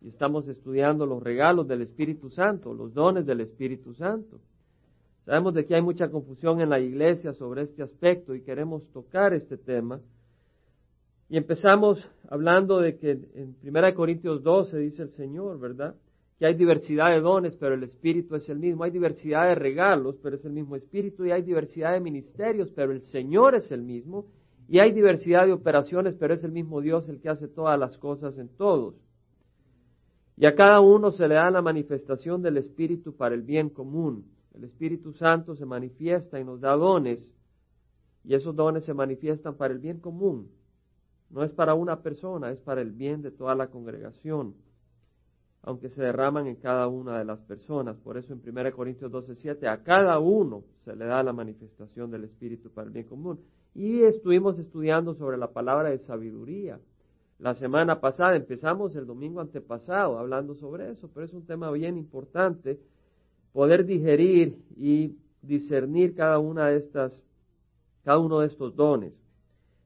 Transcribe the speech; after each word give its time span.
y 0.00 0.08
estamos 0.08 0.48
estudiando 0.48 1.04
los 1.04 1.22
regalos 1.22 1.68
del 1.68 1.82
Espíritu 1.82 2.30
Santo, 2.30 2.72
los 2.72 2.94
dones 2.94 3.26
del 3.26 3.40
Espíritu 3.40 3.92
Santo. 3.94 4.40
Sabemos 5.26 5.54
de 5.54 5.66
que 5.66 5.74
hay 5.74 5.82
mucha 5.82 6.10
confusión 6.10 6.60
en 6.60 6.70
la 6.70 6.80
iglesia 6.80 7.34
sobre 7.34 7.62
este 7.62 7.82
aspecto 7.82 8.34
y 8.34 8.40
queremos 8.40 8.82
tocar 8.92 9.34
este 9.34 9.58
tema. 9.58 10.00
Y 11.28 11.36
empezamos 11.36 12.08
hablando 12.28 12.80
de 12.80 12.96
que 12.96 13.10
en 13.10 13.56
1 13.62 13.94
Corintios 13.94 14.42
12 14.42 14.78
dice 14.78 15.02
el 15.02 15.10
Señor, 15.10 15.60
¿verdad? 15.60 15.94
Que 16.38 16.46
hay 16.46 16.54
diversidad 16.54 17.10
de 17.10 17.20
dones, 17.20 17.54
pero 17.56 17.74
el 17.74 17.82
Espíritu 17.82 18.34
es 18.34 18.48
el 18.48 18.58
mismo. 18.58 18.82
Hay 18.82 18.90
diversidad 18.90 19.46
de 19.46 19.54
regalos, 19.54 20.16
pero 20.22 20.36
es 20.36 20.44
el 20.46 20.52
mismo 20.52 20.74
Espíritu. 20.74 21.26
Y 21.26 21.30
hay 21.30 21.42
diversidad 21.42 21.92
de 21.92 22.00
ministerios, 22.00 22.72
pero 22.74 22.92
el 22.92 23.02
Señor 23.02 23.54
es 23.54 23.70
el 23.70 23.82
mismo. 23.82 24.24
Y 24.66 24.78
hay 24.78 24.92
diversidad 24.92 25.46
de 25.46 25.52
operaciones, 25.52 26.14
pero 26.18 26.32
es 26.32 26.42
el 26.42 26.52
mismo 26.52 26.80
Dios 26.80 27.08
el 27.08 27.20
que 27.20 27.28
hace 27.28 27.46
todas 27.46 27.78
las 27.78 27.98
cosas 27.98 28.38
en 28.38 28.48
todos. 28.48 28.94
Y 30.40 30.46
a 30.46 30.54
cada 30.54 30.80
uno 30.80 31.12
se 31.12 31.28
le 31.28 31.34
da 31.34 31.50
la 31.50 31.60
manifestación 31.60 32.40
del 32.40 32.56
Espíritu 32.56 33.14
para 33.14 33.34
el 33.34 33.42
bien 33.42 33.68
común. 33.68 34.24
El 34.54 34.64
Espíritu 34.64 35.12
Santo 35.12 35.54
se 35.54 35.66
manifiesta 35.66 36.40
y 36.40 36.44
nos 36.44 36.62
da 36.62 36.74
dones, 36.76 37.18
y 38.24 38.32
esos 38.32 38.56
dones 38.56 38.86
se 38.86 38.94
manifiestan 38.94 39.58
para 39.58 39.74
el 39.74 39.80
bien 39.80 40.00
común. 40.00 40.50
No 41.28 41.44
es 41.44 41.52
para 41.52 41.74
una 41.74 42.00
persona, 42.00 42.50
es 42.50 42.58
para 42.58 42.80
el 42.80 42.92
bien 42.92 43.20
de 43.20 43.32
toda 43.32 43.54
la 43.54 43.66
congregación, 43.66 44.54
aunque 45.60 45.90
se 45.90 46.00
derraman 46.00 46.46
en 46.46 46.56
cada 46.56 46.88
una 46.88 47.18
de 47.18 47.26
las 47.26 47.40
personas. 47.40 47.98
Por 47.98 48.16
eso 48.16 48.32
en 48.32 48.40
1 48.40 48.72
Corintios 48.72 49.12
12:7 49.12 49.68
a 49.68 49.82
cada 49.82 50.18
uno 50.20 50.64
se 50.78 50.96
le 50.96 51.04
da 51.04 51.22
la 51.22 51.34
manifestación 51.34 52.10
del 52.10 52.24
Espíritu 52.24 52.70
para 52.70 52.86
el 52.86 52.94
bien 52.94 53.06
común. 53.06 53.40
Y 53.74 54.04
estuvimos 54.04 54.58
estudiando 54.58 55.12
sobre 55.12 55.36
la 55.36 55.52
palabra 55.52 55.90
de 55.90 55.98
sabiduría 55.98 56.80
la 57.40 57.54
semana 57.54 58.00
pasada, 58.00 58.36
empezamos 58.36 58.94
el 58.96 59.06
domingo 59.06 59.40
antepasado 59.40 60.18
hablando 60.18 60.54
sobre 60.54 60.90
eso, 60.90 61.08
pero 61.12 61.24
es 61.24 61.32
un 61.32 61.46
tema 61.46 61.70
bien 61.70 61.96
importante 61.96 62.78
poder 63.52 63.86
digerir 63.86 64.58
y 64.76 65.16
discernir 65.40 66.14
cada 66.14 66.38
una 66.38 66.68
de 66.68 66.76
estas, 66.76 67.12
cada 68.04 68.18
uno 68.18 68.40
de 68.40 68.48
estos 68.48 68.76
dones. 68.76 69.14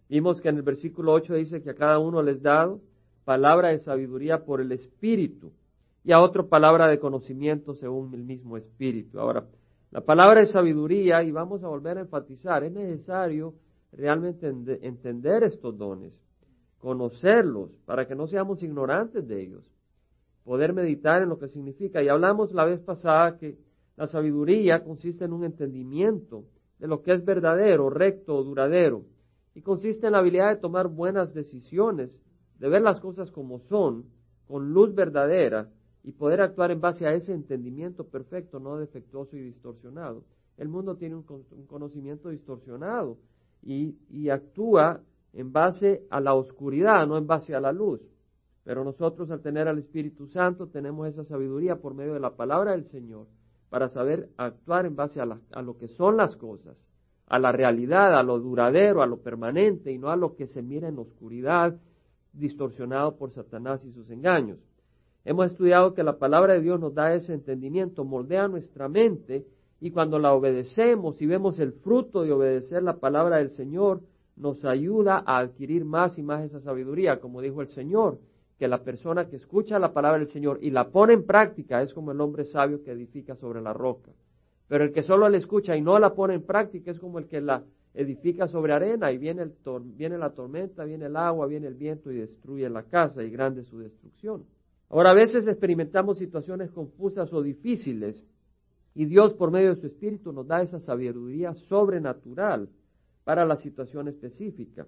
Vimos 0.08 0.40
que 0.40 0.48
en 0.48 0.56
el 0.56 0.62
versículo 0.62 1.12
8 1.12 1.34
dice 1.34 1.62
que 1.62 1.70
a 1.70 1.74
cada 1.74 2.00
uno 2.00 2.22
les 2.22 2.42
dado 2.42 2.80
palabra 3.24 3.68
de 3.68 3.78
sabiduría 3.78 4.44
por 4.44 4.60
el 4.60 4.72
Espíritu 4.72 5.52
y 6.02 6.10
a 6.10 6.20
otro 6.20 6.48
palabra 6.48 6.88
de 6.88 6.98
conocimiento 6.98 7.74
según 7.76 8.12
el 8.14 8.24
mismo 8.24 8.56
Espíritu. 8.56 9.20
Ahora, 9.20 9.46
la 9.92 10.00
palabra 10.00 10.40
de 10.40 10.46
sabiduría, 10.48 11.22
y 11.22 11.30
vamos 11.30 11.62
a 11.62 11.68
volver 11.68 11.98
a 11.98 12.00
enfatizar, 12.00 12.64
es 12.64 12.72
necesario 12.72 13.54
realmente 13.92 14.48
entender 14.82 15.44
estos 15.44 15.78
dones 15.78 16.23
conocerlos, 16.84 17.70
para 17.86 18.06
que 18.06 18.14
no 18.14 18.26
seamos 18.26 18.62
ignorantes 18.62 19.26
de 19.26 19.40
ellos, 19.40 19.64
poder 20.44 20.74
meditar 20.74 21.22
en 21.22 21.30
lo 21.30 21.38
que 21.38 21.48
significa. 21.48 22.02
Y 22.02 22.08
hablamos 22.08 22.52
la 22.52 22.66
vez 22.66 22.78
pasada 22.82 23.38
que 23.38 23.56
la 23.96 24.06
sabiduría 24.06 24.84
consiste 24.84 25.24
en 25.24 25.32
un 25.32 25.44
entendimiento 25.44 26.44
de 26.78 26.86
lo 26.86 27.00
que 27.00 27.14
es 27.14 27.24
verdadero, 27.24 27.88
recto 27.88 28.44
duradero, 28.44 29.06
y 29.54 29.62
consiste 29.62 30.08
en 30.08 30.12
la 30.12 30.18
habilidad 30.18 30.50
de 30.50 30.60
tomar 30.60 30.88
buenas 30.88 31.32
decisiones, 31.32 32.10
de 32.58 32.68
ver 32.68 32.82
las 32.82 33.00
cosas 33.00 33.30
como 33.30 33.60
son, 33.60 34.04
con 34.46 34.74
luz 34.74 34.94
verdadera, 34.94 35.70
y 36.02 36.12
poder 36.12 36.42
actuar 36.42 36.70
en 36.70 36.82
base 36.82 37.06
a 37.06 37.14
ese 37.14 37.32
entendimiento 37.32 38.04
perfecto, 38.04 38.60
no 38.60 38.76
defectuoso 38.76 39.38
y 39.38 39.40
distorsionado. 39.40 40.22
El 40.58 40.68
mundo 40.68 40.96
tiene 40.96 41.14
un, 41.14 41.24
conocimiento 41.66 42.28
distorsionado 42.28 43.16
y, 43.62 43.96
y 44.10 44.28
actúa 44.28 45.00
en 45.34 45.52
base 45.52 46.06
a 46.10 46.20
la 46.20 46.34
oscuridad, 46.34 47.06
no 47.06 47.18
en 47.18 47.26
base 47.26 47.54
a 47.54 47.60
la 47.60 47.72
luz. 47.72 48.00
Pero 48.62 48.84
nosotros 48.84 49.30
al 49.30 49.42
tener 49.42 49.68
al 49.68 49.78
Espíritu 49.78 50.26
Santo 50.28 50.68
tenemos 50.68 51.08
esa 51.08 51.24
sabiduría 51.24 51.76
por 51.76 51.94
medio 51.94 52.14
de 52.14 52.20
la 52.20 52.36
palabra 52.36 52.72
del 52.72 52.86
Señor 52.86 53.26
para 53.68 53.88
saber 53.88 54.28
actuar 54.36 54.86
en 54.86 54.96
base 54.96 55.20
a, 55.20 55.26
lo 55.26 55.76
que 55.76 55.88
son 55.88 56.16
las 56.16 56.36
cosas, 56.36 56.76
a 57.26 57.38
la 57.38 57.50
realidad, 57.50 58.16
a 58.16 58.22
lo 58.22 58.38
duradero, 58.38 59.02
a 59.02 59.06
lo 59.06 59.18
permanente 59.18 59.90
y 59.90 59.98
no 59.98 60.10
a 60.10 60.16
lo 60.16 60.36
que 60.36 60.46
se 60.46 60.62
mira 60.62 60.88
en 60.88 60.98
oscuridad, 60.98 61.76
distorsionado 62.32 63.16
por 63.16 63.32
Satanás 63.32 63.84
y 63.84 63.92
sus 63.92 64.08
engaños. 64.10 64.58
Hemos 65.24 65.50
estudiado 65.50 65.94
que 65.94 66.04
la 66.04 66.18
palabra 66.18 66.54
de 66.54 66.60
Dios 66.60 66.78
nos 66.78 66.94
da 66.94 67.14
ese 67.14 67.34
entendimiento, 67.34 68.04
moldea 68.04 68.46
nuestra 68.46 68.88
mente 68.88 69.46
y 69.80 69.90
cuando 69.90 70.18
la 70.18 70.32
obedecemos 70.32 71.20
y 71.20 71.26
vemos 71.26 71.58
el 71.58 71.72
fruto 71.72 72.22
de 72.22 72.32
obedecer 72.32 72.82
la 72.82 72.98
palabra 72.98 73.38
del 73.38 73.50
Señor, 73.50 74.02
nos 74.36 74.64
ayuda 74.64 75.22
a 75.26 75.38
adquirir 75.38 75.84
más 75.84 76.18
y 76.18 76.22
más 76.22 76.44
esa 76.44 76.60
sabiduría, 76.60 77.20
como 77.20 77.40
dijo 77.40 77.62
el 77.62 77.68
Señor, 77.68 78.18
que 78.58 78.68
la 78.68 78.82
persona 78.82 79.28
que 79.28 79.36
escucha 79.36 79.78
la 79.78 79.92
palabra 79.92 80.18
del 80.18 80.28
Señor 80.28 80.58
y 80.62 80.70
la 80.70 80.88
pone 80.88 81.12
en 81.12 81.24
práctica 81.24 81.82
es 81.82 81.92
como 81.92 82.12
el 82.12 82.20
hombre 82.20 82.44
sabio 82.44 82.82
que 82.82 82.92
edifica 82.92 83.36
sobre 83.36 83.60
la 83.60 83.72
roca. 83.72 84.10
Pero 84.68 84.84
el 84.84 84.92
que 84.92 85.02
solo 85.02 85.28
la 85.28 85.36
escucha 85.36 85.76
y 85.76 85.80
no 85.80 85.98
la 85.98 86.14
pone 86.14 86.34
en 86.34 86.42
práctica 86.42 86.90
es 86.90 86.98
como 86.98 87.18
el 87.18 87.26
que 87.26 87.40
la 87.40 87.64
edifica 87.94 88.48
sobre 88.48 88.72
arena 88.72 89.12
y 89.12 89.18
viene, 89.18 89.42
el 89.42 89.52
viene 89.84 90.18
la 90.18 90.30
tormenta, 90.30 90.84
viene 90.84 91.06
el 91.06 91.16
agua, 91.16 91.46
viene 91.46 91.68
el 91.68 91.74
viento 91.74 92.10
y 92.10 92.16
destruye 92.16 92.68
la 92.68 92.82
casa 92.84 93.22
y 93.22 93.30
grande 93.30 93.64
su 93.64 93.78
destrucción. 93.78 94.44
Ahora 94.90 95.10
a 95.10 95.14
veces 95.14 95.46
experimentamos 95.46 96.18
situaciones 96.18 96.70
confusas 96.70 97.32
o 97.32 97.42
difíciles 97.42 98.24
y 98.94 99.06
Dios 99.06 99.34
por 99.34 99.50
medio 99.50 99.74
de 99.74 99.80
su 99.80 99.86
Espíritu 99.86 100.32
nos 100.32 100.46
da 100.46 100.62
esa 100.62 100.80
sabiduría 100.80 101.54
sobrenatural 101.68 102.68
para 103.24 103.44
la 103.44 103.56
situación 103.56 104.08
específica. 104.08 104.86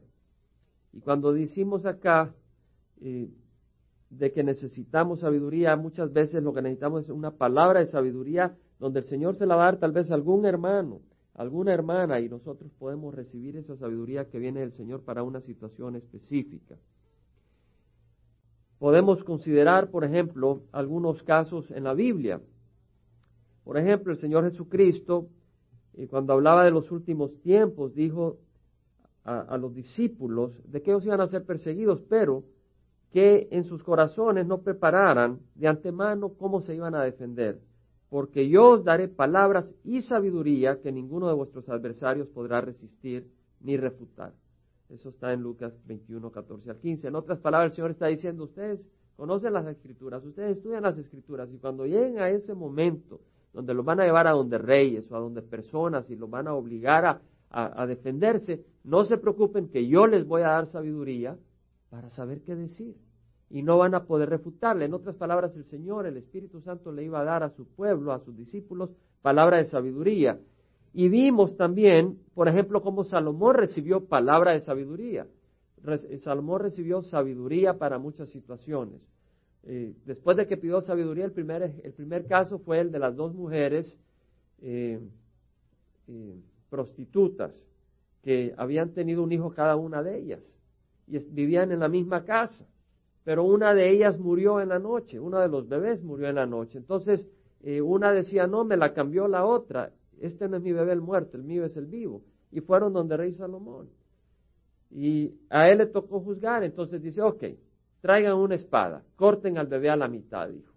Y 0.92 1.00
cuando 1.00 1.32
decimos 1.32 1.84
acá 1.86 2.34
eh, 3.00 3.28
de 4.10 4.32
que 4.32 4.44
necesitamos 4.44 5.20
sabiduría, 5.20 5.76
muchas 5.76 6.12
veces 6.12 6.42
lo 6.42 6.54
que 6.54 6.62
necesitamos 6.62 7.04
es 7.04 7.10
una 7.10 7.32
palabra 7.32 7.80
de 7.80 7.86
sabiduría 7.86 8.56
donde 8.78 9.00
el 9.00 9.06
Señor 9.06 9.36
se 9.36 9.47
la 9.47 9.56
va 9.56 9.62
a 9.62 9.72
dar 9.72 9.78
tal 9.78 9.92
vez 9.92 10.10
a 10.10 10.14
algún 10.14 10.44
hermano, 10.44 11.00
alguna 11.34 11.72
hermana, 11.72 12.20
y 12.20 12.28
nosotros 12.28 12.70
podemos 12.78 13.14
recibir 13.14 13.56
esa 13.56 13.76
sabiduría 13.76 14.26
que 14.26 14.38
viene 14.38 14.60
del 14.60 14.72
Señor 14.72 15.03
para 15.03 15.22
una 15.22 15.41
situación 15.41 15.97
específica. 15.97 16.76
Podemos 18.78 19.24
considerar, 19.24 19.91
por 19.91 20.04
ejemplo, 20.04 20.62
algunos 20.72 21.22
casos 21.22 21.70
en 21.70 21.84
la 21.84 21.94
Biblia. 21.94 22.41
Por 23.64 23.78
ejemplo, 23.78 24.12
el 24.12 24.18
Señor 24.18 24.50
Jesucristo 24.50 25.28
y 25.97 26.07
cuando 26.07 26.34
hablaba 26.34 26.65
de 26.65 26.71
los 26.71 26.91
últimos 26.91 27.34
tiempos, 27.41 27.95
dijo 27.95 28.39
a, 29.25 29.57
los 29.59 29.75
discípulos 29.75 30.53
de 30.71 30.83
que 30.83 30.91
ellos 30.93 31.05
iban 31.05 31.21
a 31.21 31.27
ser 31.27 31.45
perseguidos, 31.45 32.01
pero 32.09 32.45
que 33.12 33.49
en 33.51 33.65
sus 33.65 33.83
corazones 33.83 34.47
no 34.47 34.59
prepararan 34.59 35.41
de 35.55 35.67
antemano 35.67 36.34
cómo 36.34 36.61
se 36.61 36.77
iban 36.77 36.95
a 36.95 37.03
defender, 37.03 37.59
porque 38.09 38.49
yo 38.49 38.71
os 38.71 38.84
daré 38.84 39.09
palabras 39.09 39.75
y 39.83 40.03
sabiduría 40.03 40.81
que 40.81 40.93
ninguno 40.93 41.27
de 41.27 41.34
vuestros 41.34 41.69
adversarios 41.69 42.28
podrá 42.28 42.61
resistir 42.61 43.27
ni 43.61 43.77
refutar. 43.77 44.33
Eso 44.91 45.09
está 45.09 45.33
en 45.33 45.43
Lucas 45.43 45.73
21, 45.87 46.31
14 46.31 46.71
al 46.71 46.77
15. 46.78 47.09
En 47.09 47.17
otras 47.17 47.41
palabras, 47.41 47.73
el 47.73 47.77
Señor 47.77 47.91
está 47.91 48.07
diciendo, 48.07 48.45
ustedes 48.45 48.81
conocen 49.17 49.55
las 49.55 49.67
escrituras, 49.67 50.25
ustedes 50.25 50.59
estudian 50.59 50.84
las 50.84 50.97
escrituras 50.99 51.49
y 51.53 51.59
cuando 51.59 51.84
lleguen 51.84 52.21
a 52.21 52.28
ese 52.28 52.55
momento 52.55 53.21
donde 53.56 53.72
los 53.72 53.87
van 53.87 54.00
a 54.00 54.05
llevar 54.05 54.27
a 54.27 54.33
donde 54.33 54.59
reyes 54.59 55.11
o 55.11 55.17
a 55.17 55.19
donde 55.19 55.41
personas 55.41 56.11
y 56.11 56.17
los 56.17 56.28
van 56.28 56.47
a 56.47 56.53
obligar 56.53 57.22
a, 57.50 57.87
defenderse, 57.87 58.62
no 58.84 59.06
se 59.06 59.17
preocupen 59.17 59.69
que 59.69 59.89
yo 59.89 60.06
les 60.06 60.27
voy 60.27 60.43
a 60.43 60.49
dar 60.49 60.67
sabiduría 60.67 61.39
para 61.89 62.11
saber 62.11 62.43
qué 62.43 62.55
decir. 62.55 62.95
Y 63.49 63.62
no 63.62 63.78
van 63.78 63.95
a 63.95 64.05
poder 64.05 64.28
refutarle. 64.28 64.84
En 64.84 64.93
otras 64.93 65.16
palabras, 65.16 65.56
el 65.56 65.65
Señor, 65.65 66.05
el 66.05 66.19
Espíritu 66.19 66.61
Santo, 66.61 66.93
le 66.93 67.05
iba 67.05 67.21
a 67.21 67.25
dar 67.25 67.45
a 67.45 67.49
su 67.49 67.65
pueblo, 67.65 68.12
a 68.12 68.19
sus 68.19 68.37
discípulos, 68.37 68.91
palabra 69.22 69.56
de 69.56 69.65
sabiduría. 69.65 70.39
Y 70.93 71.09
vimos 71.09 71.56
también, 71.56 72.19
por 72.34 72.49
ejemplo, 72.49 72.83
cómo 72.83 73.05
Salomón 73.05 73.55
recibió 73.55 74.05
palabra 74.05 74.53
de 74.53 74.61
sabiduría. 74.61 75.27
Salomón 76.19 76.61
recibió 76.61 77.03
sabiduría 77.03 77.78
para 77.78 77.99
muchas 77.99 78.28
situaciones. 78.28 79.06
Eh, 79.69 79.94
después 80.04 80.37
de 80.37 80.47
que 80.47 80.56
pidió 80.56 80.81
sabiduría, 80.81 81.24
el 81.24 81.33
primer, 81.33 81.74
el 81.83 81.92
primer 81.92 82.27
caso 82.27 82.60
fue 82.60 82.78
el 82.78 82.92
de 82.92 83.01
las 83.01 83.16
dos 83.16 83.34
mujeres 83.34 83.92
eh, 84.63 85.01
eh, 86.07 86.41
prostitutas 86.71 87.53
que 88.22 88.54
habían 88.57 88.91
tenido 88.91 89.24
un 89.24 89.33
hijo 89.33 89.51
cada 89.51 89.74
una 89.74 90.04
de 90.04 90.18
ellas 90.18 90.42
y 91.09 91.18
vivían 91.18 91.72
en 91.72 91.80
la 91.80 91.89
misma 91.89 92.24
casa, 92.24 92.65
pero 93.24 93.42
una 93.42 93.74
de 93.74 93.91
ellas 93.91 94.18
murió 94.18 94.60
en 94.60 94.68
la 94.68 94.78
noche, 94.78 95.18
una 95.18 95.41
de 95.41 95.48
los 95.48 95.68
bebés 95.68 96.01
murió 96.03 96.28
en 96.28 96.36
la 96.36 96.47
noche. 96.47 96.78
Entonces, 96.78 97.27
una 97.83 98.13
decía, 98.13 98.47
no, 98.47 98.65
me 98.65 98.77
la 98.77 98.95
cambió 98.95 99.27
la 99.27 99.45
otra, 99.45 99.91
este 100.21 100.48
no 100.48 100.57
es 100.57 100.63
mi 100.63 100.72
bebé 100.72 100.92
el 100.92 101.01
muerto, 101.01 101.36
el 101.36 101.42
mío 101.42 101.65
es 101.65 101.77
el 101.77 101.86
vivo. 101.86 102.22
Y 102.53 102.60
fueron 102.60 102.92
donde 102.92 103.16
rey 103.16 103.33
Salomón. 103.34 103.89
Y 104.91 105.33
a 105.51 105.68
él 105.68 105.78
le 105.78 105.86
tocó 105.86 106.21
juzgar, 106.21 106.63
entonces 106.63 107.03
dice, 107.03 107.21
ok, 107.21 107.45
traigan 108.06 108.36
una 108.36 108.54
espada, 108.54 109.03
corten 109.16 109.58
al 109.58 109.66
bebé 109.66 109.91
a 109.91 109.97
la 109.97 110.06
mitad, 110.06 110.48
dijo. 110.48 110.72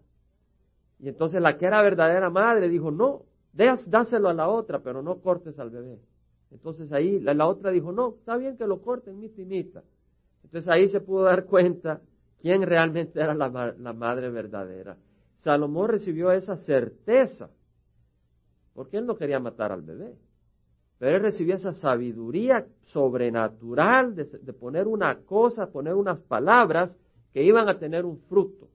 Y 0.97 1.09
entonces 1.09 1.39
la 1.39 1.59
que 1.59 1.67
era 1.67 1.79
verdadera 1.83 2.31
madre 2.31 2.69
dijo, 2.69 2.89
no, 2.89 3.21
dáselo 3.53 4.29
a 4.29 4.33
la 4.33 4.49
otra, 4.49 4.79
pero 4.79 5.03
no 5.03 5.19
cortes 5.19 5.59
al 5.59 5.69
bebé. 5.69 5.99
Entonces 6.49 6.91
ahí 6.91 7.19
la, 7.19 7.45
otra 7.45 7.69
dijo, 7.69 7.91
no, 7.91 8.15
está 8.17 8.35
bien 8.35 8.57
que 8.57 8.65
lo 8.65 8.81
corten, 8.81 9.19
mitad 9.19 9.37
y 9.37 9.45
mitad. 9.45 9.83
Entonces 10.43 10.67
ahí 10.69 10.89
se 10.89 11.01
pudo 11.01 11.25
dar 11.25 11.45
cuenta 11.45 12.01
quién 12.41 12.63
realmente 12.63 13.21
era 13.21 13.35
la, 13.35 13.75
la 13.77 13.93
madre 13.93 14.31
verdadera. 14.31 14.97
Salomón 15.37 15.89
recibió 15.89 16.31
esa 16.31 16.57
certeza, 16.57 17.51
porque 18.73 18.97
él 18.97 19.05
no 19.05 19.15
quería 19.15 19.39
matar 19.39 19.71
al 19.71 19.83
bebé. 19.83 20.15
Pero 20.99 21.15
él 21.15 21.21
recibió 21.21 21.55
esa 21.55 21.73
sabiduría 21.73 22.67
sobrenatural 22.87 24.15
de, 24.15 24.25
poner 24.53 24.85
una 24.85 25.17
cosa, 25.19 25.71
poner 25.71 25.95
unas 25.95 26.19
palabras 26.19 26.91
que 27.33 27.43
iban 27.43 27.69
a 27.69 27.77
tener 27.77 28.05
un 28.05 28.19
fruto, 28.21 28.67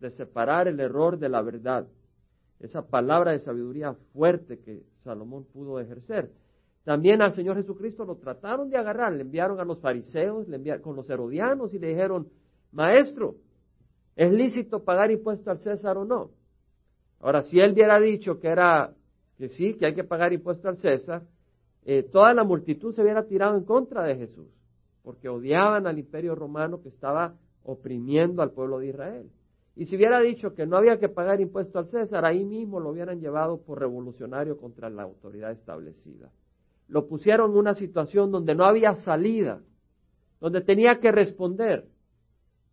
de 0.00 0.10
separar 0.10 0.68
el 0.68 0.80
error 0.80 1.18
de 1.18 1.28
la 1.28 1.42
verdad. 1.42 1.86
Esa 2.58 2.82
palabra 2.86 3.32
de 3.32 3.40
sabiduría 3.40 3.94
fuerte 4.12 4.58
que 4.58 4.82
Salomón 4.96 5.44
pudo 5.44 5.78
ejercer. 5.78 6.30
También 6.84 7.20
al 7.20 7.32
Señor 7.32 7.56
Jesucristo 7.56 8.04
lo 8.04 8.16
trataron 8.16 8.70
de 8.70 8.78
agarrar, 8.78 9.12
le 9.12 9.22
enviaron 9.22 9.60
a 9.60 9.64
los 9.64 9.80
fariseos, 9.80 10.48
le 10.48 10.56
enviaron 10.56 10.82
con 10.82 10.96
los 10.96 11.08
herodianos 11.10 11.74
y 11.74 11.78
le 11.78 11.88
dijeron, 11.88 12.28
maestro, 12.72 13.36
¿es 14.16 14.32
lícito 14.32 14.82
pagar 14.82 15.10
impuesto 15.10 15.50
al 15.50 15.58
César 15.58 15.98
o 15.98 16.04
no? 16.04 16.30
Ahora, 17.20 17.42
si 17.42 17.60
él 17.60 17.72
hubiera 17.72 18.00
dicho 18.00 18.40
que 18.40 18.48
era, 18.48 18.94
que 19.36 19.48
sí, 19.50 19.74
que 19.74 19.86
hay 19.86 19.94
que 19.94 20.04
pagar 20.04 20.32
impuesto 20.32 20.68
al 20.68 20.78
César, 20.78 21.22
eh, 21.84 22.02
toda 22.02 22.32
la 22.32 22.44
multitud 22.44 22.94
se 22.94 23.02
hubiera 23.02 23.26
tirado 23.26 23.56
en 23.56 23.64
contra 23.64 24.04
de 24.04 24.16
Jesús, 24.16 24.48
porque 25.02 25.28
odiaban 25.28 25.86
al 25.86 25.98
imperio 25.98 26.34
romano 26.34 26.80
que 26.80 26.88
estaba 26.88 27.34
oprimiendo 27.64 28.42
al 28.42 28.52
pueblo 28.52 28.78
de 28.78 28.88
Israel. 28.88 29.30
Y 29.76 29.86
si 29.86 29.96
hubiera 29.96 30.20
dicho 30.20 30.54
que 30.54 30.66
no 30.66 30.76
había 30.76 30.98
que 30.98 31.08
pagar 31.08 31.40
impuesto 31.40 31.78
al 31.78 31.86
César, 31.86 32.24
ahí 32.24 32.44
mismo 32.44 32.80
lo 32.80 32.90
hubieran 32.90 33.20
llevado 33.20 33.62
por 33.62 33.78
revolucionario 33.78 34.56
contra 34.56 34.90
la 34.90 35.04
autoridad 35.04 35.52
establecida. 35.52 36.30
Lo 36.88 37.06
pusieron 37.06 37.52
en 37.52 37.56
una 37.56 37.74
situación 37.74 38.30
donde 38.32 38.54
no 38.54 38.64
había 38.64 38.94
salida, 38.96 39.62
donde 40.40 40.60
tenía 40.60 40.98
que 40.98 41.12
responder. 41.12 41.86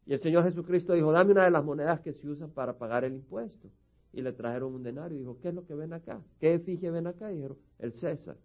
Y 0.06 0.14
el 0.14 0.20
Señor 0.20 0.44
Jesucristo 0.44 0.94
dijo, 0.94 1.12
dame 1.12 1.34
una 1.34 1.46
de 1.46 1.52
las 1.52 1.64
monedas 1.64 2.02
que 2.02 2.14
se 2.14 2.28
usan 2.28 2.50
para 2.50 2.78
pagar 2.78 3.04
el 3.04 3.14
impuesto. 3.14 3.70
Y 4.14 4.22
le 4.22 4.34
trajeron 4.34 4.74
un 4.74 4.84
denario 4.84 5.18
y 5.18 5.20
dijo, 5.20 5.38
¿qué 5.42 5.50
es 5.50 5.54
lo 5.54 5.66
que 5.66 5.76
ven 5.76 5.94
acá? 5.94 6.22
¿Qué 6.40 6.56
efigie 6.56 6.90
ven 6.90 7.08
acá? 7.08 7.32
Y 7.32 7.36
dijeron, 7.36 7.58
el 7.80 7.94
César. 7.94 8.38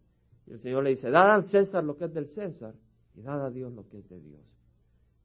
Y 0.46 0.52
el 0.52 0.60
Señor 0.60 0.82
le 0.82 0.90
dice, 0.90 1.10
dad 1.10 1.32
al 1.32 1.46
César 1.46 1.84
lo 1.84 1.96
que 1.96 2.04
es 2.06 2.12
del 2.12 2.26
César 2.26 2.74
y 3.14 3.22
dad 3.22 3.46
a 3.46 3.50
Dios 3.50 3.72
lo 3.72 3.88
que 3.88 3.98
es 3.98 4.08
de 4.08 4.20
Dios. 4.20 4.40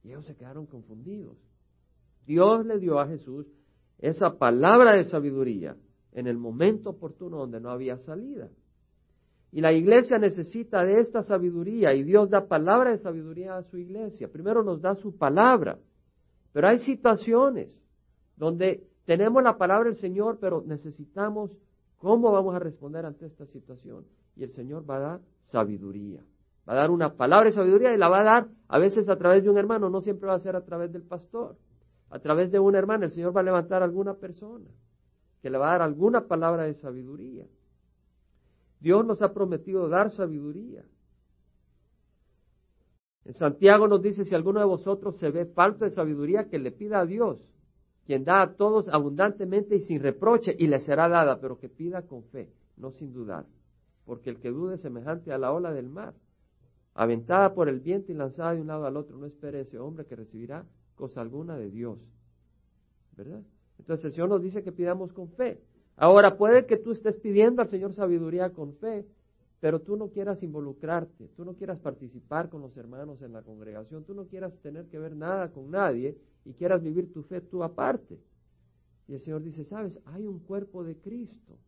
Ellos 0.07 0.25
se 0.25 0.35
quedaron 0.35 0.65
confundidos. 0.65 1.37
Dios 2.25 2.65
le 2.65 2.79
dio 2.79 2.99
a 2.99 3.07
Jesús 3.07 3.45
esa 3.99 4.37
palabra 4.37 4.93
de 4.93 5.03
sabiduría 5.05 5.75
en 6.13 6.27
el 6.27 6.37
momento 6.37 6.91
oportuno 6.91 7.37
donde 7.37 7.59
no 7.59 7.69
había 7.69 7.97
salida. 7.97 8.49
Y 9.51 9.61
la 9.61 9.73
iglesia 9.73 10.17
necesita 10.17 10.83
de 10.83 10.99
esta 10.99 11.23
sabiduría 11.23 11.93
y 11.93 12.03
Dios 12.03 12.29
da 12.29 12.47
palabra 12.47 12.91
de 12.91 12.99
sabiduría 12.99 13.57
a 13.57 13.63
su 13.63 13.77
iglesia. 13.77 14.29
Primero 14.29 14.63
nos 14.63 14.81
da 14.81 14.95
su 14.95 15.17
palabra, 15.17 15.77
pero 16.53 16.67
hay 16.67 16.79
situaciones 16.79 17.69
donde 18.35 18.87
tenemos 19.05 19.43
la 19.43 19.57
palabra 19.57 19.89
del 19.89 19.99
Señor, 19.99 20.37
pero 20.39 20.63
necesitamos 20.65 21.51
cómo 21.97 22.31
vamos 22.31 22.55
a 22.55 22.59
responder 22.59 23.05
ante 23.05 23.25
esta 23.25 23.45
situación 23.45 24.05
y 24.35 24.43
el 24.43 24.53
Señor 24.53 24.89
va 24.89 24.97
a 24.97 24.99
dar 24.99 25.21
sabiduría. 25.51 26.21
Va 26.67 26.73
a 26.73 26.75
dar 26.75 26.91
una 26.91 27.13
palabra 27.13 27.49
de 27.49 27.55
sabiduría 27.55 27.93
y 27.93 27.97
la 27.97 28.09
va 28.09 28.21
a 28.21 28.23
dar 28.23 28.47
a 28.67 28.77
veces 28.77 29.07
a 29.09 29.17
través 29.17 29.43
de 29.43 29.49
un 29.49 29.57
hermano, 29.57 29.89
no 29.89 30.01
siempre 30.01 30.27
va 30.27 30.35
a 30.35 30.39
ser 30.39 30.55
a 30.55 30.65
través 30.65 30.91
del 30.91 31.03
pastor. 31.03 31.55
A 32.09 32.19
través 32.19 32.51
de 32.51 32.59
un 32.59 32.75
hermano 32.75 33.05
el 33.05 33.11
Señor 33.11 33.35
va 33.35 33.41
a 33.41 33.43
levantar 33.43 33.81
a 33.81 33.85
alguna 33.85 34.15
persona 34.15 34.65
que 35.41 35.49
le 35.49 35.57
va 35.57 35.69
a 35.69 35.71
dar 35.73 35.81
alguna 35.83 36.27
palabra 36.27 36.63
de 36.63 36.73
sabiduría. 36.75 37.45
Dios 38.79 39.05
nos 39.05 39.21
ha 39.21 39.33
prometido 39.33 39.87
dar 39.87 40.11
sabiduría. 40.11 40.83
En 43.25 43.33
Santiago 43.33 43.87
nos 43.87 44.01
dice, 44.01 44.25
si 44.25 44.35
alguno 44.35 44.59
de 44.59 44.65
vosotros 44.65 45.17
se 45.17 45.31
ve 45.31 45.45
falto 45.45 45.85
de 45.85 45.91
sabiduría, 45.91 46.49
que 46.49 46.59
le 46.59 46.71
pida 46.71 47.01
a 47.01 47.05
Dios, 47.05 47.43
quien 48.05 48.23
da 48.23 48.41
a 48.41 48.53
todos 48.53 48.87
abundantemente 48.87 49.75
y 49.75 49.81
sin 49.81 50.01
reproche, 50.01 50.55
y 50.57 50.67
le 50.67 50.79
será 50.79 51.09
dada, 51.09 51.39
pero 51.39 51.59
que 51.59 51.67
pida 51.69 52.03
con 52.03 52.23
fe, 52.23 52.49
no 52.77 52.91
sin 52.91 53.13
dudar 53.13 53.45
porque 54.07 54.29
el 54.29 54.39
que 54.39 54.49
dude 54.49 54.77
semejante 54.77 55.33
a 55.33 55.37
la 55.37 55.51
ola 55.51 55.73
del 55.73 55.89
mar, 55.89 56.13
aventada 56.97 57.53
por 57.53 57.69
el 57.69 57.79
viento 57.79 58.11
y 58.11 58.15
lanzada 58.15 58.55
de 58.55 58.61
un 58.61 58.67
lado 58.67 58.87
al 58.87 58.97
otro, 58.97 59.17
no 59.17 59.27
espere 59.27 59.61
ese 59.61 59.77
hombre 59.77 60.05
que 60.07 60.15
recibirá 60.15 60.65
cosa 60.95 61.21
alguna 61.21 61.55
de 61.55 61.69
Dios. 61.69 61.99
¿Verdad? 63.15 63.43
Entonces 63.77 64.05
el 64.05 64.11
Señor 64.13 64.29
nos 64.29 64.41
dice 64.41 64.63
que 64.63 64.71
pidamos 64.71 65.13
con 65.13 65.29
fe. 65.29 65.61
Ahora 65.95 66.37
puede 66.37 66.65
que 66.65 66.75
tú 66.75 66.91
estés 66.91 67.15
pidiendo 67.17 67.61
al 67.61 67.69
Señor 67.69 67.93
sabiduría 67.93 68.51
con 68.51 68.73
fe, 68.73 69.05
pero 69.59 69.79
tú 69.79 69.95
no 69.95 70.09
quieras 70.09 70.41
involucrarte, 70.41 71.27
tú 71.35 71.45
no 71.45 71.53
quieras 71.53 71.77
participar 71.79 72.49
con 72.49 72.61
los 72.61 72.75
hermanos 72.77 73.21
en 73.21 73.31
la 73.31 73.43
congregación, 73.43 74.03
tú 74.03 74.15
no 74.15 74.25
quieras 74.25 74.57
tener 74.63 74.87
que 74.87 74.97
ver 74.97 75.15
nada 75.15 75.51
con 75.51 75.69
nadie 75.69 76.17
y 76.45 76.53
quieras 76.53 76.81
vivir 76.81 77.13
tu 77.13 77.21
fe 77.21 77.41
tú 77.41 77.63
aparte. 77.63 78.19
Y 79.07 79.13
el 79.13 79.21
Señor 79.21 79.43
dice, 79.43 79.65
sabes, 79.65 79.99
hay 80.05 80.25
un 80.25 80.39
cuerpo 80.39 80.83
de 80.83 80.95
Cristo 80.95 81.59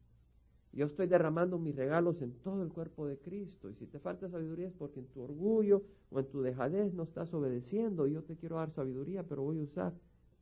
yo 0.72 0.86
estoy 0.86 1.08
derramando 1.08 1.58
mis 1.58 1.76
regalos 1.76 2.22
en 2.22 2.32
todo 2.44 2.62
el 2.64 2.70
cuerpo 2.70 3.08
de 3.08 3.18
Cristo. 3.18 3.70
Y 3.70 3.76
si 3.76 3.88
te 3.88 4.00
falta 4.00 4.30
sabiduría 4.30 4.68
es 4.68 4.74
porque 4.74 5.00
en 5.00 5.08
tu 5.08 5.22
orgullo 5.22 5.82
o 6.12 6.20
en 6.20 6.26
tu 6.28 6.42
dejadez 6.42 6.94
no 6.94 7.04
estás 7.04 7.34
obedeciendo. 7.34 8.06
Yo 8.06 8.22
te 8.22 8.36
quiero 8.36 8.58
dar 8.58 8.72
sabiduría, 8.72 9.24
pero 9.24 9.42
voy 9.42 9.60
a 9.60 9.64
usar 9.64 9.94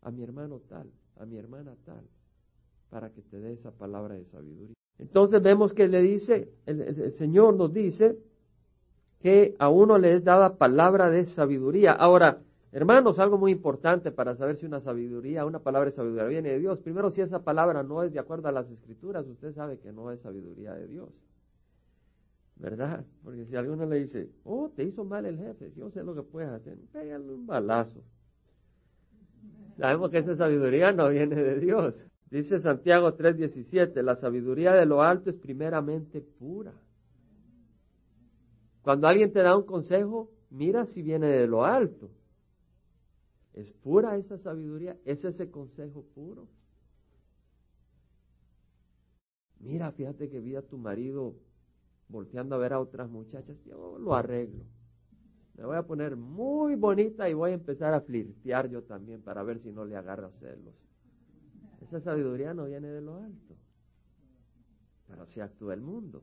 a 0.01 0.11
mi 0.11 0.23
hermano 0.23 0.59
tal, 0.67 0.89
a 1.17 1.25
mi 1.25 1.37
hermana 1.37 1.75
tal, 1.85 2.03
para 2.89 3.09
que 3.09 3.21
te 3.21 3.39
dé 3.39 3.53
esa 3.53 3.71
palabra 3.71 4.15
de 4.15 4.25
sabiduría. 4.25 4.75
Entonces 4.99 5.41
vemos 5.41 5.73
que 5.73 5.87
le 5.87 6.01
dice, 6.01 6.49
el, 6.65 7.13
Señor 7.13 7.55
nos 7.55 7.73
dice 7.73 8.17
que 9.21 9.55
a 9.59 9.69
uno 9.69 9.97
le 9.97 10.13
es 10.13 10.23
dada 10.23 10.57
palabra 10.57 11.09
de 11.09 11.25
sabiduría. 11.25 11.93
Ahora, 11.93 12.41
Hermanos, 12.71 13.17
algo 13.19 13.37
muy 13.37 13.51
importante 13.51 14.11
para 14.11 14.35
saber 14.35 14.57
si 14.57 14.65
una 14.65 14.81
sabiduría, 14.81 15.45
una 15.45 15.59
palabra 15.59 15.89
de 15.89 15.95
sabiduría 15.95 16.25
viene 16.25 16.49
de 16.49 16.59
Dios. 16.59 16.79
Primero, 16.79 17.11
si 17.11 17.21
esa 17.21 17.43
palabra 17.43 17.81
no 17.81 18.03
es 18.03 18.11
de 18.11 18.19
acuerdo 18.19 18.49
a 18.49 18.51
las 18.51 18.69
escrituras, 18.69 19.25
usted 19.25 19.53
sabe 19.53 19.79
que 19.79 19.93
no 19.93 20.11
es 20.11 20.19
sabiduría 20.19 20.73
de 20.73 20.87
Dios. 20.87 21.09
¿Verdad? 22.57 23.05
Porque 23.23 23.45
si 23.45 23.55
alguno 23.55 23.85
le 23.85 23.99
dice, 23.99 24.29
oh, 24.43 24.69
te 24.75 24.83
hizo 24.83 25.05
mal 25.05 25.25
el 25.25 25.37
jefe, 25.37 25.69
si 25.71 25.79
yo 25.79 25.89
sé 25.91 26.03
lo 26.03 26.13
que 26.13 26.23
puedes 26.23 26.49
hacer, 26.49 26.77
pégale 26.91 27.31
un 27.31 27.45
balazo. 27.45 28.01
Sabemos 29.77 30.09
que 30.09 30.17
esa 30.17 30.35
sabiduría 30.35 30.91
no 30.91 31.07
viene 31.09 31.35
de 31.35 31.59
Dios. 31.59 32.03
Dice 32.29 32.59
Santiago 32.59 33.15
3:17, 33.15 34.01
la 34.01 34.15
sabiduría 34.15 34.73
de 34.73 34.85
lo 34.85 35.01
alto 35.01 35.29
es 35.29 35.35
primeramente 35.37 36.19
pura. 36.19 36.73
Cuando 38.81 39.07
alguien 39.07 39.31
te 39.31 39.39
da 39.39 39.55
un 39.55 39.65
consejo, 39.65 40.31
mira 40.49 40.85
si 40.85 41.01
viene 41.01 41.27
de 41.27 41.47
lo 41.47 41.63
alto. 41.63 42.09
¿Es 43.57 43.71
pura 43.71 44.15
esa 44.17 44.37
sabiduría? 44.37 44.95
¿Es 45.03 45.25
ese 45.25 45.49
consejo 45.49 46.03
puro? 46.13 46.47
Mira, 49.59 49.91
fíjate 49.91 50.29
que 50.29 50.39
vi 50.39 50.55
a 50.55 50.61
tu 50.61 50.77
marido 50.77 51.33
volteando 52.07 52.53
a 52.53 52.59
ver 52.59 52.73
a 52.73 52.79
otras 52.79 53.09
muchachas, 53.09 53.57
yo 53.65 53.97
lo 53.97 54.13
arreglo. 54.13 54.63
Me 55.55 55.65
voy 55.65 55.75
a 55.75 55.87
poner 55.87 56.15
muy 56.15 56.75
bonita 56.75 57.27
y 57.27 57.33
voy 57.33 57.49
a 57.49 57.55
empezar 57.55 57.95
a 57.95 58.01
flirtear 58.01 58.69
yo 58.69 58.83
también 58.83 59.23
para 59.23 59.41
ver 59.41 59.59
si 59.59 59.71
no 59.71 59.85
le 59.85 59.95
agarra 59.95 60.29
celos. 60.39 60.75
Esa 61.81 61.99
sabiduría 61.99 62.53
no 62.53 62.65
viene 62.65 62.89
de 62.89 63.01
lo 63.01 63.17
alto, 63.17 63.55
pero 65.07 65.23
así 65.23 65.39
actúa 65.39 65.73
el 65.73 65.81
mundo, 65.81 66.21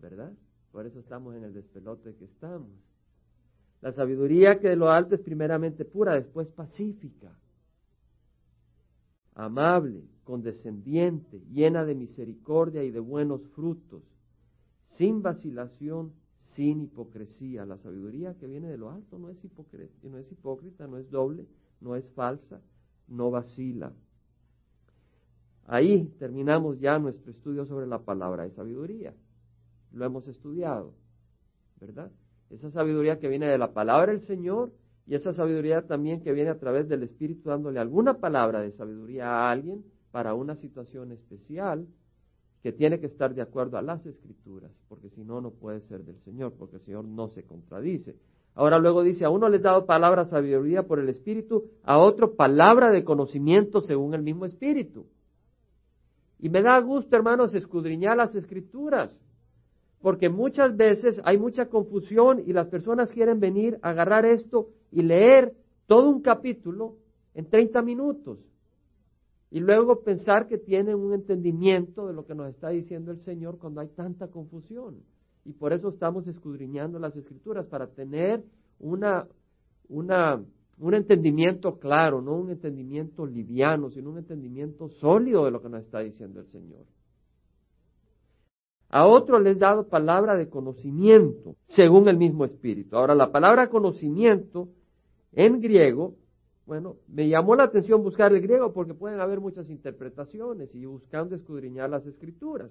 ¿verdad? 0.00 0.32
Por 0.70 0.86
eso 0.86 0.98
estamos 0.98 1.34
en 1.36 1.44
el 1.44 1.52
despelote 1.52 2.14
que 2.16 2.24
estamos. 2.24 2.70
La 3.82 3.92
sabiduría 3.92 4.60
que 4.60 4.68
de 4.68 4.76
lo 4.76 4.90
alto 4.90 5.16
es 5.16 5.20
primeramente 5.20 5.84
pura, 5.84 6.14
después 6.14 6.46
pacífica, 6.48 7.36
amable, 9.34 10.04
condescendiente, 10.22 11.42
llena 11.52 11.84
de 11.84 11.96
misericordia 11.96 12.84
y 12.84 12.92
de 12.92 13.00
buenos 13.00 13.42
frutos, 13.56 14.04
sin 14.92 15.20
vacilación, 15.20 16.12
sin 16.54 16.82
hipocresía. 16.82 17.66
La 17.66 17.76
sabiduría 17.78 18.34
que 18.34 18.46
viene 18.46 18.68
de 18.68 18.78
lo 18.78 18.90
alto 18.90 19.18
no 19.18 19.30
es, 19.30 19.44
hipócrita, 19.44 19.92
no 20.08 20.18
es 20.18 20.30
hipócrita, 20.30 20.86
no 20.86 20.98
es 20.98 21.10
doble, 21.10 21.44
no 21.80 21.96
es 21.96 22.08
falsa, 22.10 22.60
no 23.08 23.32
vacila. 23.32 23.92
Ahí 25.66 26.04
terminamos 26.20 26.78
ya 26.78 27.00
nuestro 27.00 27.32
estudio 27.32 27.66
sobre 27.66 27.88
la 27.88 27.98
palabra 27.98 28.44
de 28.44 28.52
sabiduría. 28.52 29.12
Lo 29.92 30.04
hemos 30.04 30.28
estudiado, 30.28 30.94
¿verdad? 31.80 32.12
Esa 32.52 32.70
sabiduría 32.70 33.18
que 33.18 33.28
viene 33.28 33.46
de 33.46 33.58
la 33.58 33.72
palabra 33.72 34.12
del 34.12 34.20
Señor 34.20 34.72
y 35.06 35.14
esa 35.14 35.32
sabiduría 35.32 35.82
también 35.86 36.22
que 36.22 36.32
viene 36.32 36.50
a 36.50 36.58
través 36.58 36.88
del 36.88 37.02
Espíritu 37.02 37.48
dándole 37.48 37.80
alguna 37.80 38.18
palabra 38.18 38.60
de 38.60 38.72
sabiduría 38.72 39.26
a 39.26 39.50
alguien 39.50 39.84
para 40.10 40.34
una 40.34 40.54
situación 40.56 41.12
especial 41.12 41.86
que 42.62 42.72
tiene 42.72 43.00
que 43.00 43.06
estar 43.06 43.34
de 43.34 43.42
acuerdo 43.42 43.76
a 43.76 43.82
las 43.82 44.06
escrituras, 44.06 44.70
porque 44.88 45.10
si 45.10 45.24
no, 45.24 45.40
no 45.40 45.50
puede 45.50 45.80
ser 45.80 46.04
del 46.04 46.20
Señor, 46.20 46.52
porque 46.56 46.76
el 46.76 46.82
Señor 46.82 47.04
no 47.04 47.28
se 47.28 47.42
contradice. 47.42 48.14
Ahora 48.54 48.78
luego 48.78 49.02
dice, 49.02 49.24
a 49.24 49.30
uno 49.30 49.48
le 49.48 49.56
he 49.56 49.60
dado 49.60 49.86
palabra 49.86 50.26
sabiduría 50.26 50.84
por 50.84 51.00
el 51.00 51.08
Espíritu, 51.08 51.64
a 51.82 51.98
otro 51.98 52.36
palabra 52.36 52.92
de 52.92 53.02
conocimiento 53.02 53.80
según 53.80 54.14
el 54.14 54.22
mismo 54.22 54.44
Espíritu. 54.44 55.06
Y 56.38 56.50
me 56.50 56.62
da 56.62 56.78
gusto, 56.80 57.16
hermanos, 57.16 57.54
escudriñar 57.54 58.16
las 58.16 58.34
escrituras, 58.34 59.18
porque 60.02 60.28
muchas 60.28 60.76
veces 60.76 61.20
hay 61.24 61.38
mucha 61.38 61.66
confusión 61.66 62.42
y 62.44 62.52
las 62.52 62.66
personas 62.66 63.10
quieren 63.10 63.38
venir, 63.38 63.78
agarrar 63.82 64.26
esto 64.26 64.68
y 64.90 65.02
leer 65.02 65.54
todo 65.86 66.10
un 66.10 66.20
capítulo 66.20 66.96
en 67.34 67.48
30 67.48 67.80
minutos. 67.82 68.38
Y 69.52 69.60
luego 69.60 70.02
pensar 70.02 70.48
que 70.48 70.58
tienen 70.58 70.96
un 70.96 71.14
entendimiento 71.14 72.08
de 72.08 72.14
lo 72.14 72.26
que 72.26 72.34
nos 72.34 72.48
está 72.48 72.70
diciendo 72.70 73.12
el 73.12 73.20
Señor 73.20 73.58
cuando 73.58 73.80
hay 73.80 73.88
tanta 73.88 74.26
confusión. 74.26 74.96
Y 75.44 75.52
por 75.52 75.72
eso 75.72 75.90
estamos 75.90 76.26
escudriñando 76.26 76.98
las 76.98 77.14
escrituras, 77.16 77.66
para 77.66 77.86
tener 77.86 78.42
una, 78.80 79.26
una, 79.88 80.42
un 80.78 80.94
entendimiento 80.94 81.78
claro, 81.78 82.20
no 82.22 82.34
un 82.34 82.50
entendimiento 82.50 83.24
liviano, 83.24 83.90
sino 83.90 84.10
un 84.10 84.18
entendimiento 84.18 84.88
sólido 84.88 85.44
de 85.44 85.50
lo 85.52 85.62
que 85.62 85.68
nos 85.68 85.82
está 85.82 86.00
diciendo 86.00 86.40
el 86.40 86.46
Señor. 86.46 86.84
A 88.92 89.06
otros 89.06 89.40
les 89.40 89.58
dado 89.58 89.88
palabra 89.88 90.36
de 90.36 90.50
conocimiento, 90.50 91.56
según 91.66 92.08
el 92.08 92.18
mismo 92.18 92.44
espíritu. 92.44 92.94
Ahora, 92.94 93.14
la 93.14 93.32
palabra 93.32 93.70
conocimiento 93.70 94.68
en 95.32 95.62
griego, 95.62 96.14
bueno, 96.66 96.96
me 97.08 97.26
llamó 97.26 97.56
la 97.56 97.64
atención 97.64 98.02
buscar 98.02 98.34
el 98.34 98.42
griego 98.42 98.74
porque 98.74 98.92
pueden 98.92 99.18
haber 99.20 99.40
muchas 99.40 99.70
interpretaciones 99.70 100.74
y 100.74 100.84
buscando 100.84 101.34
escudriñar 101.34 101.88
las 101.88 102.06
escrituras. 102.06 102.70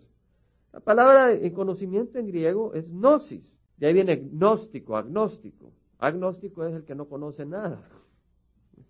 La 0.72 0.80
palabra 0.80 1.30
de 1.30 1.52
conocimiento 1.54 2.20
en 2.20 2.28
griego 2.28 2.76
es 2.76 2.88
gnosis. 2.88 3.42
De 3.78 3.88
ahí 3.88 3.94
viene 3.94 4.18
gnóstico, 4.18 4.98
agnóstico. 4.98 5.72
Agnóstico 5.98 6.64
es 6.68 6.76
el 6.76 6.84
que 6.84 6.94
no 6.94 7.06
conoce 7.06 7.48
nada. 7.48 7.82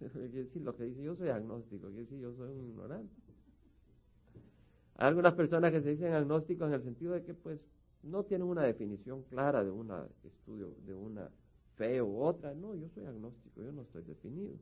lo 0.65 0.75
que 0.75 0.83
dice 0.83 1.01
yo 1.01 1.15
soy 1.15 1.29
agnóstico, 1.29 1.87
quiere 1.87 2.01
decir 2.01 2.19
yo 2.19 2.33
soy 2.33 2.51
un 2.51 2.67
ignorante. 2.67 3.30
Algunas 5.01 5.33
personas 5.33 5.71
que 5.71 5.81
se 5.81 5.89
dicen 5.89 6.13
agnósticos 6.13 6.67
en 6.67 6.75
el 6.75 6.83
sentido 6.83 7.13
de 7.13 7.23
que 7.23 7.33
pues 7.33 7.59
no 8.03 8.23
tienen 8.23 8.47
una 8.47 8.61
definición 8.61 9.23
clara 9.23 9.63
de 9.63 9.71
un 9.71 9.91
estudio, 10.23 10.75
de 10.85 10.93
una 10.93 11.27
fe 11.75 12.03
u 12.03 12.21
otra. 12.21 12.53
No, 12.53 12.75
yo 12.75 12.87
soy 12.89 13.05
agnóstico, 13.05 13.63
yo 13.63 13.71
no 13.71 13.81
estoy 13.81 14.03
definido. 14.03 14.53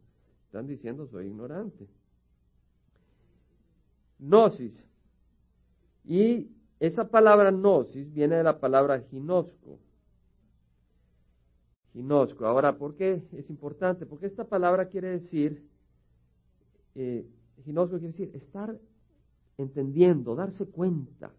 Están 0.45 0.65
diciendo 0.65 1.05
soy 1.07 1.27
ignorante. 1.27 1.89
Gnosis. 4.17 4.81
Y 6.05 6.49
esa 6.79 7.09
palabra 7.09 7.51
gnosis 7.51 8.13
viene 8.13 8.37
de 8.37 8.43
la 8.43 8.61
palabra 8.61 9.01
ginosco. 9.01 9.77
Ginosco. 11.91 12.45
Ahora, 12.45 12.77
¿por 12.77 12.95
qué 12.95 13.21
es 13.33 13.49
importante? 13.49 14.05
Porque 14.05 14.27
esta 14.27 14.45
palabra 14.45 14.87
quiere 14.87 15.09
decir, 15.09 15.67
eh, 16.95 17.27
ginosco 17.65 17.99
quiere 17.99 18.13
decir 18.13 18.31
estar 18.33 18.79
entendiendo, 19.63 20.35
darse 20.35 20.65
cuenta 20.65 21.31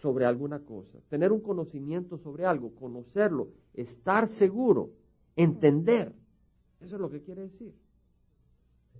sobre 0.00 0.24
alguna 0.24 0.60
cosa, 0.60 0.98
tener 1.08 1.32
un 1.32 1.40
conocimiento 1.40 2.18
sobre 2.18 2.46
algo, 2.46 2.74
conocerlo, 2.74 3.48
estar 3.74 4.28
seguro, 4.28 4.90
entender. 5.36 6.12
Eso 6.80 6.96
es 6.96 7.00
lo 7.00 7.10
que 7.10 7.20
quiere 7.20 7.42
decir. 7.42 7.74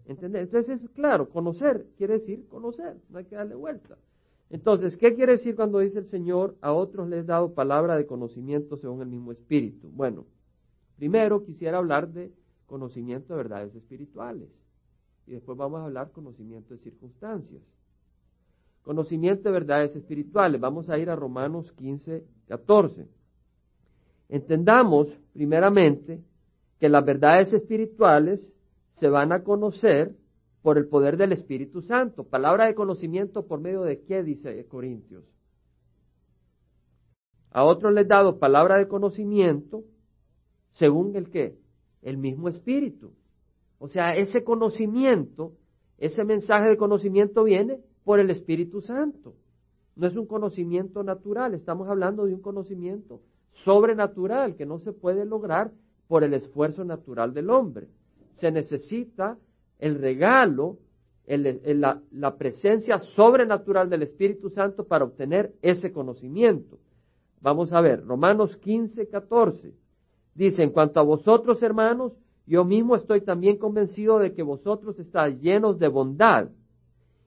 Entender. 0.04 0.42
Entonces, 0.42 0.82
es 0.82 0.90
claro, 0.90 1.28
conocer 1.28 1.86
quiere 1.96 2.14
decir 2.18 2.46
conocer, 2.48 2.96
no 3.08 3.18
hay 3.18 3.24
que 3.24 3.36
darle 3.36 3.54
vuelta. 3.54 3.96
Entonces, 4.50 4.96
¿qué 4.96 5.14
quiere 5.14 5.32
decir 5.32 5.54
cuando 5.54 5.78
dice 5.78 6.00
el 6.00 6.06
Señor, 6.06 6.56
a 6.60 6.72
otros 6.72 7.08
les 7.08 7.20
he 7.20 7.26
dado 7.26 7.54
palabra 7.54 7.96
de 7.96 8.06
conocimiento 8.06 8.76
según 8.76 9.00
el 9.00 9.08
mismo 9.08 9.32
espíritu? 9.32 9.88
Bueno, 9.92 10.26
primero 10.96 11.44
quisiera 11.44 11.78
hablar 11.78 12.12
de 12.12 12.32
conocimiento 12.66 13.32
de 13.32 13.36
verdades 13.38 13.74
espirituales 13.74 14.48
y 15.26 15.32
después 15.32 15.56
vamos 15.56 15.80
a 15.80 15.84
hablar 15.84 16.10
conocimiento 16.10 16.74
de 16.74 16.80
circunstancias. 16.80 17.62
Conocimiento 18.82 19.48
de 19.48 19.52
verdades 19.52 19.94
espirituales. 19.94 20.60
Vamos 20.60 20.88
a 20.88 20.98
ir 20.98 21.10
a 21.10 21.16
Romanos 21.16 21.72
15, 21.72 22.24
14. 22.48 23.06
Entendamos, 24.28 25.08
primeramente, 25.32 26.20
que 26.78 26.88
las 26.88 27.04
verdades 27.04 27.52
espirituales 27.52 28.40
se 28.94 29.08
van 29.08 29.32
a 29.32 29.42
conocer 29.42 30.14
por 30.62 30.78
el 30.78 30.88
poder 30.88 31.16
del 31.16 31.32
Espíritu 31.32 31.82
Santo. 31.82 32.24
Palabra 32.24 32.66
de 32.66 32.74
conocimiento 32.74 33.46
por 33.46 33.60
medio 33.60 33.82
de 33.82 34.02
qué, 34.02 34.22
dice 34.22 34.64
Corintios. 34.66 35.24
A 37.50 37.64
otros 37.64 37.92
les 37.92 38.06
dado 38.06 38.38
palabra 38.38 38.78
de 38.78 38.88
conocimiento 38.88 39.82
según 40.72 41.16
el 41.16 41.30
qué, 41.30 41.58
el 42.02 42.16
mismo 42.16 42.48
Espíritu. 42.48 43.12
O 43.78 43.88
sea, 43.88 44.14
ese 44.14 44.44
conocimiento, 44.44 45.52
ese 45.98 46.24
mensaje 46.24 46.68
de 46.68 46.76
conocimiento 46.76 47.44
viene 47.44 47.80
por 48.10 48.18
el 48.18 48.30
Espíritu 48.30 48.80
Santo. 48.80 49.34
No 49.94 50.08
es 50.08 50.16
un 50.16 50.26
conocimiento 50.26 51.04
natural, 51.04 51.54
estamos 51.54 51.88
hablando 51.88 52.26
de 52.26 52.34
un 52.34 52.40
conocimiento 52.40 53.20
sobrenatural 53.62 54.56
que 54.56 54.66
no 54.66 54.80
se 54.80 54.90
puede 54.90 55.24
lograr 55.24 55.70
por 56.08 56.24
el 56.24 56.34
esfuerzo 56.34 56.82
natural 56.82 57.32
del 57.32 57.50
hombre. 57.50 57.86
Se 58.40 58.50
necesita 58.50 59.38
el 59.78 60.00
regalo, 60.00 60.78
la, 61.28 62.36
presencia 62.36 62.98
sobrenatural 62.98 63.88
del 63.88 64.02
Espíritu 64.02 64.50
Santo 64.50 64.88
para 64.88 65.04
obtener 65.04 65.54
ese 65.62 65.92
conocimiento. 65.92 66.80
Vamos 67.40 67.72
a 67.72 67.80
ver, 67.80 68.04
Romanos 68.04 68.56
15, 68.56 69.06
14. 69.06 69.72
Dice, 70.34 70.64
en 70.64 70.70
cuanto 70.70 70.98
a 70.98 71.04
vosotros, 71.04 71.62
hermanos, 71.62 72.12
yo 72.44 72.64
mismo 72.64 72.96
estoy 72.96 73.20
también 73.20 73.56
convencido 73.56 74.18
de 74.18 74.34
que 74.34 74.42
vosotros 74.42 74.98
estáis 74.98 75.40
llenos 75.40 75.78
de 75.78 75.86
bondad, 75.86 76.48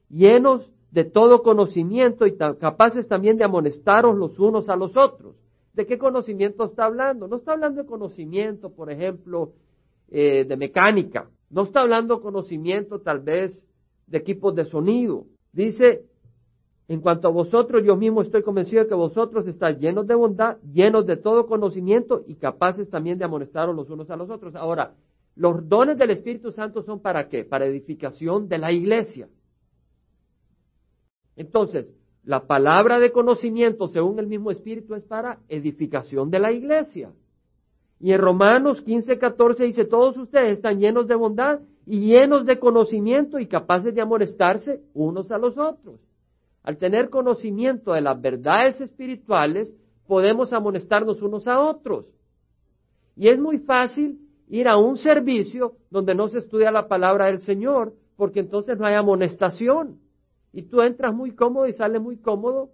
llenos 0.09 0.72
de 0.93 1.05
todo 1.05 1.41
conocimiento 1.41 2.27
y 2.27 2.37
capaces 2.37 3.07
también 3.07 3.35
de 3.37 3.43
amonestaros 3.43 4.15
los 4.15 4.37
unos 4.37 4.69
a 4.69 4.75
los 4.75 4.95
otros. 4.95 5.35
¿De 5.73 5.87
qué 5.87 5.97
conocimiento 5.97 6.65
está 6.65 6.85
hablando? 6.85 7.27
No 7.27 7.37
está 7.37 7.53
hablando 7.53 7.81
de 7.81 7.87
conocimiento, 7.87 8.69
por 8.69 8.91
ejemplo, 8.91 9.53
eh, 10.11 10.45
de 10.45 10.55
mecánica. 10.55 11.27
No 11.49 11.63
está 11.63 11.81
hablando 11.81 12.21
conocimiento 12.21 12.99
tal 12.99 13.21
vez 13.21 13.57
de 14.05 14.19
equipos 14.19 14.53
de 14.53 14.65
sonido. 14.65 15.25
Dice, 15.51 16.03
en 16.87 17.01
cuanto 17.01 17.27
a 17.27 17.31
vosotros, 17.31 17.83
yo 17.83 17.95
mismo 17.95 18.21
estoy 18.21 18.43
convencido 18.43 18.83
de 18.83 18.89
que 18.89 18.93
vosotros 18.93 19.47
estáis 19.47 19.79
llenos 19.79 20.05
de 20.05 20.13
bondad, 20.13 20.57
llenos 20.61 21.07
de 21.07 21.17
todo 21.17 21.47
conocimiento 21.47 22.23
y 22.27 22.35
capaces 22.35 22.87
también 22.91 23.17
de 23.17 23.25
amonestaros 23.25 23.75
los 23.75 23.89
unos 23.89 24.11
a 24.11 24.15
los 24.15 24.29
otros. 24.29 24.55
Ahora, 24.55 24.93
los 25.35 25.67
dones 25.67 25.97
del 25.97 26.11
Espíritu 26.11 26.51
Santo 26.51 26.83
son 26.83 26.99
para 26.99 27.29
qué? 27.29 27.45
Para 27.45 27.65
edificación 27.65 28.47
de 28.47 28.59
la 28.59 28.71
iglesia. 28.71 29.27
Entonces, 31.35 31.89
la 32.23 32.47
palabra 32.47 32.99
de 32.99 33.11
conocimiento, 33.11 33.87
según 33.87 34.19
el 34.19 34.27
mismo 34.27 34.51
Espíritu, 34.51 34.95
es 34.95 35.03
para 35.03 35.39
edificación 35.49 36.29
de 36.29 36.39
la 36.39 36.51
iglesia. 36.51 37.11
Y 37.99 38.11
en 38.11 38.19
Romanos 38.19 38.81
15, 38.81 39.17
14 39.17 39.65
dice, 39.65 39.85
todos 39.85 40.17
ustedes 40.17 40.57
están 40.57 40.79
llenos 40.79 41.07
de 41.07 41.15
bondad 41.15 41.59
y 41.85 42.07
llenos 42.07 42.45
de 42.45 42.59
conocimiento 42.59 43.39
y 43.39 43.47
capaces 43.47 43.93
de 43.93 44.01
amonestarse 44.01 44.81
unos 44.93 45.31
a 45.31 45.37
los 45.37 45.57
otros. 45.57 45.99
Al 46.63 46.77
tener 46.77 47.09
conocimiento 47.09 47.91
de 47.91 48.01
las 48.01 48.21
verdades 48.21 48.79
espirituales, 48.79 49.73
podemos 50.07 50.53
amonestarnos 50.53 51.21
unos 51.21 51.47
a 51.47 51.59
otros. 51.59 52.05
Y 53.15 53.27
es 53.27 53.39
muy 53.39 53.59
fácil 53.59 54.19
ir 54.47 54.67
a 54.67 54.77
un 54.77 54.97
servicio 54.97 55.73
donde 55.89 56.15
no 56.15 56.29
se 56.29 56.39
estudia 56.39 56.71
la 56.71 56.87
palabra 56.87 57.25
del 57.25 57.41
Señor, 57.41 57.93
porque 58.15 58.39
entonces 58.39 58.77
no 58.77 58.85
hay 58.85 58.95
amonestación 58.95 60.02
y 60.53 60.63
tú 60.63 60.81
entras 60.81 61.13
muy 61.13 61.31
cómodo 61.31 61.67
y 61.67 61.73
sales 61.73 62.01
muy 62.01 62.17
cómodo 62.17 62.69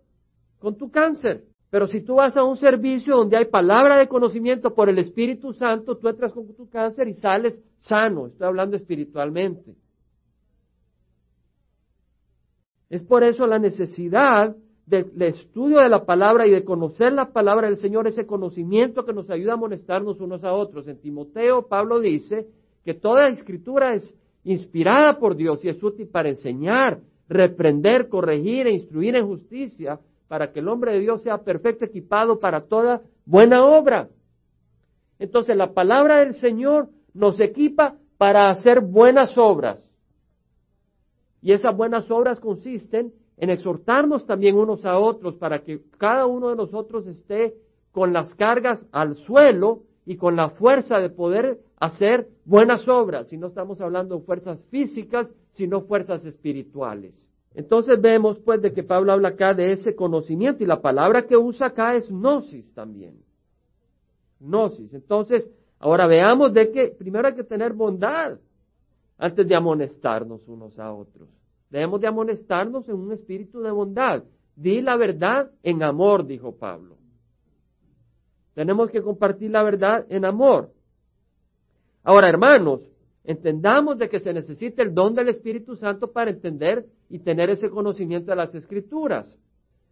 con 0.59 0.75
tu 0.75 0.91
cáncer. 0.91 1.45
Pero 1.71 1.87
si 1.87 2.01
tú 2.01 2.15
vas 2.15 2.35
a 2.35 2.43
un 2.43 2.57
servicio 2.57 3.15
donde 3.15 3.37
hay 3.37 3.45
palabra 3.45 3.97
de 3.97 4.07
conocimiento 4.07 4.73
por 4.73 4.89
el 4.89 4.99
Espíritu 4.99 5.53
Santo, 5.53 5.97
tú 5.97 6.09
entras 6.09 6.33
con 6.33 6.53
tu 6.53 6.69
cáncer 6.69 7.07
y 7.07 7.13
sales 7.13 7.59
sano. 7.77 8.27
Estoy 8.27 8.47
hablando 8.47 8.75
espiritualmente. 8.75 9.75
Es 12.89 13.03
por 13.03 13.23
eso 13.23 13.45
la 13.45 13.59
necesidad 13.59 14.55
del 14.87 15.21
estudio 15.21 15.77
de 15.77 15.89
la 15.89 16.03
palabra 16.03 16.47
y 16.47 16.51
de 16.51 16.63
conocer 16.63 17.13
la 17.13 17.31
palabra 17.31 17.67
del 17.67 17.77
Señor, 17.77 18.07
ese 18.07 18.25
conocimiento 18.25 19.05
que 19.05 19.13
nos 19.13 19.29
ayuda 19.29 19.51
a 19.51 19.55
amonestarnos 19.55 20.19
unos 20.19 20.43
a 20.43 20.53
otros. 20.53 20.87
En 20.87 20.99
Timoteo, 20.99 21.67
Pablo 21.67 21.99
dice 21.99 22.47
que 22.83 22.95
toda 22.95 23.27
escritura 23.27 23.93
es 23.93 24.11
inspirada 24.43 25.19
por 25.19 25.35
Dios 25.35 25.63
y 25.63 25.69
es 25.69 25.81
útil 25.83 26.07
para 26.07 26.29
enseñar, 26.29 26.99
reprender, 27.29 28.09
corregir 28.09 28.67
e 28.67 28.73
instruir 28.73 29.15
en 29.15 29.27
justicia, 29.27 29.99
para 30.27 30.51
que 30.51 30.59
el 30.59 30.67
hombre 30.67 30.93
de 30.93 30.99
Dios 30.99 31.23
sea 31.23 31.39
perfecto, 31.39 31.85
equipado 31.85 32.39
para 32.39 32.61
toda 32.61 33.01
buena 33.25 33.63
obra. 33.63 34.09
Entonces 35.17 35.55
la 35.55 35.73
palabra 35.73 36.19
del 36.19 36.33
Señor 36.35 36.89
nos 37.13 37.39
equipa 37.39 37.95
para 38.17 38.49
hacer 38.49 38.81
buenas 38.81 39.37
obras. 39.37 39.83
Y 41.41 41.53
esas 41.53 41.75
buenas 41.75 42.09
obras 42.11 42.39
consisten 42.39 43.13
en 43.37 43.49
exhortarnos 43.49 44.25
también 44.25 44.55
unos 44.57 44.85
a 44.85 44.99
otros 44.99 45.35
para 45.35 45.59
que 45.59 45.81
cada 45.97 46.25
uno 46.25 46.49
de 46.49 46.57
nosotros 46.57 47.07
esté 47.07 47.55
con 47.91 48.13
las 48.13 48.35
cargas 48.35 48.85
al 48.91 49.15
suelo 49.17 49.83
y 50.05 50.17
con 50.17 50.35
la 50.35 50.49
fuerza 50.49 50.99
de 50.99 51.09
poder 51.09 51.59
hacer 51.79 52.27
buenas 52.45 52.87
obras. 52.87 53.31
Y 53.31 53.37
no 53.37 53.47
estamos 53.47 53.79
hablando 53.79 54.17
de 54.17 54.25
fuerzas 54.25 54.59
físicas, 54.69 55.31
sino 55.53 55.81
fuerzas 55.81 56.25
espirituales. 56.25 57.13
Entonces 57.53 57.99
vemos 57.99 58.39
pues 58.39 58.61
de 58.61 58.73
que 58.73 58.83
Pablo 58.83 59.11
habla 59.11 59.29
acá 59.29 59.53
de 59.53 59.71
ese 59.71 59.95
conocimiento 59.95 60.63
y 60.63 60.67
la 60.67 60.81
palabra 60.81 61.25
que 61.25 61.35
usa 61.35 61.67
acá 61.67 61.95
es 61.95 62.09
gnosis 62.09 62.73
también. 62.73 63.21
Gnosis. 64.39 64.93
Entonces, 64.93 65.49
ahora 65.79 66.07
veamos 66.07 66.53
de 66.53 66.71
que 66.71 66.87
primero 66.97 67.27
hay 67.27 67.35
que 67.35 67.43
tener 67.43 67.73
bondad. 67.73 68.37
antes 69.17 69.45
de 69.45 69.53
amonestarnos 69.53 70.47
unos 70.47 70.79
a 70.79 70.93
otros. 70.93 71.27
Debemos 71.69 71.99
de 71.99 72.07
amonestarnos 72.07 72.87
en 72.87 72.95
un 72.95 73.11
espíritu 73.11 73.59
de 73.59 73.69
bondad. 73.69 74.23
Di 74.55 74.81
la 74.81 74.95
verdad 74.95 75.51
en 75.61 75.83
amor, 75.83 76.25
dijo 76.25 76.55
Pablo. 76.57 76.95
Tenemos 78.53 78.89
que 78.89 79.01
compartir 79.01 79.51
la 79.51 79.63
verdad 79.63 80.05
en 80.09 80.23
amor. 80.23 80.71
Ahora, 82.03 82.29
hermanos, 82.29 82.81
entendamos 83.29 83.99
de 83.99 84.09
que 84.09 84.19
se 84.19 84.33
necesita 84.33 84.81
el 84.81 84.95
don 84.95 85.13
del 85.13 85.29
Espíritu 85.29 85.75
Santo 85.75 86.11
para 86.11 86.31
entender 86.31 86.87
y 87.11 87.19
tener 87.19 87.51
ese 87.51 87.69
conocimiento 87.69 88.31
de 88.31 88.35
las 88.35 88.55
Escrituras. 88.55 89.27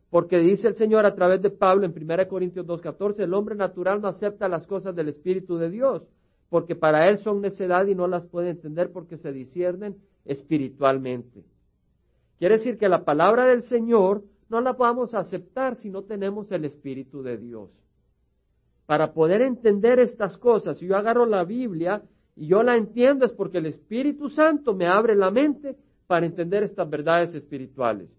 Porque 0.10 0.40
dice 0.40 0.70
el 0.70 0.74
Señor 0.74 1.06
a 1.06 1.14
través 1.14 1.44
de 1.44 1.52
Pablo 1.52 1.86
en 1.86 1.94
1 1.96 2.28
Corintios 2.30 2.66
2.14, 2.66 3.20
el 3.20 3.36
hombre 3.36 3.54
natural 3.54 4.02
no 4.02 4.08
acepta 4.08 4.50
las 4.50 4.66
cosas 4.66 4.96
del 4.96 5.10
Espíritu 5.10 5.60
de 5.60 5.70
Dios, 5.70 6.02
porque 6.50 6.76
para 6.76 7.08
él 7.10 7.20
son 7.20 7.42
necedad 7.42 7.86
y 7.86 7.94
no 7.94 8.08
las 8.08 8.26
puede 8.26 8.50
entender 8.50 8.92
porque 8.92 9.18
se 9.18 9.32
disciernen 9.32 9.98
espiritualmente. 10.26 11.44
Quiere 12.40 12.58
decir 12.58 12.80
que 12.80 12.90
la 12.90 13.06
palabra 13.06 13.46
del 13.46 13.62
Señor 13.66 14.24
no 14.50 14.62
la 14.62 14.74
podamos 14.74 15.14
aceptar 15.14 15.76
si 15.76 15.92
no 15.92 16.02
tenemos 16.02 16.52
el 16.52 16.66
Espíritu 16.66 17.22
de 17.22 17.38
Dios. 17.38 17.70
Para 18.88 19.14
poder 19.14 19.42
entender 19.44 20.00
estas 20.00 20.38
cosas, 20.38 20.80
si 20.80 20.88
yo 20.88 20.98
agarro 20.98 21.28
la 21.28 21.44
Biblia 21.44 22.02
y 22.38 22.48
yo 22.48 22.62
la 22.62 22.78
entiendo 22.78 23.26
es 23.26 23.32
porque 23.32 23.58
el 23.58 23.66
Espíritu 23.66 24.30
Santo 24.30 24.74
me 24.74 24.88
abre 24.88 25.16
la 25.16 25.32
mente 25.32 25.76
para 26.06 26.26
entender 26.26 26.64
estas 26.64 26.90
verdades 26.90 27.34
espirituales. 27.34 28.10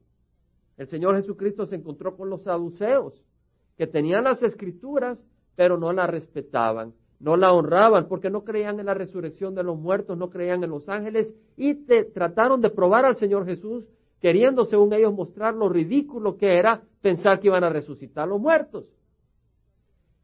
El 0.77 0.89
Señor 0.89 1.17
Jesucristo 1.17 1.67
se 1.67 1.77
encontró 1.77 2.17
con 2.17 2.29
los 2.29 2.43
saduceos, 2.43 3.15
que 3.77 3.87
tenían 3.87 4.25
las 4.25 4.43
escrituras, 4.43 5.19
pero 5.55 5.79
no 5.79 5.93
las 5.93 6.11
respetaban, 6.11 6.93
no 7.21 7.37
la 7.37 7.53
honraban, 7.53 8.09
porque 8.09 8.29
no 8.29 8.43
creían 8.43 8.81
en 8.81 8.87
la 8.87 8.95
resurrección 8.95 9.55
de 9.55 9.63
los 9.63 9.79
muertos, 9.79 10.19
no 10.19 10.31
creían 10.31 10.63
en 10.65 10.71
los 10.71 10.89
ángeles, 10.89 11.33
y 11.57 11.75
trataron 12.13 12.61
de 12.61 12.71
probar 12.71 13.05
al 13.05 13.17
Señor 13.17 13.47
Jesús, 13.47 13.85
queriendo, 14.21 14.67
según 14.67 14.93
ellos, 14.93 15.15
mostrar 15.15 15.55
lo 15.55 15.69
ridículo 15.69 16.37
que 16.37 16.59
era 16.59 16.83
pensar 17.01 17.39
que 17.39 17.47
iban 17.47 17.63
a 17.63 17.71
resucitar 17.71 18.27
los 18.27 18.41
muertos 18.41 18.85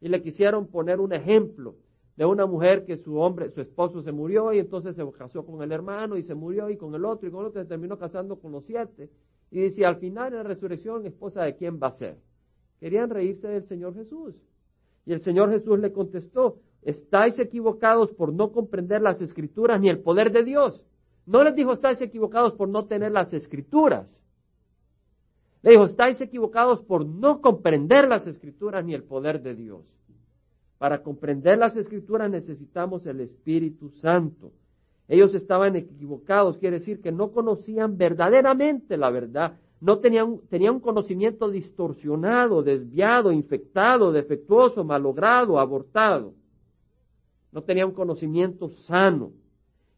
y 0.01 0.07
le 0.09 0.21
quisieron 0.21 0.67
poner 0.67 0.99
un 0.99 1.13
ejemplo 1.13 1.75
de 2.15 2.25
una 2.25 2.45
mujer 2.45 2.85
que 2.85 2.97
su 2.97 3.17
hombre, 3.17 3.49
su 3.49 3.61
esposo 3.61 4.01
se 4.01 4.11
murió 4.11 4.53
y 4.53 4.59
entonces 4.59 4.95
se 4.95 5.05
casó 5.17 5.45
con 5.45 5.61
el 5.61 5.71
hermano 5.71 6.17
y 6.17 6.23
se 6.23 6.33
murió 6.33 6.69
y 6.69 6.77
con 6.77 6.95
el 6.95 7.03
otro 7.03 7.27
y 7.27 7.31
con 7.31 7.41
el 7.41 7.47
otro 7.47 7.61
se 7.61 7.67
terminó 7.67 7.97
casando 7.97 8.37
con 8.37 8.51
los 8.51 8.65
siete. 8.65 9.09
Y 9.51 9.61
dice, 9.61 9.85
al 9.85 9.97
final 9.97 10.31
de 10.31 10.37
la 10.37 10.43
resurrección, 10.43 11.05
esposa 11.05 11.43
de 11.43 11.55
quién 11.55 11.79
va 11.81 11.87
a 11.87 11.91
ser. 11.91 12.17
Querían 12.79 13.09
reírse 13.09 13.47
del 13.47 13.65
Señor 13.65 13.95
Jesús. 13.95 14.35
Y 15.05 15.13
el 15.13 15.21
Señor 15.21 15.51
Jesús 15.51 15.77
le 15.79 15.91
contestó, 15.91 16.57
estáis 16.81 17.37
equivocados 17.37 18.11
por 18.13 18.33
no 18.33 18.51
comprender 18.51 19.01
las 19.01 19.21
escrituras 19.21 19.79
ni 19.79 19.89
el 19.89 19.99
poder 19.99 20.31
de 20.31 20.43
Dios. 20.43 20.81
No 21.25 21.43
les 21.43 21.55
dijo, 21.55 21.73
estáis 21.73 21.99
equivocados 22.01 22.53
por 22.53 22.69
no 22.69 22.85
tener 22.85 23.11
las 23.11 23.33
escrituras. 23.33 24.07
Le 25.63 25.71
dijo, 25.71 25.85
estáis 25.85 26.21
equivocados 26.21 26.81
por 26.81 27.05
no 27.05 27.41
comprender 27.41 28.07
las 28.07 28.25
escrituras 28.27 28.85
ni 28.85 28.93
el 28.93 29.03
poder 29.03 29.41
de 29.41 29.55
Dios. 29.55 29.83
Para 30.77 31.01
comprender 31.01 31.57
las 31.57 31.75
escrituras 31.75 32.29
necesitamos 32.29 33.05
el 33.05 33.21
Espíritu 33.21 33.89
Santo. 34.01 34.51
Ellos 35.07 35.33
estaban 35.35 35.75
equivocados, 35.75 36.57
quiere 36.57 36.79
decir 36.79 37.01
que 37.01 37.11
no 37.11 37.31
conocían 37.31 37.97
verdaderamente 37.97 38.97
la 38.97 39.09
verdad, 39.11 39.57
no 39.79 39.99
tenían, 39.99 40.39
tenían 40.49 40.75
un 40.75 40.79
conocimiento 40.79 41.49
distorsionado, 41.49 42.63
desviado, 42.63 43.31
infectado, 43.31 44.11
defectuoso, 44.11 44.83
malogrado, 44.83 45.59
abortado. 45.59 46.33
No 47.51 47.61
tenían 47.63 47.89
un 47.89 47.93
conocimiento 47.93 48.69
sano. 48.87 49.31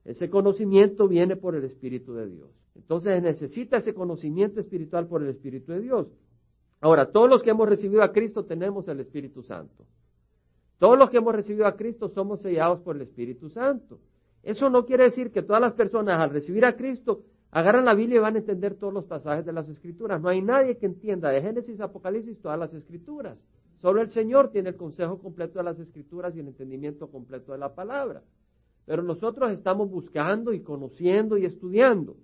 Ese 0.04 0.30
conocimiento 0.30 1.08
viene 1.08 1.36
por 1.36 1.56
el 1.56 1.64
Espíritu 1.64 2.14
de 2.14 2.28
Dios. 2.28 2.50
Entonces 2.76 3.22
necesita 3.24 3.78
ese 3.78 3.94
conocimiento 3.94 4.60
espiritual 4.60 5.08
por 5.08 5.24
el 5.24 5.30
Espíritu 5.30 5.72
de 5.72 5.82
Dios. 5.82 6.08
Ahora, 6.80 7.12
todos 7.12 7.30
los 7.30 7.42
que 7.42 7.50
hemos 7.50 7.68
recibido 7.68 8.04
a 8.04 8.12
Cristo 8.12 8.46
tenemos 8.46 8.88
el 8.88 9.00
Espíritu 9.00 9.42
Santo. 9.42 9.86
Todos 10.80 10.98
los 10.98 11.10
que 11.10 11.18
hemos 11.18 11.34
recibido 11.34 11.66
a 11.66 11.76
Cristo 11.76 12.10
somos 12.10 12.42
sellados 12.42 12.82
por 12.82 12.96
el 12.96 13.02
Espíritu 13.04 13.50
Santo. 13.50 14.00
Eso 14.44 14.70
no 14.70 14.86
quiere 14.86 15.06
decir 15.06 15.32
que 15.32 15.42
todas 15.42 15.62
las 15.62 15.74
personas 15.74 16.20
al 16.20 16.30
recibir 16.30 16.66
a 16.66 16.76
Cristo 16.76 17.24
agarran 17.52 17.86
la 17.86 17.96
Biblia 17.96 18.18
y 18.18 18.22
van 18.22 18.36
a 18.36 18.40
entender 18.40 18.76
todos 18.76 18.94
los 18.94 19.06
pasajes 19.06 19.46
de 19.46 19.54
las 19.54 19.68
Escrituras. 19.68 20.22
No 20.22 20.30
hay 20.30 20.42
nadie 20.42 20.78
que 20.78 20.86
entienda 20.86 21.30
de 21.30 21.42
Génesis 21.42 21.80
a 21.80 21.86
Apocalipsis 21.86 22.40
todas 22.40 22.60
las 22.60 22.74
Escrituras. 22.74 23.38
Solo 23.82 24.02
el 24.02 24.10
Señor 24.10 24.52
tiene 24.52 24.70
el 24.70 24.76
consejo 24.76 25.20
completo 25.20 25.60
de 25.60 25.66
las 25.66 25.80
Escrituras 25.80 26.36
y 26.36 26.40
el 26.40 26.48
entendimiento 26.48 27.08
completo 27.10 27.52
de 27.52 27.58
la 27.58 27.74
palabra. 27.74 28.22
Pero 28.86 29.04
nosotros 29.04 29.52
estamos 29.52 29.90
buscando 29.90 30.54
y 30.54 30.62
conociendo 30.62 31.38
y 31.38 31.46
estudiando. 31.46 32.16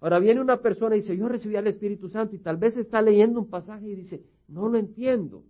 Ahora 0.00 0.18
viene 0.18 0.40
una 0.40 0.58
persona 0.58 0.96
y 0.96 1.00
dice, 1.00 1.16
yo 1.16 1.28
recibí 1.28 1.56
al 1.56 1.66
Espíritu 1.66 2.08
Santo 2.08 2.34
y 2.34 2.38
tal 2.38 2.56
vez 2.56 2.76
está 2.76 3.02
leyendo 3.02 3.40
un 3.40 3.48
pasaje 3.48 3.86
y 3.88 3.94
dice, 3.94 4.22
no 4.48 4.68
lo 4.68 4.78
entiendo. 4.78 5.44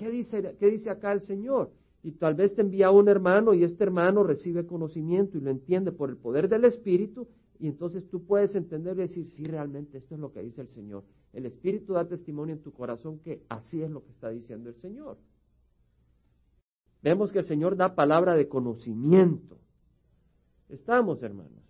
¿Qué 0.00 0.08
dice, 0.08 0.88
acá 0.88 1.12
el 1.12 1.20
Señor? 1.26 1.72
Y 2.02 2.12
tal 2.12 2.34
vez 2.34 2.54
te 2.54 2.62
envía 2.62 2.90
un 2.90 3.06
hermano 3.08 3.52
y 3.52 3.64
este 3.64 3.84
hermano 3.84 4.22
recibe 4.22 4.64
conocimiento 4.64 5.36
y 5.36 5.42
lo 5.42 5.50
entiende 5.50 5.92
por 5.92 6.08
el 6.08 6.16
poder 6.16 6.48
del 6.48 6.64
Espíritu 6.64 7.28
y 7.58 7.68
entonces 7.68 8.08
tú 8.08 8.24
puedes 8.24 8.54
entender 8.54 8.96
y 8.96 9.00
decir, 9.02 9.26
sí, 9.36 9.44
realmente 9.44 9.98
esto 9.98 10.14
es 10.14 10.20
lo 10.22 10.32
que 10.32 10.40
dice 10.40 10.62
el 10.62 10.68
Señor. 10.68 11.04
El 11.34 11.44
Espíritu 11.44 11.92
da 11.92 12.08
testimonio 12.08 12.54
en 12.54 12.62
tu 12.62 12.72
corazón 12.72 13.18
que 13.18 13.42
así 13.50 13.82
es 13.82 13.90
lo 13.90 14.02
que 14.02 14.12
está 14.12 14.30
diciendo 14.30 14.70
el 14.70 14.76
Señor. 14.76 15.18
Vemos 17.02 17.30
que 17.30 17.40
el 17.40 17.44
Señor 17.44 17.76
da 17.76 17.94
palabra 17.94 18.34
de 18.36 18.48
conocimiento. 18.48 19.58
Estamos, 20.70 21.22
hermanos. 21.22 21.62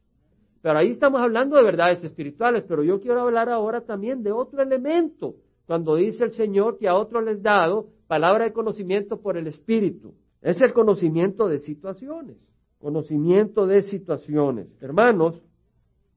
Pero 0.62 0.78
ahí 0.78 0.90
estamos 0.90 1.20
hablando 1.20 1.56
de 1.56 1.64
verdades 1.64 2.04
espirituales, 2.04 2.62
pero 2.68 2.84
yo 2.84 3.00
quiero 3.00 3.22
hablar 3.22 3.48
ahora 3.48 3.80
también 3.80 4.22
de 4.22 4.30
otro 4.30 4.62
elemento, 4.62 5.34
cuando 5.66 5.96
dice 5.96 6.22
el 6.22 6.30
Señor 6.32 6.78
que 6.78 6.86
a 6.86 6.94
otros 6.94 7.24
les 7.24 7.42
dado 7.42 7.88
palabra 8.10 8.46
de 8.46 8.52
conocimiento 8.52 9.20
por 9.20 9.36
el 9.36 9.46
Espíritu. 9.46 10.14
Es 10.42 10.60
el 10.60 10.72
conocimiento 10.72 11.46
de 11.46 11.60
situaciones, 11.60 12.38
conocimiento 12.80 13.68
de 13.68 13.82
situaciones. 13.82 14.66
Hermanos, 14.82 15.40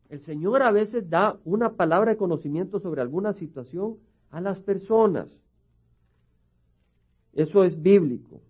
el 0.10 0.20
Señor 0.22 0.64
a 0.64 0.72
veces 0.72 1.08
da 1.08 1.38
una 1.46 1.76
palabra 1.76 2.14
de 2.14 2.18
conocimiento 2.18 2.80
sobre 2.80 3.00
alguna 3.00 3.34
situación 3.34 3.98
a 4.32 4.42
las 4.42 4.60
personas. 4.62 5.28
Eso 7.32 7.64
es 7.64 7.80
bíblico. 7.80 8.42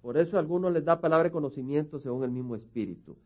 Por 0.00 0.16
eso 0.16 0.36
a 0.36 0.40
algunos 0.40 0.72
les 0.72 0.84
da 0.84 1.00
palabra 1.00 1.30
de 1.30 1.32
conocimiento 1.32 1.98
según 1.98 2.22
el 2.22 2.30
mismo 2.30 2.54
Espíritu. 2.54 3.16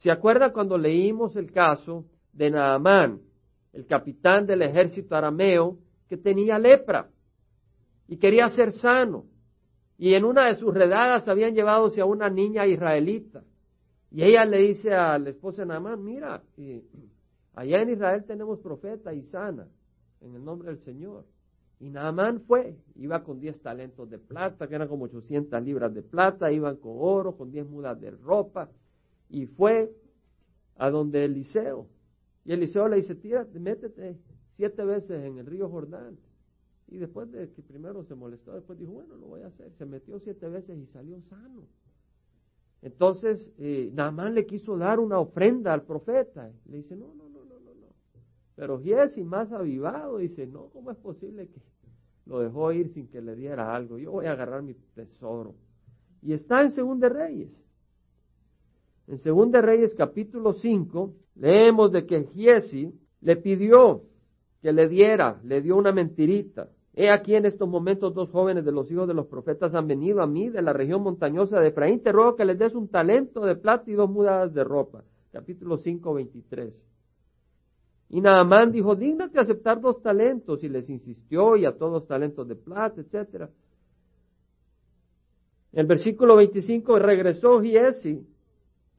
¿Se 0.00 0.10
acuerda 0.10 0.52
cuando 0.52 0.76
leímos 0.76 1.34
el 1.34 1.50
caso 1.50 2.04
de 2.34 2.50
Naamán, 2.50 3.20
el 3.72 3.86
capitán 3.86 4.44
del 4.44 4.60
ejército 4.60 5.16
arameo, 5.16 5.78
que 6.10 6.18
tenía 6.18 6.58
lepra 6.58 7.08
y 8.10 8.16
quería 8.16 8.48
ser 8.48 8.72
sano? 8.72 9.24
Y 9.96 10.14
en 10.14 10.24
una 10.24 10.48
de 10.48 10.56
sus 10.56 10.74
redadas 10.74 11.28
habían 11.28 11.54
llevado 11.54 11.88
a 11.96 12.04
una 12.04 12.28
niña 12.28 12.66
israelita. 12.66 13.44
Y 14.10 14.24
ella 14.24 14.44
le 14.44 14.58
dice 14.58 14.92
a 14.92 15.16
la 15.16 15.30
esposa 15.30 15.62
de 15.62 15.68
Naamán, 15.68 16.02
mira, 16.02 16.42
allá 17.54 17.82
en 17.82 17.90
Israel 17.90 18.24
tenemos 18.26 18.58
profeta 18.58 19.14
y 19.14 19.22
sana, 19.22 19.68
en 20.20 20.34
el 20.34 20.44
nombre 20.44 20.70
del 20.70 20.80
Señor. 20.80 21.24
Y 21.78 21.88
Naamán 21.88 22.40
fue, 22.40 22.76
iba 22.96 23.22
con 23.22 23.38
10 23.38 23.62
talentos 23.62 24.10
de 24.10 24.18
plata, 24.18 24.66
que 24.66 24.74
eran 24.74 24.88
como 24.88 25.04
800 25.04 25.62
libras 25.62 25.94
de 25.94 26.02
plata, 26.02 26.50
iban 26.50 26.78
con 26.78 26.96
oro, 26.96 27.36
con 27.36 27.52
10 27.52 27.68
mudas 27.68 28.00
de 28.00 28.10
ropa, 28.10 28.68
y 29.28 29.46
fue 29.46 29.92
a 30.78 30.90
donde 30.90 31.24
Eliseo. 31.24 31.86
Y 32.44 32.54
Eliseo 32.54 32.88
le 32.88 32.96
dice, 32.96 33.14
tírate, 33.14 33.60
métete 33.60 34.18
siete 34.56 34.84
veces 34.84 35.24
en 35.24 35.38
el 35.38 35.46
río 35.46 35.68
Jordán. 35.68 36.18
Y 36.90 36.98
después 36.98 37.30
de 37.30 37.48
que 37.52 37.62
primero 37.62 38.02
se 38.04 38.14
molestó, 38.14 38.52
después 38.52 38.78
dijo, 38.78 38.92
bueno, 38.92 39.16
lo 39.16 39.28
voy 39.28 39.42
a 39.42 39.46
hacer. 39.46 39.70
Se 39.78 39.86
metió 39.86 40.18
siete 40.18 40.48
veces 40.48 40.76
y 40.76 40.86
salió 40.86 41.20
sano. 41.22 41.62
Entonces, 42.82 43.48
eh, 43.58 43.92
le 44.32 44.46
quiso 44.46 44.76
dar 44.76 44.98
una 44.98 45.18
ofrenda 45.20 45.72
al 45.72 45.82
profeta. 45.82 46.50
Le 46.66 46.78
dice, 46.78 46.96
no, 46.96 47.14
no, 47.14 47.28
no, 47.28 47.44
no, 47.44 47.60
no, 47.60 47.74
no. 47.74 47.86
Pero 48.56 48.80
Giesi, 48.80 49.22
más 49.22 49.52
avivado, 49.52 50.18
dice, 50.18 50.46
no, 50.46 50.68
¿cómo 50.70 50.90
es 50.90 50.96
posible 50.96 51.46
que 51.46 51.60
lo 52.26 52.40
dejó 52.40 52.72
ir 52.72 52.92
sin 52.92 53.06
que 53.06 53.20
le 53.20 53.36
diera 53.36 53.74
algo? 53.74 53.96
Yo 53.98 54.10
voy 54.10 54.26
a 54.26 54.32
agarrar 54.32 54.62
mi 54.62 54.74
tesoro. 54.94 55.54
Y 56.22 56.32
está 56.32 56.62
en 56.62 56.72
Segunda 56.72 57.08
Reyes. 57.08 57.50
En 59.06 59.18
Segunda 59.18 59.60
Reyes 59.60 59.94
capítulo 59.94 60.54
5 60.54 61.14
leemos 61.36 61.92
de 61.92 62.06
que 62.06 62.24
Giesi 62.24 62.92
le 63.20 63.36
pidió 63.36 64.02
que 64.62 64.72
le 64.72 64.88
diera, 64.88 65.40
le 65.44 65.62
dio 65.62 65.76
una 65.76 65.92
mentirita. 65.92 66.68
He 66.94 67.10
aquí 67.10 67.34
en 67.34 67.46
estos 67.46 67.68
momentos 67.68 68.14
dos 68.14 68.30
jóvenes 68.30 68.64
de 68.64 68.72
los 68.72 68.90
hijos 68.90 69.06
de 69.06 69.14
los 69.14 69.26
profetas 69.26 69.74
han 69.74 69.86
venido 69.86 70.22
a 70.22 70.26
mí 70.26 70.48
de 70.48 70.60
la 70.60 70.72
región 70.72 71.02
montañosa 71.02 71.60
de 71.60 71.68
Efraín. 71.68 72.02
Te 72.02 72.12
ruego 72.12 72.34
que 72.34 72.44
les 72.44 72.58
des 72.58 72.74
un 72.74 72.88
talento 72.88 73.40
de 73.44 73.54
plata 73.54 73.90
y 73.90 73.94
dos 73.94 74.10
mudadas 74.10 74.52
de 74.52 74.64
ropa. 74.64 75.04
Capítulo 75.30 75.78
5, 75.78 76.14
23. 76.14 76.82
Y 78.08 78.20
Naamán 78.20 78.72
dijo, 78.72 78.96
dígnate 78.96 79.38
aceptar 79.38 79.80
dos 79.80 80.02
talentos. 80.02 80.64
Y 80.64 80.68
les 80.68 80.90
insistió 80.90 81.56
y 81.56 81.64
a 81.64 81.78
todos 81.78 82.08
talentos 82.08 82.48
de 82.48 82.56
plata, 82.56 83.00
etcétera. 83.00 83.48
En 85.72 85.80
el 85.80 85.86
versículo 85.86 86.34
25 86.36 86.98
regresó 86.98 87.60
Giesi 87.60 88.26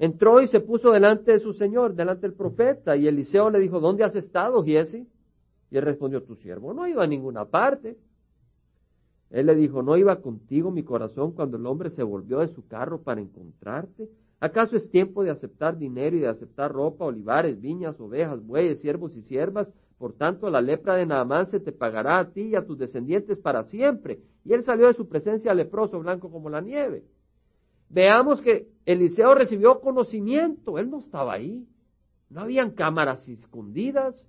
Entró 0.02 0.42
y 0.42 0.48
se 0.48 0.62
puso 0.62 0.90
delante 0.90 1.32
de 1.32 1.40
su 1.40 1.54
señor, 1.54 1.94
delante 1.94 2.24
del 2.24 2.34
profeta, 2.34 2.96
y 2.96 3.08
Eliseo 3.08 3.52
le 3.52 3.60
dijo, 3.60 3.80
¿dónde 3.80 4.04
has 4.04 4.16
estado, 4.16 4.64
Giesi? 4.64 5.08
Y 5.72 5.78
él 5.78 5.84
respondió, 5.84 6.22
tu 6.22 6.36
siervo 6.36 6.74
no 6.74 6.88
iba 6.88 7.04
a 7.04 7.08
ninguna 7.08 7.46
parte. 7.46 7.98
Él 9.30 9.46
le 9.46 9.56
dijo, 9.56 9.82
¿no 9.82 9.96
iba 9.96 10.22
contigo 10.22 10.70
mi 10.70 10.84
corazón 10.84 11.32
cuando 11.32 11.56
el 11.58 11.66
hombre 11.66 11.90
se 11.92 12.04
volvió 12.04 12.40
de 12.40 12.50
su 12.50 12.68
carro 12.68 13.02
para 13.02 13.22
encontrarte? 13.22 14.10
¿Acaso 14.42 14.76
es 14.76 14.90
tiempo 14.90 15.24
de 15.24 15.30
aceptar 15.30 15.78
dinero 15.78 16.18
y 16.18 16.20
de 16.20 16.28
aceptar 16.28 16.74
ropa, 16.74 17.06
olivares, 17.06 17.62
viñas, 17.62 18.00
ovejas, 18.00 18.46
bueyes, 18.46 18.82
siervos 18.82 19.16
y 19.16 19.22
siervas? 19.22 19.72
Por 19.98 20.14
tanto, 20.14 20.50
la 20.50 20.62
lepra 20.62 20.96
de 20.96 21.06
Naamán 21.06 21.48
se 21.50 21.60
te 21.60 21.72
pagará 21.72 22.20
a 22.20 22.32
ti 22.32 22.42
y 22.42 22.56
a 22.56 22.66
tus 22.66 22.78
descendientes 22.78 23.38
para 23.38 23.64
siempre. 23.66 24.20
Y 24.44 24.54
él 24.54 24.64
salió 24.64 24.88
de 24.88 24.96
su 24.96 25.08
presencia 25.08 25.54
leproso, 25.54 26.00
blanco 26.00 26.30
como 26.30 26.50
la 26.50 26.60
nieve. 26.60 27.04
Veamos 27.88 28.42
que 28.42 28.68
Eliseo 28.86 29.36
recibió 29.36 29.80
conocimiento, 29.80 30.80
él 30.80 30.90
no 30.90 31.00
estaba 31.00 31.34
ahí. 31.34 31.68
No 32.30 32.42
habían 32.42 32.72
cámaras 32.72 33.28
escondidas. 33.30 34.26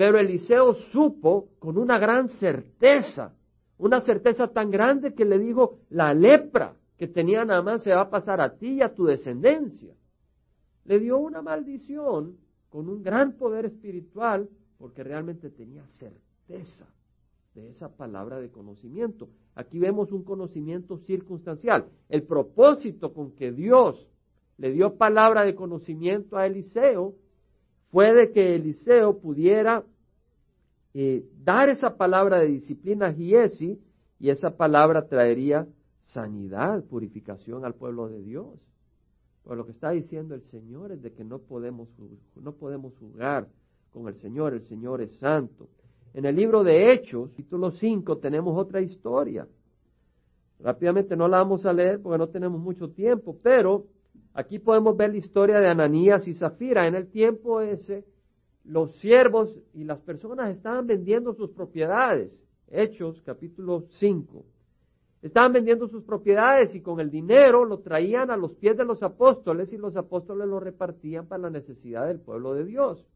Pero 0.00 0.18
Eliseo 0.18 0.72
supo 0.92 1.50
con 1.58 1.76
una 1.76 1.98
gran 1.98 2.30
certeza, 2.30 3.34
una 3.76 4.00
certeza 4.00 4.48
tan 4.48 4.70
grande 4.70 5.12
que 5.12 5.26
le 5.26 5.38
dijo, 5.38 5.80
la 5.90 6.14
lepra 6.14 6.74
que 6.96 7.06
tenía 7.06 7.44
Naamán 7.44 7.80
se 7.80 7.90
va 7.90 8.00
a 8.00 8.08
pasar 8.08 8.40
a 8.40 8.56
ti 8.56 8.76
y 8.76 8.80
a 8.80 8.94
tu 8.94 9.04
descendencia. 9.04 9.94
Le 10.86 11.00
dio 11.00 11.18
una 11.18 11.42
maldición 11.42 12.38
con 12.70 12.88
un 12.88 13.02
gran 13.02 13.36
poder 13.36 13.66
espiritual 13.66 14.48
porque 14.78 15.04
realmente 15.04 15.50
tenía 15.50 15.86
certeza 15.88 16.86
de 17.54 17.68
esa 17.68 17.94
palabra 17.94 18.40
de 18.40 18.50
conocimiento. 18.50 19.28
Aquí 19.54 19.78
vemos 19.78 20.12
un 20.12 20.24
conocimiento 20.24 20.96
circunstancial. 20.96 21.84
El 22.08 22.22
propósito 22.22 23.12
con 23.12 23.32
que 23.32 23.52
Dios 23.52 24.08
le 24.56 24.72
dio 24.72 24.96
palabra 24.96 25.44
de 25.44 25.54
conocimiento 25.54 26.38
a 26.38 26.46
Eliseo 26.46 27.16
fue 27.90 28.14
de 28.14 28.30
que 28.30 28.54
Eliseo 28.54 29.18
pudiera 29.18 29.84
eh, 30.94 31.24
dar 31.42 31.68
esa 31.68 31.96
palabra 31.96 32.38
de 32.38 32.46
disciplina 32.46 33.06
a 33.06 33.12
Giesi 33.12 33.80
y 34.18 34.30
esa 34.30 34.56
palabra 34.56 35.06
traería 35.06 35.66
sanidad, 36.04 36.84
purificación 36.84 37.64
al 37.64 37.74
pueblo 37.74 38.08
de 38.08 38.22
Dios. 38.22 38.58
Pero 39.44 39.56
lo 39.56 39.64
que 39.64 39.72
está 39.72 39.90
diciendo 39.90 40.34
el 40.34 40.42
Señor 40.50 40.92
es 40.92 41.02
de 41.02 41.12
que 41.12 41.24
no 41.24 41.38
podemos, 41.38 41.88
no 42.36 42.52
podemos 42.52 42.92
jugar 42.98 43.48
con 43.92 44.08
el 44.08 44.14
Señor, 44.20 44.54
el 44.54 44.66
Señor 44.66 45.00
es 45.00 45.12
santo. 45.18 45.68
En 46.12 46.24
el 46.24 46.36
libro 46.36 46.64
de 46.64 46.92
Hechos, 46.92 47.32
título 47.34 47.70
5, 47.70 48.18
tenemos 48.18 48.56
otra 48.58 48.80
historia. 48.80 49.46
Rápidamente 50.58 51.16
no 51.16 51.28
la 51.28 51.38
vamos 51.38 51.64
a 51.64 51.72
leer 51.72 52.00
porque 52.02 52.18
no 52.18 52.28
tenemos 52.28 52.60
mucho 52.60 52.90
tiempo, 52.90 53.36
pero 53.42 53.86
aquí 54.34 54.58
podemos 54.58 54.96
ver 54.96 55.10
la 55.10 55.18
historia 55.18 55.60
de 55.60 55.68
Ananías 55.68 56.26
y 56.28 56.34
Zafira. 56.34 56.86
En 56.86 56.96
el 56.96 57.08
tiempo 57.08 57.60
ese, 57.60 58.04
los 58.64 58.94
siervos 58.96 59.50
y 59.74 59.84
las 59.84 60.00
personas 60.00 60.50
estaban 60.50 60.86
vendiendo 60.86 61.34
sus 61.34 61.50
propiedades. 61.50 62.30
Hechos, 62.68 63.20
capítulo 63.24 63.84
5. 63.94 64.44
Estaban 65.22 65.52
vendiendo 65.52 65.88
sus 65.88 66.02
propiedades 66.04 66.74
y 66.74 66.80
con 66.80 66.98
el 67.00 67.10
dinero 67.10 67.64
lo 67.64 67.80
traían 67.80 68.30
a 68.30 68.36
los 68.36 68.52
pies 68.54 68.76
de 68.76 68.84
los 68.84 69.02
apóstoles 69.02 69.72
y 69.72 69.76
los 69.76 69.96
apóstoles 69.96 70.48
lo 70.48 70.60
repartían 70.60 71.26
para 71.26 71.42
la 71.42 71.50
necesidad 71.50 72.06
del 72.06 72.20
pueblo 72.20 72.54
de 72.54 72.64
Dios. 72.64 73.06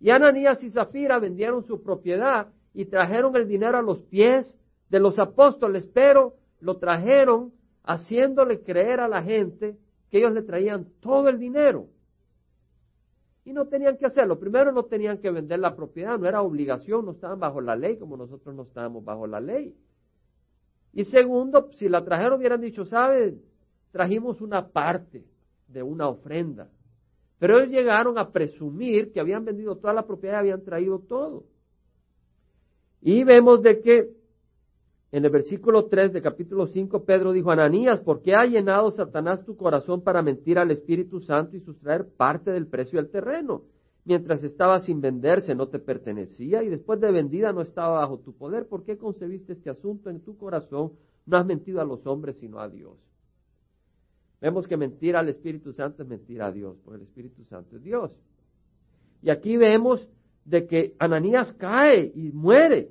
Y 0.00 0.10
Ananías 0.10 0.62
y 0.62 0.70
Zafira 0.70 1.18
vendieron 1.18 1.64
su 1.64 1.82
propiedad 1.82 2.48
y 2.74 2.86
trajeron 2.86 3.36
el 3.36 3.48
dinero 3.48 3.78
a 3.78 3.82
los 3.82 4.02
pies 4.02 4.46
de 4.90 5.00
los 5.00 5.18
apóstoles, 5.18 5.88
pero 5.94 6.34
lo 6.60 6.76
trajeron 6.76 7.52
haciéndole 7.84 8.62
creer 8.62 9.00
a 9.00 9.08
la 9.08 9.22
gente 9.22 9.76
que 10.10 10.18
ellos 10.18 10.32
le 10.32 10.42
traían 10.42 10.88
todo 11.00 11.28
el 11.28 11.38
dinero. 11.38 11.86
Y 13.44 13.52
no 13.52 13.66
tenían 13.66 13.96
que 13.96 14.06
hacerlo. 14.06 14.38
Primero 14.38 14.72
no 14.72 14.84
tenían 14.84 15.18
que 15.18 15.30
vender 15.30 15.58
la 15.58 15.74
propiedad, 15.74 16.18
no 16.18 16.28
era 16.28 16.42
obligación, 16.42 17.04
no 17.04 17.12
estaban 17.12 17.40
bajo 17.40 17.60
la 17.60 17.74
ley 17.74 17.96
como 17.96 18.16
nosotros 18.16 18.54
no 18.54 18.62
estábamos 18.62 19.04
bajo 19.04 19.26
la 19.26 19.40
ley. 19.40 19.74
Y 20.92 21.04
segundo, 21.04 21.70
si 21.74 21.88
la 21.88 22.04
trajeron 22.04 22.38
hubieran 22.38 22.60
dicho, 22.60 22.84
¿sabe? 22.84 23.38
Trajimos 23.90 24.40
una 24.40 24.68
parte 24.68 25.24
de 25.68 25.82
una 25.82 26.08
ofrenda. 26.08 26.68
Pero 27.38 27.58
ellos 27.58 27.70
llegaron 27.70 28.18
a 28.18 28.30
presumir 28.30 29.12
que 29.12 29.18
habían 29.18 29.44
vendido 29.44 29.76
toda 29.76 29.92
la 29.92 30.06
propiedad 30.06 30.36
y 30.36 30.40
habían 30.40 30.62
traído 30.62 31.00
todo. 31.00 31.44
Y 33.00 33.24
vemos 33.24 33.62
de 33.62 33.80
que 33.80 34.10
en 35.12 35.24
el 35.24 35.30
versículo 35.30 35.86
3 35.86 36.12
de 36.12 36.22
capítulo 36.22 36.66
5 36.66 37.04
Pedro 37.04 37.32
dijo, 37.32 37.50
Ananías, 37.50 38.00
¿por 38.00 38.22
qué 38.22 38.34
ha 38.34 38.44
llenado 38.44 38.90
Satanás 38.90 39.44
tu 39.44 39.56
corazón 39.56 40.02
para 40.02 40.22
mentir 40.22 40.58
al 40.58 40.70
Espíritu 40.70 41.20
Santo 41.20 41.56
y 41.56 41.60
sustraer 41.60 42.08
parte 42.16 42.50
del 42.50 42.66
precio 42.66 42.98
del 42.98 43.10
terreno? 43.10 43.62
mientras 44.04 44.42
estaba 44.42 44.80
sin 44.80 45.00
venderse 45.00 45.54
no 45.54 45.68
te 45.68 45.78
pertenecía 45.78 46.62
y 46.62 46.68
después 46.68 47.00
de 47.00 47.12
vendida 47.12 47.52
no 47.52 47.62
estaba 47.62 48.00
bajo 48.00 48.18
tu 48.18 48.32
poder. 48.34 48.66
¿Por 48.66 48.84
qué 48.84 48.96
concebiste 48.96 49.52
este 49.52 49.70
asunto 49.70 50.10
en 50.10 50.20
tu 50.20 50.36
corazón? 50.36 50.92
No 51.26 51.36
has 51.36 51.46
mentido 51.46 51.80
a 51.80 51.84
los 51.84 52.06
hombres 52.06 52.36
sino 52.40 52.58
a 52.58 52.68
Dios. 52.68 52.98
Vemos 54.40 54.66
que 54.66 54.76
mentir 54.76 55.14
al 55.14 55.28
Espíritu 55.28 55.72
Santo 55.72 56.02
es 56.02 56.08
mentir 56.08 56.42
a 56.42 56.50
Dios, 56.50 56.76
porque 56.84 56.96
el 56.96 57.02
Espíritu 57.06 57.44
Santo 57.44 57.76
es 57.76 57.82
Dios. 57.84 58.10
Y 59.22 59.30
aquí 59.30 59.56
vemos 59.56 60.08
de 60.44 60.66
que 60.66 60.96
Ananías 60.98 61.52
cae 61.52 62.10
y 62.12 62.32
muere. 62.32 62.90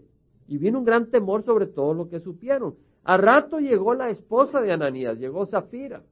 Y 0.52 0.58
viene 0.58 0.78
un 0.78 0.84
gran 0.84 1.10
temor 1.10 1.46
sobre 1.46 1.66
todo 1.66 1.94
lo 1.94 2.10
que 2.10 2.20
supieron. 2.20 2.76
A 3.06 3.16
rato 3.16 3.60
llegó 3.60 3.94
la 3.94 4.10
esposa 4.10 4.60
de 4.60 4.74
Ananías, 4.74 5.18
llegó 5.18 5.46
Zafira. 5.46 6.04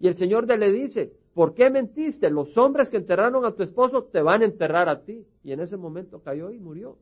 Y 0.00 0.08
el 0.08 0.16
Señor 0.16 0.48
le 0.48 0.72
dice, 0.72 1.12
¿Por 1.34 1.52
qué 1.52 1.68
mentiste? 1.68 2.30
Los 2.30 2.56
hombres 2.56 2.88
que 2.88 2.96
enterraron 2.96 3.44
a 3.44 3.52
tu 3.52 3.64
esposo 3.64 4.04
te 4.04 4.22
van 4.22 4.40
a 4.40 4.46
enterrar 4.46 4.88
a 4.88 5.02
ti. 5.02 5.26
Y 5.44 5.52
en 5.52 5.60
ese 5.60 5.76
momento 5.76 6.22
cayó 6.22 6.50
y 6.50 6.58
murió. 6.58 6.96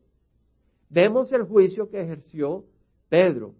Vemos 0.89 1.31
el 1.31 1.43
juicio 1.43 1.89
que 1.89 2.01
ejerció 2.01 2.65
Pedro. 3.07 3.53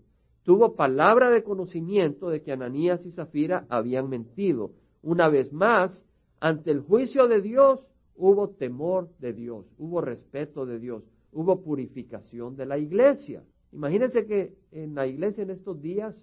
Tuvo 0.43 0.75
palabra 0.75 1.29
de 1.29 1.43
conocimiento 1.43 2.27
de 2.27 2.41
que 2.41 2.51
Ananías 2.51 3.05
y 3.05 3.13
Zafira 3.13 3.65
habían 3.69 4.09
mentido. 4.09 4.71
Una 5.01 5.29
vez 5.29 5.53
más, 5.53 6.03
ante 6.41 6.71
el 6.71 6.81
juicio 6.81 7.29
de 7.29 7.39
Dios 7.39 7.79
hubo 8.17 8.49
temor 8.49 9.07
de 9.19 9.31
Dios, 9.31 9.65
hubo 9.77 10.01
respeto 10.01 10.65
de 10.65 10.79
Dios, 10.79 11.01
hubo 11.31 11.61
purificación 11.61 12.55
de 12.55 12.65
la 12.65 12.77
iglesia. 12.77 13.43
Imagínense 13.71 14.25
que 14.25 14.53
en 14.71 14.95
la 14.95 15.07
iglesia 15.07 15.43
en 15.43 15.49
estos 15.49 15.81
días, 15.81 16.15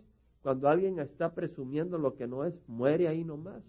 cuando 0.43 0.69
alguien 0.69 0.99
está 0.99 1.35
presumiendo 1.35 1.99
lo 1.99 2.15
que 2.15 2.27
no 2.27 2.45
es, 2.45 2.59
muere 2.67 3.09
ahí 3.09 3.25
nomás 3.25 3.63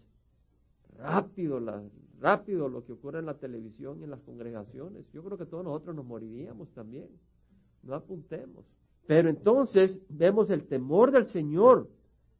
rápido, 0.98 1.60
la, 1.60 1.82
rápido 2.20 2.68
lo 2.68 2.86
que 2.86 2.94
ocurre 2.94 3.20
en 3.20 3.26
la 3.26 3.36
televisión 3.36 4.00
y 4.00 4.04
en 4.04 4.12
las 4.12 4.22
congregaciones. 4.22 5.06
Yo 5.14 5.24
creo 5.24 5.38
que 5.38 5.46
todos 5.46 5.64
nosotros 5.64 5.96
nos 5.96 6.06
moriríamos 6.06 6.70
también. 6.74 7.08
No 7.84 7.96
apuntemos. 7.96 8.66
Pero 9.08 9.30
entonces 9.30 9.98
vemos 10.10 10.50
el 10.50 10.68
temor 10.68 11.12
del 11.12 11.28
Señor 11.28 11.90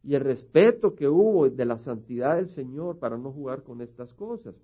y 0.04 0.16
el 0.16 0.22
respeto 0.22 0.96
que 0.96 1.08
hubo 1.08 1.50
de 1.50 1.66
la 1.66 1.78
santidad 1.80 2.36
del 2.36 2.50
Señor 2.50 3.00
para 3.00 3.18
no 3.18 3.32
jugar 3.32 3.64
con 3.64 3.82
estas 3.82 4.14
cosas. 4.14 4.56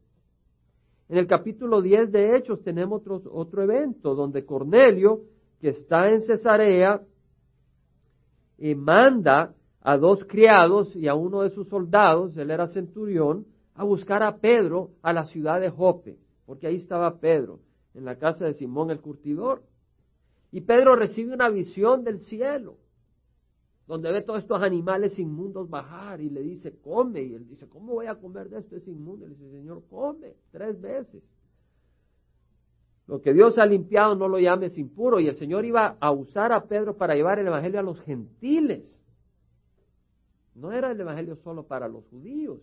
En 1.08 1.18
el 1.18 1.28
capítulo 1.28 1.82
10 1.82 2.12
de 2.12 2.36
Hechos 2.36 2.64
tenemos 2.64 3.02
otro, 3.02 3.22
otro 3.32 3.64
evento 3.64 4.16
donde 4.16 4.46
Cornelio, 4.46 5.22
que 5.62 5.70
está 5.70 6.10
en 6.10 6.22
Cesarea, 6.22 7.02
eh, 8.58 8.76
manda 8.76 9.54
a 9.82 9.98
dos 9.98 10.26
criados 10.26 10.96
y 10.96 11.08
a 11.08 11.14
uno 11.14 11.44
de 11.44 11.52
sus 11.52 11.68
soldados, 11.68 12.36
él 12.38 12.50
era 12.50 12.68
centurión, 12.68 13.46
a 13.76 13.84
buscar 13.84 14.24
a 14.24 14.38
Pedro 14.38 14.92
a 15.04 15.14
la 15.14 15.26
ciudad 15.26 15.60
de 15.60 15.70
Jope, 15.70 16.18
porque 16.46 16.68
ahí 16.68 16.78
estaba 16.78 17.20
Pedro, 17.20 17.60
en 17.94 18.06
la 18.06 18.16
casa 18.18 18.46
de 18.46 18.54
Simón 18.54 18.90
el 18.90 19.02
curtidor. 19.02 19.62
Y 20.52 20.62
Pedro 20.62 20.96
recibe 20.96 21.34
una 21.34 21.50
visión 21.50 22.04
del 22.04 22.22
cielo, 22.22 22.78
donde 23.88 24.12
ve 24.12 24.22
todos 24.22 24.42
estos 24.42 24.62
animales 24.62 25.20
inmundos 25.20 25.70
bajar 25.70 26.20
y 26.20 26.30
le 26.30 26.42
dice, 26.42 26.76
come. 26.84 27.22
Y 27.22 27.34
él 27.34 27.48
dice, 27.48 27.68
¿cómo 27.68 27.94
voy 27.94 28.08
a 28.08 28.16
comer 28.16 28.50
de 28.50 28.60
esto? 28.60 28.76
Es 28.76 28.88
inmundo. 28.88 29.28
Le 29.28 29.36
dice, 29.36 29.52
Señor, 29.52 29.84
come 29.90 30.34
tres 30.52 30.80
veces. 30.82 31.24
Lo 33.08 33.22
que 33.22 33.34
Dios 33.34 33.60
ha 33.60 33.66
limpiado 33.68 34.16
no 34.16 34.28
lo 34.28 34.40
llames 34.40 34.78
impuro. 34.80 35.20
Y 35.20 35.28
el 35.28 35.36
Señor 35.36 35.66
iba 35.66 35.98
a 36.00 36.12
usar 36.12 36.52
a 36.52 36.64
Pedro 36.64 36.98
para 36.98 37.14
llevar 37.14 37.38
el 37.38 37.48
Evangelio 37.48 37.80
a 37.80 37.84
los 37.84 38.02
gentiles. 38.02 38.84
No 40.56 40.72
era 40.72 40.92
el 40.92 41.00
Evangelio 41.00 41.36
solo 41.36 41.64
para 41.64 41.88
los 41.88 42.04
judíos. 42.06 42.62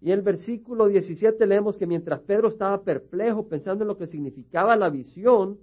Y 0.00 0.12
en 0.12 0.18
el 0.18 0.22
versículo 0.22 0.86
17 0.86 1.44
leemos 1.46 1.76
que 1.76 1.86
mientras 1.86 2.20
Pedro 2.20 2.48
estaba 2.48 2.82
perplejo 2.82 3.48
pensando 3.48 3.82
en 3.82 3.88
lo 3.88 3.96
que 3.96 4.06
significaba 4.06 4.76
la 4.76 4.90
visión, 4.90 5.58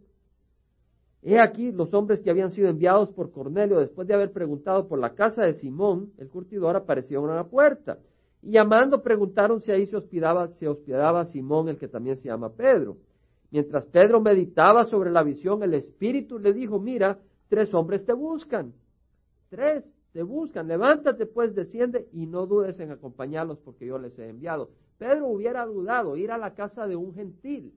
he 1.23 1.39
aquí 1.39 1.71
los 1.71 1.93
hombres 1.93 2.21
que 2.21 2.29
habían 2.29 2.51
sido 2.51 2.67
enviados 2.67 3.09
por 3.09 3.31
Cornelio 3.31 3.79
después 3.79 4.07
de 4.07 4.13
haber 4.13 4.31
preguntado 4.31 4.87
por 4.87 4.99
la 4.99 5.13
casa 5.13 5.43
de 5.43 5.53
Simón, 5.55 6.11
el 6.17 6.29
curtidor, 6.29 6.75
aparecieron 6.75 7.29
a 7.29 7.35
la 7.35 7.45
puerta. 7.45 7.97
Y 8.41 8.51
llamando 8.51 9.01
preguntaron 9.01 9.61
si 9.61 9.71
ahí 9.71 9.85
se 9.87 9.95
hospedaba, 9.95 10.49
se 10.49 10.67
hospedaba 10.67 11.25
Simón, 11.25 11.69
el 11.69 11.77
que 11.77 11.87
también 11.87 12.17
se 12.17 12.27
llama 12.27 12.49
Pedro. 12.49 12.97
Mientras 13.51 13.85
Pedro 13.85 14.19
meditaba 14.19 14.83
sobre 14.85 15.11
la 15.11 15.23
visión, 15.23 15.63
el 15.63 15.75
Espíritu 15.75 16.39
le 16.39 16.51
dijo, 16.51 16.79
mira, 16.79 17.19
tres 17.47 17.73
hombres 17.73 18.03
te 18.03 18.13
buscan. 18.13 18.73
Tres 19.49 19.85
te 20.11 20.23
buscan. 20.23 20.67
Levántate 20.67 21.25
pues, 21.25 21.53
desciende 21.55 22.07
y 22.11 22.25
no 22.25 22.47
dudes 22.47 22.79
en 22.79 22.91
acompañarlos 22.91 23.59
porque 23.59 23.85
yo 23.85 23.97
les 23.97 24.17
he 24.19 24.27
enviado. 24.27 24.71
Pedro 24.97 25.27
hubiera 25.27 25.65
dudado 25.65 26.17
ir 26.17 26.31
a 26.31 26.37
la 26.37 26.53
casa 26.53 26.87
de 26.87 26.95
un 26.95 27.13
gentil, 27.13 27.73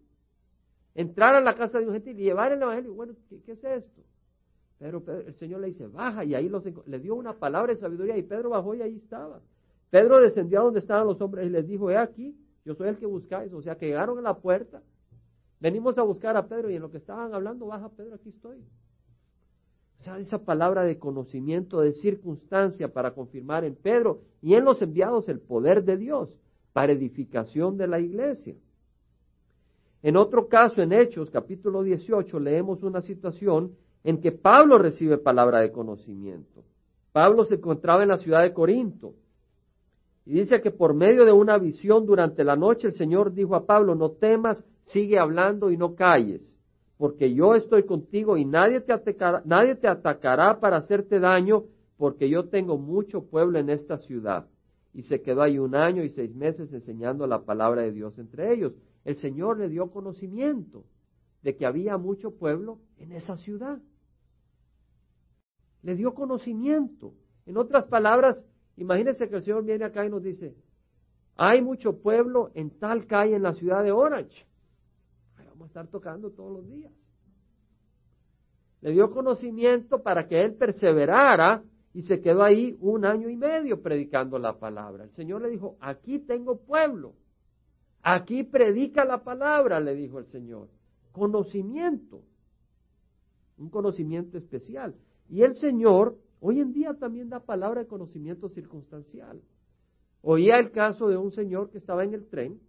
entrar 0.96 1.34
a 1.34 1.40
la 1.40 1.54
casa 1.54 1.78
de 1.78 1.86
un 1.86 1.92
gentil 1.92 2.18
y 2.18 2.24
llevar 2.24 2.52
el 2.52 2.60
evangelio. 2.60 2.94
Bueno, 2.94 3.12
¿qué, 3.28 3.52
es 3.52 3.62
esto? 3.62 4.02
Pero 4.78 5.02
el 5.26 5.34
Señor 5.34 5.60
le 5.60 5.68
dice, 5.68 5.86
baja, 5.86 6.24
y 6.24 6.34
ahí 6.34 6.48
los, 6.48 6.64
le 6.86 6.98
dio 6.98 7.14
una 7.14 7.34
palabra 7.34 7.72
de 7.72 7.78
sabiduría, 7.78 8.16
y 8.16 8.22
Pedro 8.22 8.50
bajó 8.50 8.74
y 8.74 8.82
ahí 8.82 8.96
estaba. 8.96 9.40
Pedro 9.90 10.20
descendió 10.20 10.60
a 10.60 10.64
donde 10.64 10.80
estaban 10.80 11.06
los 11.06 11.20
hombres 11.20 11.46
y 11.46 11.50
les 11.50 11.66
dijo, 11.68 11.90
he 11.90 11.96
aquí, 11.96 12.36
yo 12.64 12.74
soy 12.74 12.88
el 12.88 12.96
que 12.96 13.06
buscáis. 13.06 13.52
O 13.52 13.62
sea, 13.62 13.76
que 13.76 13.86
llegaron 13.86 14.18
a 14.18 14.22
la 14.22 14.34
puerta, 14.38 14.82
venimos 15.60 15.98
a 15.98 16.02
buscar 16.02 16.36
a 16.36 16.46
Pedro, 16.46 16.70
y 16.70 16.76
en 16.76 16.82
lo 16.82 16.90
que 16.90 16.98
estaban 16.98 17.32
hablando, 17.34 17.66
baja 17.66 17.90
Pedro, 17.90 18.14
aquí 18.16 18.30
estoy. 18.30 18.58
O 20.00 20.02
sea, 20.02 20.18
esa 20.18 20.38
palabra 20.38 20.82
de 20.82 20.98
conocimiento, 20.98 21.80
de 21.80 21.92
circunstancia 21.92 22.92
para 22.92 23.12
confirmar 23.12 23.64
en 23.64 23.74
Pedro 23.74 24.20
y 24.42 24.54
en 24.54 24.64
los 24.64 24.80
enviados 24.82 25.28
el 25.28 25.40
poder 25.40 25.84
de 25.84 25.96
Dios 25.96 26.30
para 26.72 26.92
edificación 26.92 27.76
de 27.76 27.86
la 27.86 28.00
iglesia. 28.00 28.54
En 30.06 30.16
otro 30.16 30.46
caso, 30.46 30.80
en 30.80 30.92
Hechos 30.92 31.30
capítulo 31.30 31.82
18, 31.82 32.38
leemos 32.38 32.84
una 32.84 33.02
situación 33.02 33.72
en 34.04 34.20
que 34.20 34.30
Pablo 34.30 34.78
recibe 34.78 35.18
palabra 35.18 35.58
de 35.58 35.72
conocimiento. 35.72 36.62
Pablo 37.10 37.44
se 37.44 37.56
encontraba 37.56 38.04
en 38.04 38.10
la 38.10 38.18
ciudad 38.18 38.42
de 38.42 38.52
Corinto 38.52 39.14
y 40.24 40.34
dice 40.34 40.60
que 40.60 40.70
por 40.70 40.94
medio 40.94 41.24
de 41.24 41.32
una 41.32 41.58
visión 41.58 42.06
durante 42.06 42.44
la 42.44 42.54
noche 42.54 42.86
el 42.86 42.94
Señor 42.94 43.32
dijo 43.34 43.56
a 43.56 43.66
Pablo, 43.66 43.96
no 43.96 44.12
temas, 44.12 44.64
sigue 44.84 45.18
hablando 45.18 45.72
y 45.72 45.76
no 45.76 45.96
calles 45.96 46.40
porque 46.98 47.34
yo 47.34 47.56
estoy 47.56 47.82
contigo 47.82 48.36
y 48.36 48.44
nadie 48.44 48.80
te, 48.80 48.92
atacará, 48.92 50.60
para 50.60 50.76
hacerte 50.76 51.18
daño, 51.18 51.64
porque 51.98 52.28
yo 52.28 52.48
tengo 52.48 52.78
mucho 52.78 53.24
pueblo 53.24 53.58
en 53.58 53.70
esta 53.70 53.98
ciudad. 53.98 54.46
Y 54.94 55.02
se 55.02 55.20
quedó 55.20 55.42
ahí 55.42 55.58
un 55.58 55.74
año 55.74 56.04
y 56.04 56.10
seis 56.10 56.32
meses 56.32 56.72
enseñando 56.72 57.26
la 57.26 57.42
palabra 57.42 57.82
de 57.82 57.90
Dios 57.90 58.16
entre 58.18 58.54
ellos. 58.54 58.72
El 59.06 59.16
Señor 59.16 59.58
le 59.58 59.70
dio 59.70 59.90
conocimiento 59.90 60.84
de 61.42 61.56
que 61.56 61.64
había 61.64 61.96
mucho 61.96 62.32
pueblo 62.32 62.80
en 62.98 63.12
esa 63.12 63.38
ciudad. 63.38 63.78
Le 65.82 65.94
dio 65.94 66.12
conocimiento. 66.12 67.14
En 67.46 67.56
otras 67.56 67.84
palabras, 67.86 68.44
imagínense 68.76 69.30
que 69.30 69.36
el 69.36 69.44
Señor 69.44 69.64
viene 69.64 69.86
acá 69.86 70.04
y 70.04 70.10
nos 70.10 70.22
dice, 70.22 70.54
hay 71.36 71.62
mucho 71.62 72.02
pueblo 72.02 72.50
en 72.52 72.70
tal 72.78 73.06
calle 73.06 73.36
en 73.36 73.42
la 73.44 73.54
ciudad 73.54 73.82
de 73.82 73.92
Orange 73.92 74.44
vamos 75.56 75.68
a 75.74 75.80
estar 75.80 75.86
tocando 75.88 76.30
todos 76.30 76.52
los 76.52 76.68
días. 76.68 76.92
Le 78.82 78.90
dio 78.92 79.10
conocimiento 79.10 80.02
para 80.02 80.28
que 80.28 80.44
él 80.44 80.54
perseverara 80.54 81.62
y 81.94 82.02
se 82.02 82.20
quedó 82.20 82.42
ahí 82.42 82.76
un 82.80 83.06
año 83.06 83.30
y 83.30 83.36
medio 83.36 83.80
predicando 83.80 84.38
la 84.38 84.58
palabra. 84.58 85.04
El 85.04 85.12
Señor 85.12 85.40
le 85.40 85.48
dijo, 85.48 85.76
aquí 85.80 86.18
tengo 86.18 86.58
pueblo, 86.58 87.14
aquí 88.14 88.44
predica 88.44 89.04
la 89.04 89.24
palabra, 89.24 89.80
le 89.80 89.94
dijo 89.94 90.18
el 90.18 90.26
Señor. 90.26 90.68
Conocimiento, 91.12 92.22
un 93.58 93.68
conocimiento 93.68 94.38
especial. 94.38 94.94
Y 95.28 95.42
el 95.42 95.56
Señor 95.56 96.16
hoy 96.40 96.60
en 96.60 96.72
día 96.72 96.94
también 96.94 97.28
da 97.28 97.40
palabra 97.40 97.80
de 97.80 97.88
conocimiento 97.88 98.48
circunstancial. 98.50 99.40
Oía 100.22 100.58
el 100.58 100.70
caso 100.70 101.08
de 101.08 101.16
un 101.16 101.32
señor 101.32 101.70
que 101.70 101.78
estaba 101.78 102.04
en 102.04 102.14
el 102.14 102.26
tren 102.26 102.60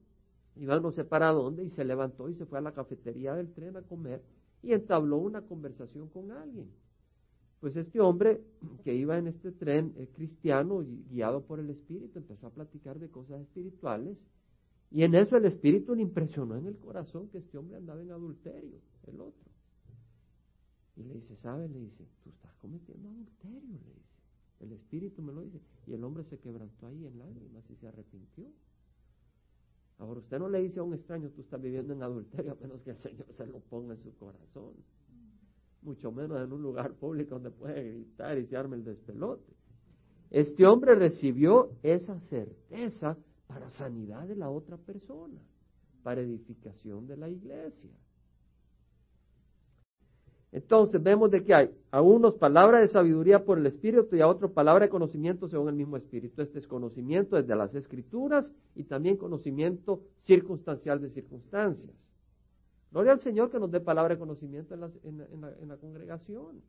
iba 0.59 0.79
no 0.79 0.91
sé 0.91 1.03
para 1.03 1.31
dónde 1.31 1.63
y 1.63 1.69
se 1.69 1.85
levantó 1.85 2.29
y 2.29 2.35
se 2.35 2.45
fue 2.45 2.57
a 2.57 2.61
la 2.61 2.71
cafetería 2.71 3.35
del 3.35 3.53
tren 3.53 3.77
a 3.77 3.81
comer 3.81 4.21
y 4.63 4.73
entabló 4.73 5.17
una 5.17 5.41
conversación 5.41 6.09
con 6.09 6.31
alguien. 6.31 6.67
Pues 7.59 7.75
este 7.75 7.99
hombre 7.99 8.41
que 8.83 8.95
iba 8.95 9.17
en 9.17 9.27
este 9.27 9.51
tren 9.51 9.93
eh, 9.97 10.07
cristiano 10.13 10.83
guiado 11.09 11.41
por 11.41 11.59
el 11.59 11.69
Espíritu 11.69 12.19
empezó 12.19 12.47
a 12.47 12.51
platicar 12.51 12.99
de 12.99 13.09
cosas 13.09 13.41
espirituales 13.41 14.17
y 14.91 15.03
en 15.03 15.15
eso 15.15 15.37
el 15.37 15.45
Espíritu 15.45 15.95
le 15.95 16.01
impresionó 16.01 16.55
en 16.57 16.67
el 16.67 16.77
corazón 16.77 17.27
que 17.29 17.39
este 17.39 17.57
hombre 17.57 17.77
andaba 17.77 18.01
en 18.01 18.11
adulterio, 18.11 18.79
el 19.07 19.19
otro. 19.19 19.51
Y 20.95 21.03
le 21.03 21.15
dice, 21.15 21.35
¿sabe? 21.37 21.67
Le 21.67 21.79
dice, 21.79 22.05
tú 22.23 22.29
estás 22.29 22.53
cometiendo 22.55 23.09
adulterio, 23.09 23.61
le 23.61 23.93
dice. 23.93 24.07
El 24.59 24.71
Espíritu 24.71 25.21
me 25.21 25.33
lo 25.33 25.41
dice. 25.41 25.59
Y 25.85 25.93
el 25.93 26.03
hombre 26.03 26.23
se 26.23 26.39
quebrantó 26.39 26.87
ahí 26.87 27.05
en 27.05 27.19
lágrimas 27.19 27.69
y 27.69 27.75
se 27.75 27.87
arrepintió. 27.87 28.47
Ahora 29.99 30.19
usted 30.19 30.39
no 30.39 30.49
le 30.49 30.61
dice 30.61 30.79
a 30.79 30.83
un 30.83 30.93
extraño, 30.93 31.29
tú 31.29 31.41
estás 31.41 31.61
viviendo 31.61 31.93
en 31.93 32.03
adulterio, 32.03 32.53
a 32.53 32.55
menos 32.55 32.81
que 32.81 32.91
el 32.91 32.97
Señor 32.97 33.27
se 33.31 33.45
lo 33.45 33.59
ponga 33.59 33.93
en 33.93 34.01
su 34.01 34.15
corazón. 34.15 34.73
Mucho 35.81 36.11
menos 36.11 36.39
en 36.41 36.51
un 36.51 36.61
lugar 36.61 36.93
público 36.93 37.35
donde 37.35 37.51
puede 37.51 37.91
gritar 37.91 38.37
y 38.37 38.45
se 38.45 38.57
arme 38.57 38.77
el 38.77 38.83
despelote. 38.83 39.53
Este 40.29 40.65
hombre 40.65 40.95
recibió 40.95 41.71
esa 41.83 42.19
certeza 42.19 43.17
para 43.47 43.69
sanidad 43.69 44.27
de 44.27 44.35
la 44.35 44.49
otra 44.49 44.77
persona, 44.77 45.39
para 46.03 46.21
edificación 46.21 47.07
de 47.07 47.17
la 47.17 47.29
iglesia. 47.29 47.91
Entonces 50.51 51.01
vemos 51.03 51.29
de 51.29 51.43
que 51.43 51.53
hay 51.53 51.69
a 51.91 52.01
unos 52.01 52.35
palabras 52.35 52.81
de 52.81 52.87
sabiduría 52.87 53.43
por 53.43 53.57
el 53.57 53.65
Espíritu 53.65 54.15
y 54.15 54.21
a 54.21 54.27
otros 54.27 54.51
palabra 54.51 54.85
de 54.85 54.89
conocimiento 54.89 55.49
según 55.49 55.69
el 55.69 55.75
mismo 55.75 55.97
Espíritu. 55.97 56.41
Este 56.41 56.59
es 56.59 56.67
conocimiento 56.67 57.35
desde 57.35 57.55
las 57.55 57.75
Escrituras 57.75 58.49
y 58.73 58.83
también 58.85 59.17
conocimiento 59.17 60.01
circunstancial 60.21 61.01
de 61.01 61.09
circunstancias. 61.09 61.93
Gloria 62.91 63.11
al 63.11 63.19
Señor 63.19 63.51
que 63.51 63.59
nos 63.59 63.69
dé 63.69 63.81
palabra 63.81 64.15
de 64.15 64.19
conocimiento 64.19 64.73
en, 64.73 64.81
la, 65.67 65.77
congregación. 65.77 66.61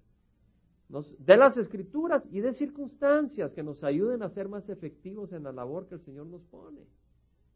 De 0.89 1.37
las 1.37 1.57
Escrituras 1.57 2.25
y 2.31 2.41
de 2.41 2.55
circunstancias 2.55 3.53
que 3.53 3.63
nos 3.63 3.85
ayuden 3.85 4.23
a 4.23 4.31
ser 4.31 4.49
más 4.49 4.69
efectivos 4.69 5.33
en 5.33 5.43
la 5.43 5.53
labor 5.53 5.87
que 5.87 5.97
el 5.97 6.01
Señor 6.01 6.27
nos 6.27 6.43
pone. 6.45 6.81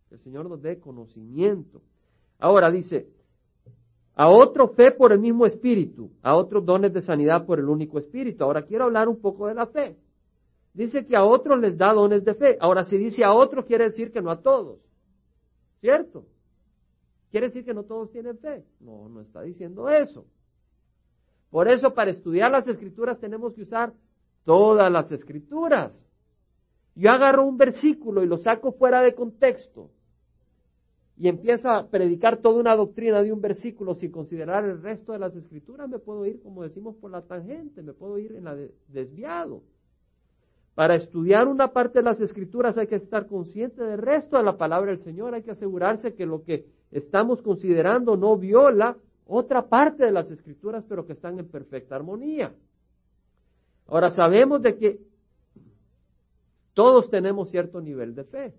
Que 0.09 0.17
el 0.17 0.21
Señor 0.21 0.49
nos 0.49 0.61
dé 0.61 0.79
conocimiento. 0.79 1.81
Ahora 2.39 2.71
dice, 2.71 3.09
a 4.15 4.29
otro 4.29 4.69
fe 4.69 4.91
por 4.91 5.13
el 5.13 5.19
mismo 5.19 5.47
espíritu, 5.47 6.11
a 6.23 6.37
otros 6.37 6.65
dones 6.67 6.93
de 6.93 7.01
sanidad 7.01 7.47
por 7.47 7.59
el 7.59 7.69
único 7.69 7.99
espíritu. 7.99 8.45
Ahora 8.45 8.63
quiero 8.63 8.85
hablar 8.85 9.09
un 9.09 9.21
poco 9.21 9.47
de 9.47 9.55
la 9.55 9.67
fe. 9.67 9.97
Dice 10.75 11.07
que 11.07 11.17
a 11.17 11.25
otros 11.25 11.59
les 11.59 11.77
da 11.79 11.95
dones 11.95 12.25
de 12.25 12.35
fe. 12.35 12.59
Ahora 12.61 12.85
si 12.85 12.99
dice 12.99 13.25
a 13.25 13.33
otros 13.33 13.65
quiere 13.65 13.85
decir 13.85 14.13
que 14.13 14.21
no 14.21 14.31
a 14.31 14.43
todos. 14.43 14.79
¿Cierto? 15.81 16.27
¿Quiere 17.31 17.47
decir 17.47 17.65
que 17.65 17.73
no 17.73 17.85
todos 17.85 18.11
tienen 18.11 18.37
fe? 18.39 18.63
No, 18.81 19.09
no 19.09 19.23
está 19.23 19.41
diciendo 19.41 19.89
eso. 19.89 20.27
Por 21.53 21.69
eso 21.69 21.93
para 21.93 22.11
estudiar 22.11 22.51
las 22.51 22.67
escrituras 22.67 23.21
tenemos 23.21 23.53
que 23.53 23.63
usar 23.63 23.93
todas 24.43 24.91
las 24.91 25.13
escrituras. 25.13 25.93
Yo 26.95 27.11
agarro 27.11 27.45
un 27.45 27.59
versículo 27.59 28.23
y 28.23 28.27
lo 28.27 28.39
saco 28.39 28.73
fuera 28.73 29.03
de 29.03 29.15
contexto 29.15 29.91
y 31.19 31.29
empieza 31.29 31.77
a 31.77 31.87
predicar 31.89 32.39
toda 32.39 32.59
una 32.59 32.75
doctrina 32.75 33.23
de 33.23 33.31
un 33.31 33.43
versículo 33.43 33.95
sin 33.95 34.11
considerar 34.11 34.65
el 34.65 34.81
resto 34.81 35.13
de 35.13 35.19
las 35.19 35.37
escrituras, 35.37 35.91
me 35.91 35.99
puedo 35.99 36.25
ir, 36.25 36.43
como 36.43 36.63
decimos, 36.63 36.97
por 36.97 37.11
la 37.11 37.21
tangente, 37.21 37.83
me 37.83 37.93
puedo 37.93 38.19
ir 38.19 38.33
en 38.33 38.45
la 38.45 38.57
desviado. 38.89 39.63
Para 40.75 40.95
estudiar 40.95 41.49
una 41.49 41.69
parte 41.69 41.99
de 41.99 42.05
las 42.07 42.19
escrituras 42.19 42.79
hay 42.79 42.87
que 42.87 42.97
estar 42.97 43.27
consciente 43.27 43.83
del 43.83 43.99
resto 43.99 44.39
de 44.39 44.43
la 44.43 44.57
palabra 44.57 44.91
del 44.91 45.01
Señor, 45.01 45.35
hay 45.35 45.43
que 45.43 45.51
asegurarse 45.51 46.15
que 46.15 46.25
lo 46.25 46.45
que 46.45 46.65
estamos 46.91 47.43
considerando 47.43 48.17
no 48.17 48.39
viola 48.39 48.97
otra 49.27 49.69
parte 49.69 50.05
de 50.05 50.13
las 50.13 50.31
escrituras, 50.31 50.85
pero 50.89 51.07
que 51.07 51.13
están 51.13 51.39
en 51.39 51.49
perfecta 51.49 51.97
armonía. 51.97 52.53
Ahora 53.87 54.11
sabemos 54.11 54.63
de 54.63 54.77
que 54.77 55.01
todos 56.75 57.11
tenemos 57.11 57.51
cierto 57.51 57.81
nivel 57.81 58.15
de 58.15 58.25
fe. 58.25 58.55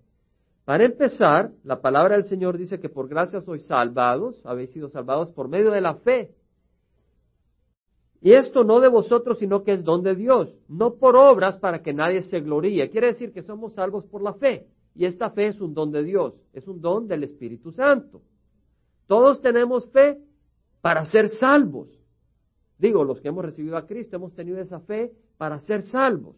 Para 0.66 0.86
empezar, 0.86 1.52
la 1.64 1.82
palabra 1.82 2.16
del 2.16 2.26
Señor 2.26 2.58
dice 2.58 2.80
que 2.80 2.90
por 2.90 3.08
gracia 3.08 3.42
sois 3.42 3.66
salvados, 3.66 4.40
habéis 4.46 4.72
sido 4.72 4.90
salvados 4.90 5.30
por 5.32 5.50
medio 5.50 5.72
de 5.72 5.82
la 5.82 5.96
fe. 5.96 6.34
Y 8.22 8.32
esto 8.32 8.64
no 8.64 8.80
de 8.80 8.88
vosotros, 8.88 9.40
sino 9.40 9.64
que 9.64 9.74
es 9.74 9.84
don 9.84 10.02
de 10.02 10.16
Dios, 10.16 10.56
no 10.70 10.94
por 10.94 11.18
obras 11.18 11.58
para 11.58 11.82
que 11.84 11.94
nadie 11.94 12.24
se 12.24 12.40
gloríe. 12.40 12.90
Quiere 12.90 13.08
decir 13.08 13.34
que 13.34 13.44
somos 13.44 13.74
salvos 13.74 14.06
por 14.06 14.22
la 14.22 14.34
fe. 14.34 14.68
Y 14.96 15.06
esta 15.06 15.32
fe 15.32 15.48
es 15.48 15.60
un 15.60 15.74
don 15.74 15.92
de 15.92 16.04
Dios, 16.04 16.34
es 16.54 16.66
un 16.68 16.80
don 16.80 17.08
del 17.08 17.24
Espíritu 17.24 17.72
Santo. 17.74 18.22
Todos 19.08 19.42
tenemos 19.42 19.90
fe 19.92 20.18
para 20.84 21.06
ser 21.06 21.30
salvos. 21.30 21.88
Digo, 22.78 23.06
los 23.06 23.22
que 23.22 23.30
hemos 23.30 23.46
recibido 23.46 23.78
a 23.78 23.88
Cristo 23.88 24.18
hemos 24.18 24.36
tenido 24.36 24.60
esa 24.60 24.82
fe 24.82 25.14
para 25.38 25.58
ser 25.62 25.84
salvos. 25.84 26.36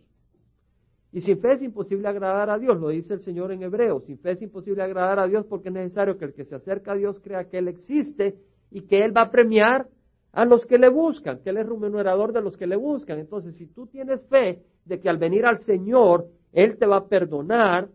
Y 1.11 1.21
sin 1.21 1.39
fe 1.39 1.53
es 1.53 1.63
imposible 1.63 2.07
agradar 2.07 2.51
a 2.51 2.59
Dios, 2.59 2.79
lo 2.79 2.89
dice 2.89 3.15
el 3.15 3.21
Señor 3.21 3.51
en 3.51 3.63
hebreo. 3.63 4.01
Sin 4.01 4.19
fe 4.19 4.33
es 4.33 4.41
imposible 4.43 4.83
agradar 4.83 5.17
a 5.17 5.27
Dios 5.27 5.47
porque 5.47 5.69
es 5.69 5.73
necesario 5.73 6.19
que 6.19 6.25
el 6.25 6.33
que 6.35 6.45
se 6.45 6.53
acerca 6.53 6.91
a 6.91 6.95
Dios 6.95 7.19
crea 7.21 7.49
que 7.49 7.57
Él 7.57 7.69
existe 7.69 8.35
y 8.69 8.81
que 8.81 9.03
Él 9.03 9.17
va 9.17 9.23
a 9.23 9.31
premiar 9.31 9.87
a 10.31 10.45
los 10.45 10.63
que 10.67 10.77
le 10.77 10.89
buscan, 10.89 11.39
que 11.39 11.49
Él 11.49 11.57
es 11.57 11.65
remunerador 11.65 12.31
de 12.31 12.41
los 12.41 12.55
que 12.55 12.67
le 12.67 12.75
buscan. 12.75 13.17
Entonces, 13.17 13.57
si 13.57 13.65
tú 13.65 13.87
tienes 13.87 14.21
fe 14.27 14.61
de 14.85 14.99
que 14.99 15.09
al 15.09 15.17
venir 15.17 15.47
al 15.47 15.63
Señor, 15.63 16.27
Él 16.53 16.77
te 16.77 16.85
va 16.85 16.97
a 16.97 17.07
perdonar 17.07 17.89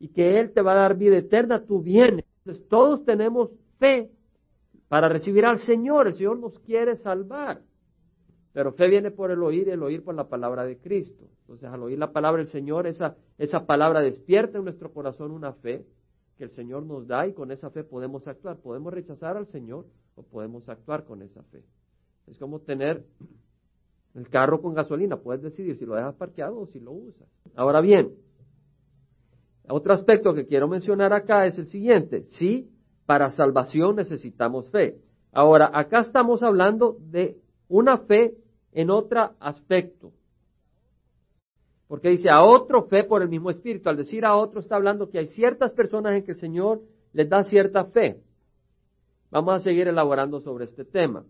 y 0.00 0.08
que 0.08 0.40
Él 0.40 0.50
te 0.52 0.62
va 0.62 0.72
a 0.72 0.82
dar 0.82 0.96
vida 0.96 1.16
eterna, 1.16 1.64
tú 1.64 1.80
vienes. 1.80 2.24
Entonces, 2.38 2.66
todos 2.68 3.04
tenemos 3.04 3.50
fe 3.78 4.10
para 4.92 5.08
recibir 5.08 5.46
al 5.46 5.58
Señor. 5.60 6.06
El 6.06 6.16
Señor 6.16 6.38
nos 6.38 6.58
quiere 6.58 6.96
salvar. 6.96 7.62
Pero 8.52 8.74
fe 8.74 8.90
viene 8.90 9.10
por 9.10 9.30
el 9.30 9.42
oír 9.42 9.70
el 9.70 9.82
oír 9.82 10.04
por 10.04 10.14
la 10.14 10.28
palabra 10.28 10.66
de 10.66 10.76
Cristo. 10.76 11.30
Entonces, 11.40 11.66
al 11.70 11.82
oír 11.82 11.98
la 11.98 12.12
palabra 12.12 12.42
del 12.42 12.52
Señor, 12.52 12.86
esa, 12.86 13.16
esa 13.38 13.64
palabra 13.64 14.02
despierta 14.02 14.58
en 14.58 14.64
nuestro 14.64 14.92
corazón 14.92 15.30
una 15.30 15.54
fe 15.54 15.86
que 16.36 16.44
el 16.44 16.50
Señor 16.50 16.82
nos 16.82 17.06
da 17.06 17.26
y 17.26 17.32
con 17.32 17.50
esa 17.52 17.70
fe 17.70 17.84
podemos 17.84 18.28
actuar. 18.28 18.58
Podemos 18.58 18.92
rechazar 18.92 19.38
al 19.38 19.46
Señor 19.46 19.86
o 20.14 20.24
podemos 20.24 20.68
actuar 20.68 21.06
con 21.06 21.22
esa 21.22 21.42
fe. 21.44 21.64
Es 22.26 22.36
como 22.36 22.60
tener 22.60 23.02
el 24.14 24.28
carro 24.28 24.60
con 24.60 24.74
gasolina. 24.74 25.16
Puedes 25.16 25.40
decidir 25.40 25.78
si 25.78 25.86
lo 25.86 25.94
dejas 25.94 26.16
parqueado 26.16 26.60
o 26.60 26.66
si 26.66 26.80
lo 26.80 26.92
usas. 26.92 27.28
Ahora 27.56 27.80
bien, 27.80 28.12
otro 29.70 29.94
aspecto 29.94 30.34
que 30.34 30.44
quiero 30.44 30.68
mencionar 30.68 31.14
acá 31.14 31.46
es 31.46 31.56
el 31.56 31.68
siguiente. 31.68 32.24
Sí, 32.32 32.68
para 33.06 33.30
salvación 33.32 33.96
necesitamos 33.96 34.68
fe. 34.70 34.98
Ahora, 35.32 35.70
acá 35.72 36.00
estamos 36.00 36.42
hablando 36.42 36.96
de 37.00 37.36
una 37.68 37.98
fe 37.98 38.34
en 38.72 38.90
otro 38.90 39.32
aspecto. 39.40 40.12
Porque 41.88 42.10
dice 42.10 42.30
a 42.30 42.42
otro 42.42 42.84
fe 42.84 43.04
por 43.04 43.22
el 43.22 43.28
mismo 43.28 43.50
espíritu. 43.50 43.88
Al 43.88 43.96
decir 43.96 44.24
a 44.24 44.36
otro 44.36 44.60
está 44.60 44.76
hablando 44.76 45.10
que 45.10 45.18
hay 45.18 45.28
ciertas 45.28 45.72
personas 45.72 46.14
en 46.14 46.24
que 46.24 46.32
el 46.32 46.38
Señor 46.38 46.80
les 47.12 47.28
da 47.28 47.44
cierta 47.44 47.84
fe. 47.84 48.20
Vamos 49.30 49.54
a 49.54 49.60
seguir 49.60 49.88
elaborando 49.88 50.40
sobre 50.40 50.66
este 50.66 50.84
tema. 50.84 51.24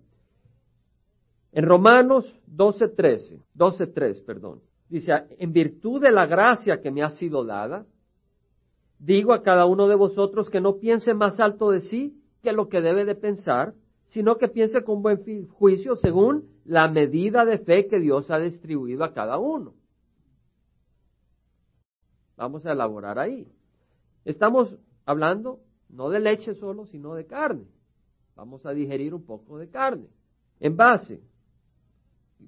En 1.52 1.64
Romanos 1.64 2.24
12:13, 2.46 3.40
12:3, 3.54 4.24
perdón, 4.24 4.60
dice, 4.88 5.12
en 5.38 5.52
virtud 5.52 6.00
de 6.00 6.10
la 6.10 6.26
gracia 6.26 6.80
que 6.80 6.90
me 6.90 7.02
ha 7.02 7.10
sido 7.10 7.44
dada, 7.44 7.84
digo 9.04 9.32
a 9.32 9.42
cada 9.42 9.66
uno 9.66 9.88
de 9.88 9.96
vosotros 9.96 10.48
que 10.48 10.60
no 10.60 10.76
piense 10.76 11.12
más 11.12 11.40
alto 11.40 11.70
de 11.70 11.80
sí 11.80 12.16
que 12.42 12.52
lo 12.52 12.68
que 12.68 12.80
debe 12.80 13.04
de 13.04 13.14
pensar, 13.14 13.74
sino 14.08 14.36
que 14.36 14.48
piense 14.48 14.84
con 14.84 15.02
buen 15.02 15.48
juicio 15.48 15.96
según 15.96 16.48
la 16.64 16.88
medida 16.88 17.44
de 17.44 17.58
fe 17.58 17.88
que 17.88 17.98
Dios 17.98 18.30
ha 18.30 18.38
distribuido 18.38 19.04
a 19.04 19.12
cada 19.12 19.38
uno. 19.38 19.74
Vamos 22.36 22.64
a 22.64 22.72
elaborar 22.72 23.18
ahí. 23.18 23.48
Estamos 24.24 24.76
hablando 25.04 25.60
no 25.88 26.08
de 26.08 26.20
leche 26.20 26.54
solo, 26.54 26.86
sino 26.86 27.14
de 27.14 27.26
carne. 27.26 27.66
Vamos 28.36 28.64
a 28.64 28.72
digerir 28.72 29.14
un 29.14 29.24
poco 29.24 29.58
de 29.58 29.68
carne. 29.68 30.06
En 30.60 30.76
base, 30.76 31.20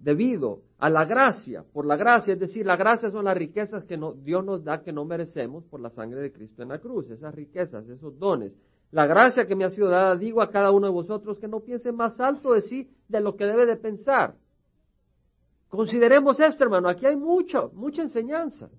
debido 0.03 0.61
a 0.79 0.91
la 0.91 1.05
gracia, 1.05 1.65
por 1.73 1.87
la 1.87 1.97
gracia, 1.97 2.35
es 2.35 2.41
decir, 2.41 2.67
la 2.67 2.77
gracia 2.77 3.11
son 3.11 3.25
las 3.25 3.37
riquezas 3.37 3.85
que 3.85 3.99
Dios 4.23 4.45
nos 4.45 4.65
da 4.65 4.83
que 4.83 4.93
no 4.93 5.05
merecemos 5.05 5.65
por 5.65 5.81
la 5.81 5.91
sangre 5.91 6.21
de 6.21 6.33
Cristo 6.33 6.63
en 6.63 6.69
la 6.69 6.79
cruz, 6.79 7.11
esas 7.11 7.35
riquezas, 7.35 7.89
esos 7.89 8.19
dones. 8.19 8.53
La 8.91 9.07
gracia 9.07 9.47
que 9.47 9.57
me 9.57 9.65
ha 9.65 9.71
sido 9.71 9.89
dada, 9.89 10.17
digo 10.17 10.41
a 10.43 10.51
cada 10.51 10.71
uno 10.71 10.87
de 10.87 10.93
vosotros 10.93 11.39
que 11.39 11.49
no 11.49 11.61
piense 11.61 11.91
más 11.91 12.21
alto 12.21 12.53
de 12.53 12.63
sí 12.63 12.89
de 13.09 13.21
lo 13.21 13.37
que 13.37 13.45
debe 13.45 13.67
de 13.67 13.77
pensar. 13.77 14.35
Consideremos 15.69 16.39
esto, 16.39 16.63
hermano, 16.63 16.89
aquí 16.89 17.05
hay 17.05 17.17
mucho, 17.17 17.71
mucha 17.75 18.03
enseñanza. 18.03 18.71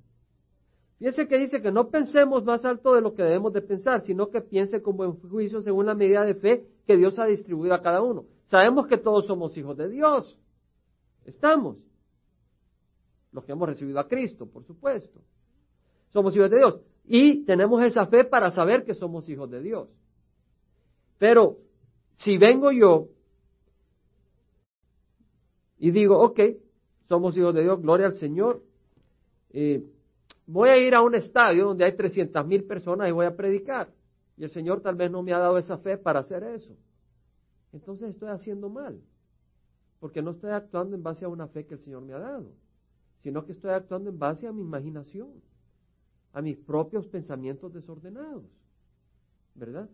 Fíjese 0.99 1.27
que 1.27 1.37
dice 1.37 1.61
que 1.61 1.71
no 1.71 1.89
pensemos 1.89 2.45
más 2.45 2.63
alto 2.63 2.95
de 2.95 3.01
lo 3.01 3.13
que 3.13 3.23
debemos 3.23 3.51
de 3.51 3.61
pensar, 3.61 4.01
sino 4.01 4.29
que 4.29 4.41
piense 4.41 4.81
con 4.81 4.95
buen 4.95 5.19
juicio 5.19 5.61
según 5.61 5.87
la 5.87 5.93
medida 5.93 6.23
de 6.23 6.35
fe 6.35 6.65
que 6.87 6.95
Dios 6.95 7.19
ha 7.19 7.25
distribuido 7.25 7.75
a 7.75 7.81
cada 7.81 8.01
uno. 8.01 8.23
Sabemos 8.45 8.87
que 8.87 8.97
todos 8.97 9.25
somos 9.25 9.57
hijos 9.57 9.75
de 9.75 9.89
Dios. 9.89 10.37
Estamos. 11.25 11.77
Los 13.31 13.43
que 13.43 13.51
hemos 13.51 13.67
recibido 13.67 13.99
a 13.99 14.07
Cristo, 14.07 14.45
por 14.45 14.63
supuesto. 14.63 15.19
Somos 16.13 16.35
hijos 16.35 16.49
de 16.49 16.57
Dios. 16.57 16.81
Y 17.03 17.45
tenemos 17.45 17.83
esa 17.83 18.05
fe 18.07 18.23
para 18.23 18.51
saber 18.51 18.85
que 18.85 18.95
somos 18.95 19.27
hijos 19.27 19.49
de 19.49 19.61
Dios. 19.61 19.89
Pero 21.17 21.57
si 22.15 22.37
vengo 22.37 22.71
yo 22.71 23.09
y 25.77 25.91
digo, 25.91 26.19
ok, 26.19 26.39
somos 27.07 27.35
hijos 27.37 27.53
de 27.53 27.63
Dios, 27.63 27.81
gloria 27.81 28.07
al 28.07 28.17
Señor, 28.17 28.63
eh, 29.51 29.83
voy 30.47 30.69
a 30.69 30.77
ir 30.77 30.95
a 30.95 31.01
un 31.01 31.15
estadio 31.15 31.65
donde 31.65 31.85
hay 31.85 31.95
300 31.95 32.45
mil 32.47 32.63
personas 32.65 33.09
y 33.09 33.11
voy 33.11 33.25
a 33.25 33.35
predicar. 33.35 33.89
Y 34.37 34.43
el 34.43 34.49
Señor 34.49 34.81
tal 34.81 34.95
vez 34.95 35.11
no 35.11 35.23
me 35.23 35.33
ha 35.33 35.39
dado 35.39 35.57
esa 35.57 35.77
fe 35.77 35.97
para 35.97 36.19
hacer 36.19 36.43
eso. 36.43 36.75
Entonces 37.71 38.09
estoy 38.09 38.29
haciendo 38.29 38.69
mal. 38.69 38.99
Porque 39.99 40.21
no 40.21 40.31
estoy 40.31 40.51
actuando 40.51 40.95
en 40.95 41.03
base 41.03 41.25
a 41.25 41.29
una 41.29 41.47
fe 41.47 41.65
que 41.65 41.75
el 41.75 41.79
Señor 41.81 42.01
me 42.03 42.13
ha 42.13 42.19
dado, 42.19 42.51
sino 43.21 43.45
que 43.45 43.53
estoy 43.53 43.71
actuando 43.71 44.09
en 44.09 44.19
base 44.19 44.47
a 44.47 44.51
mi 44.51 44.61
imaginación, 44.61 45.29
a 46.33 46.41
mis 46.41 46.57
propios 46.57 47.07
pensamientos 47.07 47.73
desordenados. 47.73 48.43
¿Verdad? 49.55 49.89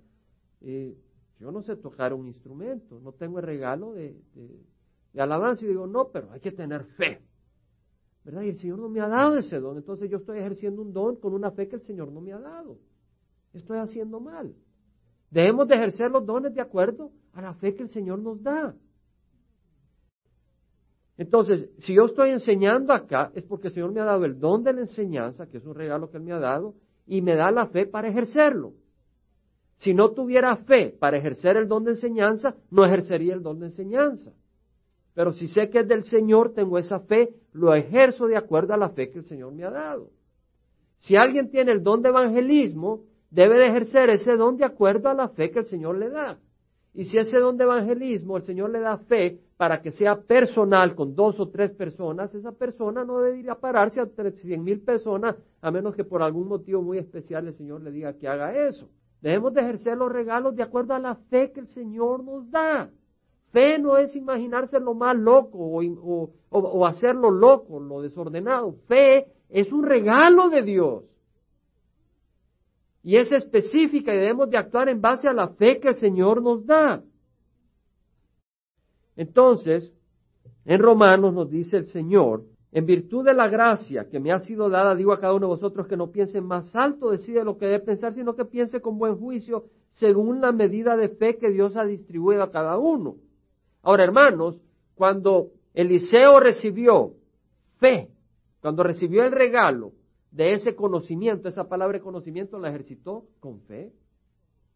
Eh, 0.61 0.97
yo 1.39 1.51
no 1.51 1.63
sé 1.63 1.75
tocar 1.75 2.13
un 2.13 2.27
instrumento, 2.27 2.99
no 2.99 3.13
tengo 3.13 3.39
el 3.39 3.45
regalo 3.45 3.93
de, 3.93 4.15
alabanza 5.17 5.65
y 5.65 5.69
digo, 5.69 5.87
no, 5.87 6.09
pero 6.09 6.31
hay 6.31 6.39
que 6.39 6.51
tener 6.51 6.83
fe. 6.83 7.19
¿verdad? 8.23 8.43
Y 8.43 8.49
el 8.49 8.57
Señor 8.57 8.79
no 8.79 8.89
me 8.89 9.01
ha 9.01 9.07
dado 9.07 9.37
ese 9.37 9.59
don, 9.59 9.77
entonces 9.77 10.09
yo 10.09 10.17
estoy 10.17 10.37
ejerciendo 10.37 10.81
un 10.81 10.93
don 10.93 11.15
con 11.15 11.33
una 11.33 11.49
fe 11.51 11.67
que 11.67 11.77
el 11.77 11.81
Señor 11.81 12.11
no 12.11 12.21
me 12.21 12.33
ha 12.33 12.39
dado. 12.39 12.77
Estoy 13.53 13.79
haciendo 13.79 14.19
mal. 14.19 14.53
Debemos 15.31 15.67
de 15.67 15.75
ejercer 15.75 16.11
los 16.11 16.25
dones 16.25 16.53
de 16.53 16.61
acuerdo 16.61 17.11
a 17.33 17.41
la 17.41 17.53
fe 17.55 17.73
que 17.73 17.83
el 17.83 17.89
Señor 17.89 18.19
nos 18.19 18.43
da. 18.43 18.75
Entonces, 21.21 21.69
si 21.77 21.93
yo 21.93 22.05
estoy 22.05 22.31
enseñando 22.31 22.93
acá, 22.93 23.31
es 23.35 23.43
porque 23.43 23.67
el 23.67 23.75
Señor 23.75 23.91
me 23.91 24.01
ha 24.01 24.05
dado 24.05 24.25
el 24.25 24.39
don 24.39 24.63
de 24.63 24.73
la 24.73 24.81
enseñanza, 24.81 25.45
que 25.45 25.57
es 25.57 25.65
un 25.67 25.75
regalo 25.75 26.09
que 26.09 26.17
Él 26.17 26.23
me 26.23 26.33
ha 26.33 26.39
dado, 26.39 26.73
y 27.05 27.21
me 27.21 27.35
da 27.35 27.51
la 27.51 27.67
fe 27.67 27.85
para 27.85 28.07
ejercerlo. 28.07 28.73
Si 29.77 29.93
no 29.93 30.13
tuviera 30.13 30.55
fe 30.55 30.95
para 30.99 31.17
ejercer 31.17 31.57
el 31.57 31.67
don 31.67 31.83
de 31.83 31.91
enseñanza, 31.91 32.55
no 32.71 32.83
ejercería 32.83 33.35
el 33.35 33.43
don 33.43 33.59
de 33.59 33.67
enseñanza. 33.67 34.33
Pero 35.13 35.31
si 35.33 35.47
sé 35.47 35.69
que 35.69 35.81
es 35.81 35.87
del 35.87 36.05
Señor, 36.05 36.55
tengo 36.55 36.79
esa 36.79 37.01
fe, 37.01 37.35
lo 37.53 37.75
ejerzo 37.75 38.25
de 38.25 38.35
acuerdo 38.37 38.73
a 38.73 38.77
la 38.77 38.89
fe 38.89 39.11
que 39.11 39.19
el 39.19 39.25
Señor 39.25 39.53
me 39.53 39.63
ha 39.63 39.69
dado. 39.69 40.09
Si 41.01 41.15
alguien 41.15 41.51
tiene 41.51 41.71
el 41.71 41.83
don 41.83 42.01
de 42.01 42.09
evangelismo, 42.09 43.03
debe 43.29 43.59
de 43.59 43.67
ejercer 43.67 44.09
ese 44.09 44.35
don 44.37 44.57
de 44.57 44.65
acuerdo 44.65 45.07
a 45.07 45.13
la 45.13 45.29
fe 45.29 45.51
que 45.51 45.59
el 45.59 45.65
Señor 45.65 45.99
le 45.99 46.09
da. 46.09 46.39
Y 46.95 47.05
si 47.05 47.19
ese 47.19 47.37
don 47.37 47.57
de 47.57 47.65
evangelismo 47.65 48.37
el 48.37 48.43
Señor 48.43 48.71
le 48.71 48.79
da 48.79 48.97
fe 48.97 49.39
para 49.61 49.79
que 49.79 49.91
sea 49.91 50.19
personal 50.19 50.95
con 50.95 51.13
dos 51.13 51.39
o 51.39 51.49
tres 51.49 51.69
personas, 51.69 52.33
esa 52.33 52.51
persona 52.51 53.05
no 53.05 53.19
debe 53.19 53.41
ir 53.41 53.51
a 53.51 53.59
pararse 53.59 54.01
a 54.01 54.07
cien 54.37 54.63
mil 54.63 54.81
personas 54.81 55.35
a 55.61 55.69
menos 55.69 55.93
que 55.93 56.03
por 56.03 56.23
algún 56.23 56.47
motivo 56.47 56.81
muy 56.81 56.97
especial 56.97 57.45
el 57.45 57.53
Señor 57.53 57.83
le 57.83 57.91
diga 57.91 58.17
que 58.17 58.27
haga 58.27 58.55
eso. 58.67 58.89
Debemos 59.21 59.53
de 59.53 59.61
ejercer 59.61 59.95
los 59.99 60.11
regalos 60.11 60.55
de 60.55 60.63
acuerdo 60.63 60.95
a 60.95 60.99
la 60.99 61.13
fe 61.29 61.51
que 61.51 61.59
el 61.59 61.67
Señor 61.67 62.23
nos 62.23 62.49
da. 62.49 62.89
Fe 63.51 63.77
no 63.77 63.97
es 63.97 64.15
imaginarse 64.15 64.79
lo 64.79 64.95
más 64.95 65.15
loco 65.15 65.59
o, 65.59 66.85
hacerlo 66.87 67.29
loco, 67.29 67.79
lo 67.79 68.01
desordenado. 68.01 68.73
Fe 68.87 69.27
es 69.47 69.71
un 69.71 69.83
regalo 69.83 70.49
de 70.49 70.63
Dios. 70.63 71.03
Y 73.03 73.17
es 73.17 73.31
específica 73.31 74.11
y 74.11 74.17
debemos 74.17 74.49
de 74.49 74.57
actuar 74.57 74.89
en 74.89 75.01
base 75.01 75.27
a 75.27 75.33
la 75.33 75.49
fe 75.49 75.79
que 75.79 75.89
el 75.89 75.95
Señor 75.97 76.41
nos 76.41 76.65
da. 76.65 77.03
Entonces, 79.15 79.91
en 80.65 80.79
Romanos 80.79 81.33
nos 81.33 81.49
dice 81.49 81.77
el 81.77 81.87
Señor, 81.87 82.43
en 82.71 82.85
virtud 82.85 83.25
de 83.25 83.33
la 83.33 83.49
gracia 83.49 84.07
que 84.09 84.19
me 84.19 84.31
ha 84.31 84.39
sido 84.39 84.69
dada, 84.69 84.95
digo 84.95 85.11
a 85.11 85.19
cada 85.19 85.33
uno 85.33 85.47
de 85.47 85.55
vosotros 85.55 85.87
que 85.87 85.97
no 85.97 86.11
piense 86.11 86.39
más 86.39 86.73
alto 86.75 87.11
de 87.11 87.17
sí 87.17 87.33
de 87.33 87.43
lo 87.43 87.57
que 87.57 87.65
debe 87.65 87.79
pensar, 87.79 88.13
sino 88.13 88.35
que 88.35 88.45
piense 88.45 88.79
con 88.79 88.97
buen 88.97 89.17
juicio 89.17 89.65
según 89.91 90.39
la 90.39 90.53
medida 90.53 90.95
de 90.95 91.09
fe 91.09 91.37
que 91.37 91.51
Dios 91.51 91.75
ha 91.75 91.83
distribuido 91.83 92.43
a 92.43 92.51
cada 92.51 92.77
uno. 92.77 93.15
Ahora, 93.83 94.03
hermanos, 94.03 94.61
cuando 94.95 95.49
Eliseo 95.73 96.39
recibió 96.39 97.13
fe, 97.79 98.09
cuando 98.61 98.83
recibió 98.83 99.23
el 99.23 99.31
regalo 99.31 99.91
de 100.31 100.53
ese 100.53 100.75
conocimiento, 100.75 101.49
esa 101.49 101.67
palabra 101.67 101.97
de 101.97 102.03
conocimiento 102.03 102.57
la 102.57 102.69
ejercitó 102.69 103.25
con 103.39 103.59
fe. 103.61 103.91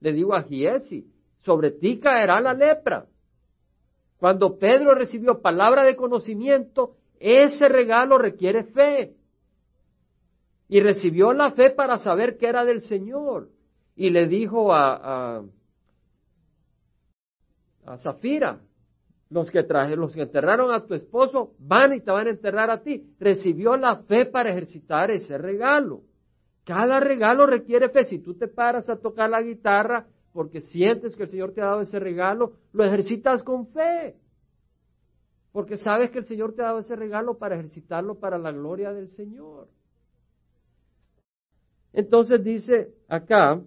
Le 0.01 0.11
digo 0.11 0.33
a 0.33 0.43
Giesi, 0.43 1.07
sobre 1.43 1.71
ti 1.71 1.99
caerá 1.99 2.41
la 2.41 2.53
lepra. 2.53 3.05
Cuando 4.19 4.57
Pedro 4.57 4.95
recibió 4.95 5.41
palabra 5.41 5.83
de 5.83 5.95
conocimiento, 5.95 6.95
ese 7.19 7.67
regalo 7.67 8.17
requiere 8.17 8.63
fe. 8.65 9.15
Y 10.67 10.79
recibió 10.79 11.33
la 11.33 11.51
fe 11.51 11.69
para 11.69 11.99
saber 11.99 12.37
que 12.37 12.47
era 12.47 12.65
del 12.65 12.81
Señor. 12.81 13.49
Y 13.95 14.09
le 14.09 14.27
dijo 14.27 14.73
a, 14.73 15.37
a, 15.37 15.43
a 17.85 17.97
Zafira, 17.99 18.59
los 19.29 19.51
que, 19.51 19.63
traje, 19.63 19.95
los 19.95 20.13
que 20.13 20.23
enterraron 20.23 20.71
a 20.71 20.85
tu 20.85 20.93
esposo 20.93 21.53
van 21.59 21.93
y 21.93 22.01
te 22.01 22.11
van 22.11 22.27
a 22.27 22.31
enterrar 22.31 22.69
a 22.69 22.81
ti. 22.81 23.15
Recibió 23.19 23.75
la 23.77 23.97
fe 24.03 24.25
para 24.25 24.51
ejercitar 24.51 25.11
ese 25.11 25.37
regalo. 25.37 26.01
Cada 26.63 26.99
regalo 26.99 27.45
requiere 27.45 27.89
fe. 27.89 28.05
Si 28.05 28.19
tú 28.19 28.35
te 28.35 28.47
paras 28.47 28.89
a 28.89 28.97
tocar 28.97 29.29
la 29.29 29.41
guitarra 29.41 30.07
porque 30.35 30.59
sientes 30.59 31.15
que 31.15 31.23
el 31.23 31.29
Señor 31.29 31.53
te 31.53 31.61
ha 31.61 31.67
dado 31.67 31.81
ese 31.81 31.97
regalo, 31.97 32.57
lo 32.73 32.83
ejercitas 32.83 33.41
con 33.41 33.67
fe. 33.67 34.17
Porque 35.53 35.77
sabes 35.77 36.11
que 36.11 36.19
el 36.19 36.25
Señor 36.25 36.53
te 36.53 36.61
ha 36.61 36.65
dado 36.65 36.79
ese 36.79 36.97
regalo 36.97 37.37
para 37.37 37.55
ejercitarlo 37.55 38.19
para 38.19 38.37
la 38.37 38.51
gloria 38.51 38.91
del 38.91 39.07
Señor. 39.11 39.69
Entonces 41.93 42.43
dice 42.43 42.93
acá, 43.07 43.61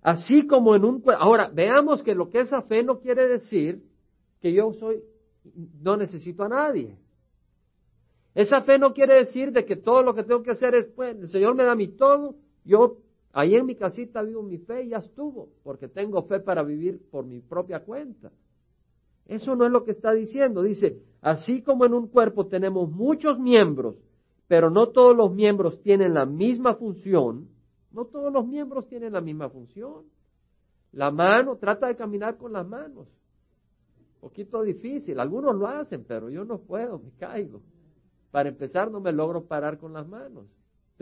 así 0.00 0.46
como 0.46 0.76
en 0.76 0.84
un... 0.84 1.02
Ahora, 1.18 1.50
veamos 1.52 2.04
que 2.04 2.14
lo 2.14 2.30
que 2.30 2.38
esa 2.38 2.62
fe 2.62 2.84
no 2.84 3.00
quiere 3.00 3.26
decir 3.26 3.82
que 4.40 4.52
yo 4.52 4.72
soy 4.74 5.02
no 5.82 5.96
necesito 5.96 6.44
a 6.44 6.50
nadie. 6.50 6.96
Esa 8.36 8.62
fe 8.62 8.78
no 8.78 8.94
quiere 8.94 9.14
decir 9.14 9.50
de 9.50 9.64
que 9.64 9.74
todo 9.74 10.04
lo 10.04 10.14
que 10.14 10.22
tengo 10.22 10.44
que 10.44 10.52
hacer 10.52 10.76
es, 10.76 10.86
pues, 10.94 11.16
el 11.16 11.28
Señor 11.30 11.56
me 11.56 11.64
da 11.64 11.74
mi 11.74 11.88
todo, 11.88 12.36
yo 12.64 12.98
ahí 13.32 13.54
en 13.54 13.66
mi 13.66 13.74
casita 13.74 14.22
vivo 14.22 14.42
mi 14.42 14.58
fe 14.58 14.84
y 14.84 14.88
ya 14.90 14.98
estuvo, 14.98 15.48
porque 15.62 15.88
tengo 15.88 16.22
fe 16.24 16.40
para 16.40 16.62
vivir 16.62 17.00
por 17.10 17.24
mi 17.24 17.40
propia 17.40 17.80
cuenta. 17.80 18.30
Eso 19.26 19.54
no 19.56 19.64
es 19.66 19.72
lo 19.72 19.84
que 19.84 19.92
está 19.92 20.12
diciendo. 20.12 20.62
Dice, 20.62 20.98
así 21.20 21.62
como 21.62 21.84
en 21.86 21.94
un 21.94 22.08
cuerpo 22.08 22.46
tenemos 22.46 22.90
muchos 22.90 23.38
miembros, 23.38 23.96
pero 24.48 24.70
no 24.70 24.88
todos 24.88 25.16
los 25.16 25.32
miembros 25.32 25.80
tienen 25.82 26.14
la 26.14 26.26
misma 26.26 26.74
función, 26.74 27.48
no 27.92 28.04
todos 28.06 28.32
los 28.32 28.46
miembros 28.46 28.88
tienen 28.88 29.12
la 29.12 29.20
misma 29.20 29.48
función. 29.48 30.04
La 30.92 31.10
mano, 31.10 31.56
trata 31.56 31.86
de 31.86 31.96
caminar 31.96 32.36
con 32.36 32.52
las 32.52 32.66
manos. 32.66 33.08
Poquito 34.20 34.62
difícil, 34.62 35.18
algunos 35.18 35.56
lo 35.56 35.66
hacen, 35.66 36.04
pero 36.04 36.28
yo 36.28 36.44
no 36.44 36.58
puedo, 36.58 36.98
me 36.98 37.10
caigo. 37.12 37.62
Para 38.30 38.50
empezar, 38.50 38.90
no 38.90 39.00
me 39.00 39.12
logro 39.12 39.44
parar 39.44 39.78
con 39.78 39.92
las 39.92 40.06
manos. 40.06 40.46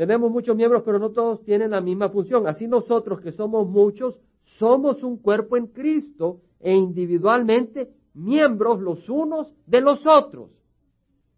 Tenemos 0.01 0.30
muchos 0.30 0.57
miembros, 0.57 0.82
pero 0.82 0.98
no 0.98 1.11
todos 1.11 1.44
tienen 1.44 1.72
la 1.72 1.82
misma 1.82 2.09
función. 2.09 2.46
Así 2.46 2.66
nosotros, 2.66 3.20
que 3.20 3.32
somos 3.32 3.68
muchos, 3.68 4.18
somos 4.59 5.03
un 5.03 5.18
cuerpo 5.18 5.59
en 5.59 5.66
Cristo 5.66 6.40
e 6.59 6.72
individualmente 6.72 7.90
miembros 8.14 8.80
los 8.80 9.07
unos 9.11 9.53
de 9.66 9.82
los 9.82 10.07
otros. 10.07 10.53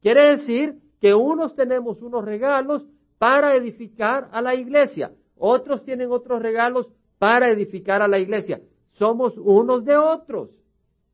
Quiere 0.01 0.37
decir 0.37 0.79
que 1.01 1.13
unos 1.13 1.57
tenemos 1.57 2.01
unos 2.03 2.25
regalos 2.25 2.87
para 3.19 3.57
edificar 3.57 4.29
a 4.31 4.41
la 4.41 4.55
iglesia, 4.55 5.11
otros 5.37 5.85
tienen 5.85 6.13
otros 6.13 6.41
regalos 6.41 6.87
para 7.19 7.51
edificar 7.51 8.01
a 8.01 8.07
la 8.07 8.21
iglesia. 8.21 8.61
Somos 8.93 9.37
unos 9.39 9.85
de 9.85 9.97
otros. 9.97 10.51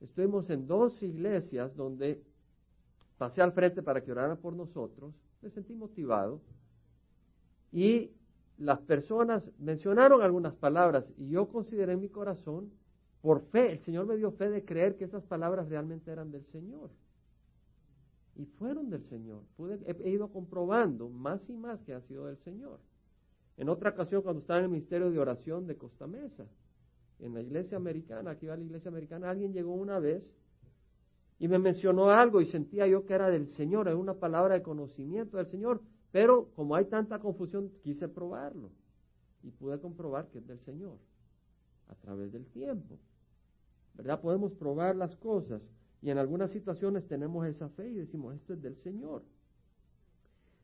Estuvimos 0.00 0.50
en 0.50 0.66
dos 0.66 1.02
iglesias 1.02 1.74
donde 1.76 2.22
pasé 3.16 3.40
al 3.42 3.52
frente 3.52 3.82
para 3.82 4.02
que 4.02 4.12
oraran 4.12 4.36
por 4.38 4.54
nosotros. 4.54 5.14
Me 5.40 5.48
sentí 5.50 5.74
motivado. 5.74 6.42
Y 7.72 8.10
las 8.60 8.78
personas 8.80 9.50
mencionaron 9.58 10.20
algunas 10.20 10.54
palabras 10.54 11.14
y 11.16 11.30
yo 11.30 11.48
consideré 11.48 11.94
en 11.94 12.00
mi 12.00 12.10
corazón, 12.10 12.70
por 13.22 13.40
fe, 13.40 13.72
el 13.72 13.80
Señor 13.80 14.04
me 14.06 14.16
dio 14.16 14.32
fe 14.32 14.50
de 14.50 14.64
creer 14.66 14.96
que 14.96 15.04
esas 15.04 15.24
palabras 15.24 15.68
realmente 15.70 16.10
eran 16.10 16.30
del 16.30 16.44
Señor. 16.44 16.90
Y 18.36 18.44
fueron 18.44 18.90
del 18.90 19.02
Señor. 19.04 19.44
he, 19.86 20.10
ido 20.10 20.28
comprobando 20.28 21.08
más 21.08 21.48
y 21.48 21.56
más 21.56 21.82
que 21.82 21.94
han 21.94 22.02
sido 22.02 22.26
del 22.26 22.36
Señor. 22.36 22.80
En 23.56 23.70
otra 23.70 23.90
ocasión, 23.90 24.20
cuando 24.22 24.40
estaba 24.40 24.58
en 24.58 24.66
el 24.66 24.70
Ministerio 24.70 25.10
de 25.10 25.18
Oración 25.18 25.66
de 25.66 25.76
Costa 25.76 26.06
Mesa, 26.06 26.46
en 27.18 27.32
la 27.32 27.40
iglesia 27.40 27.78
americana, 27.78 28.32
aquí 28.32 28.46
va 28.46 28.56
la 28.56 28.64
iglesia 28.64 28.90
americana, 28.90 29.30
alguien 29.30 29.54
llegó 29.54 29.72
una 29.72 29.98
vez 29.98 30.22
y 31.38 31.48
me 31.48 31.58
mencionó 31.58 32.10
algo 32.10 32.42
y 32.42 32.46
sentía 32.46 32.86
yo 32.86 33.06
que 33.06 33.14
era 33.14 33.30
del 33.30 33.48
Señor, 33.48 33.88
era 33.88 33.96
una 33.96 34.14
palabra 34.14 34.54
de 34.54 34.62
conocimiento 34.62 35.38
del 35.38 35.46
Señor. 35.46 35.80
Pero 36.12 36.48
como 36.56 36.74
hay 36.74 36.86
tanta 36.86 37.18
confusión, 37.18 37.70
quise 37.82 38.08
probarlo 38.08 38.70
y 39.42 39.50
pude 39.50 39.78
comprobar 39.78 40.28
que 40.28 40.38
es 40.38 40.46
del 40.46 40.60
Señor 40.60 40.98
a 41.88 41.94
través 41.94 42.32
del 42.32 42.46
tiempo. 42.46 42.98
¿Verdad? 43.94 44.20
Podemos 44.20 44.52
probar 44.52 44.96
las 44.96 45.14
cosas 45.16 45.62
y 46.02 46.10
en 46.10 46.18
algunas 46.18 46.50
situaciones 46.50 47.06
tenemos 47.06 47.46
esa 47.46 47.68
fe 47.68 47.88
y 47.88 47.94
decimos, 47.94 48.34
esto 48.34 48.54
es 48.54 48.62
del 48.62 48.76
Señor. 48.76 49.22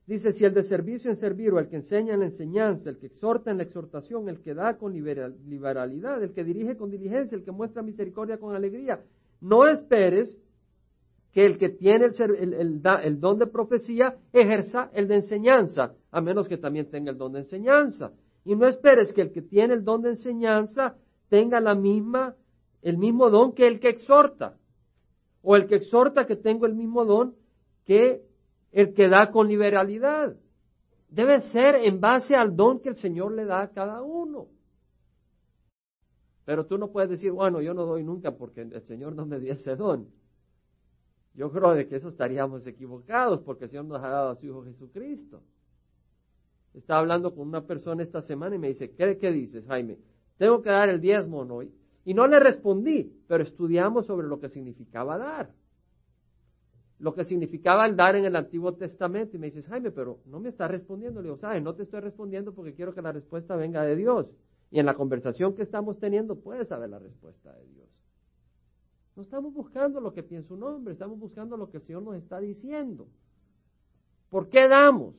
Dice, 0.07 0.33
si 0.33 0.45
el 0.45 0.55
de 0.55 0.63
servicio 0.63 1.11
en 1.11 1.17
servir 1.17 1.53
o 1.53 1.59
el 1.59 1.69
que 1.69 1.77
enseña 1.77 2.15
en 2.15 2.21
la 2.21 2.27
enseñanza, 2.27 2.89
el 2.89 2.99
que 2.99 3.07
exhorta 3.07 3.51
en 3.51 3.57
la 3.57 3.65
exhortación, 3.65 4.29
el 4.29 4.41
que 4.41 4.55
da 4.55 4.79
con 4.79 4.93
liberalidad, 4.95 6.23
el 6.23 6.33
que 6.33 6.45
dirige 6.45 6.77
con 6.77 6.91
diligencia, 6.91 7.37
el 7.37 7.43
que 7.43 7.51
muestra 7.51 7.83
misericordia 7.83 8.39
con 8.39 8.55
alegría, 8.55 9.03
no 9.41 9.67
esperes 9.67 10.37
que 11.37 11.45
el 11.45 11.59
que 11.59 11.69
tiene 11.69 12.07
el, 12.07 13.21
don 13.21 13.39
de 13.39 13.47
profecía 13.47 14.17
ejerza 14.33 14.89
el 14.95 15.07
de 15.07 15.17
enseñanza, 15.17 15.93
a 16.11 16.23
menos 16.23 16.49
que 16.49 16.57
también 16.57 16.89
tenga 16.89 17.11
el 17.11 17.19
don 17.19 17.35
de 17.35 17.41
enseñanza. 17.41 18.11
Y 18.47 18.57
no 18.57 18.67
esperes 18.67 19.13
que 19.13 19.21
el 19.21 19.33
que 19.33 19.43
tiene 19.43 19.75
el 19.75 19.85
don 19.85 20.01
de 20.01 20.09
enseñanza 20.13 20.97
tenga 21.29 21.61
la 21.61 21.75
misma, 21.75 22.35
el 22.81 22.97
mismo 22.97 23.29
don 23.29 23.53
que 23.53 23.67
el 23.67 23.81
que 23.81 23.91
exhorta, 23.91 24.57
o 25.43 25.57
el 25.57 25.67
que 25.67 25.75
exhorta 25.75 26.27
que 26.27 26.37
tenga 26.37 26.67
el 26.69 26.75
mismo 26.75 27.05
don 27.05 27.35
que 27.85 28.23
el 28.73 28.95
que 28.95 29.07
da 29.07 29.31
con 29.31 29.47
liberalidad. 29.47 30.35
Debe 31.11 31.41
ser 31.53 31.75
en 31.75 32.01
base 32.01 32.35
al 32.35 32.57
don 32.57 32.81
que 32.81 32.89
el 32.89 32.97
Señor 32.97 33.33
le 33.33 33.45
da 33.45 33.61
a 33.61 33.71
cada 33.73 34.01
uno. 34.01 34.47
Pero 36.47 36.65
tú 36.65 36.79
no 36.79 36.91
puedes 36.93 37.11
decir, 37.11 37.31
bueno, 37.31 37.61
yo 37.61 37.75
no 37.75 37.85
doy 37.85 38.05
nunca 38.05 38.31
porque 38.31 38.63
el 38.63 38.83
Señor 38.87 39.15
no 39.15 39.27
me 39.27 39.39
dio 39.39 39.53
ese 39.53 39.77
don. 39.77 40.09
Yo 41.37 41.53
creo 41.53 41.75
de 41.75 41.87
que 41.87 41.97
eso 41.97 42.09
estaríamos 42.09 42.67
equivocados 42.67 43.41
porque 43.43 43.65
el 43.65 43.71
Señor 43.71 43.85
nos 43.85 44.03
ha 44.03 44.09
dado 44.09 44.31
a 44.31 44.37
su 44.37 44.47
Hijo 44.47 44.65
Jesucristo. 44.65 45.43
Estaba 46.73 47.01
hablando 47.01 47.35
con 47.35 47.47
una 47.47 47.67
persona 47.67 48.03
esta 48.03 48.23
semana 48.23 48.57
y 48.57 48.59
me 48.59 48.69
dice, 48.69 48.91
¿qué, 48.93 49.19
qué 49.19 49.31
dices, 49.31 49.67
Jaime? 49.67 49.99
Tengo 50.39 50.63
que 50.63 50.71
dar 50.71 50.89
el 50.89 51.01
diezmo 51.01 51.41
hoy. 51.43 51.71
Y 52.05 52.15
no 52.15 52.27
le 52.27 52.39
respondí, 52.39 53.13
pero 53.27 53.43
estudiamos 53.43 54.07
sobre 54.07 54.27
lo 54.27 54.41
que 54.41 54.49
significaba 54.49 55.19
dar. 55.19 55.51
Lo 56.99 57.15
que 57.15 57.25
significaba 57.25 57.85
el 57.85 57.97
dar 57.97 58.17
en 58.17 58.25
el 58.25 58.37
Antiguo 58.37 58.75
Testamento. 58.75 59.37
Y 59.37 59.39
me 59.39 59.47
dices, 59.47 59.67
Jaime, 59.67 59.91
pero 59.91 60.21
no 60.25 60.41
me 60.41 60.49
estás 60.49 60.71
respondiendo. 60.71 61.21
Le 61.21 61.27
digo, 61.27 61.37
¿sabes? 61.37 61.63
No 61.63 61.75
te 61.75 61.83
estoy 61.83 62.01
respondiendo 62.01 62.55
porque 62.55 62.75
quiero 62.75 62.95
que 62.95 63.03
la 63.03 63.13
respuesta 63.13 63.57
venga 63.57 63.83
de 63.83 63.97
Dios. 63.97 64.27
Y 64.71 64.79
en 64.79 64.87
la 64.87 64.95
conversación 64.95 65.55
que 65.55 65.63
estamos 65.63 65.99
teniendo 65.99 66.37
puedes 66.37 66.69
saber 66.69 66.89
la 66.89 66.99
respuesta 66.99 67.53
de 67.53 67.67
Dios. 67.67 67.96
No 69.17 69.23
estamos 69.23 69.55
buscando 69.55 69.99
lo 69.99 70.13
que 70.13 70.23
piensa 70.23 70.53
un 70.53 70.63
hombre, 70.63 70.93
estamos 70.93 71.19
buscando 71.19 71.57
lo 71.57 71.71
que 71.71 71.79
el 71.79 71.83
Señor 71.85 72.03
nos 72.03 72.17
está 72.17 72.39
diciendo. 72.39 73.09
¿Por 74.29 74.51
qué 74.51 74.69
damos? 74.69 75.15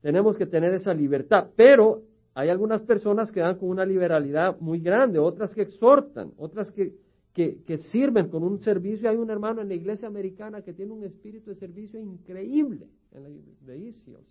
Tenemos 0.00 0.36
que 0.36 0.46
tener 0.46 0.72
esa 0.74 0.94
libertad, 0.94 1.48
pero 1.56 2.02
hay 2.34 2.50
algunas 2.50 2.82
personas 2.82 3.32
que 3.32 3.40
dan 3.40 3.58
con 3.58 3.68
una 3.68 3.84
liberalidad 3.84 4.56
muy 4.60 4.78
grande, 4.78 5.18
otras 5.18 5.52
que 5.52 5.62
exhortan, 5.62 6.32
otras 6.36 6.70
que, 6.70 6.94
que, 7.34 7.78
sirven 7.90 8.28
con 8.28 8.44
un 8.44 8.60
servicio. 8.60 9.10
Hay 9.10 9.16
un 9.16 9.30
hermano 9.30 9.60
en 9.60 9.68
la 9.68 9.74
iglesia 9.74 10.06
americana 10.06 10.62
que 10.62 10.72
tiene 10.72 10.92
un 10.92 11.02
espíritu 11.02 11.50
de 11.50 11.56
servicio 11.56 11.98
increíble 11.98 12.86
en 13.10 13.42
la 13.66 13.74
Isios. 13.74 14.22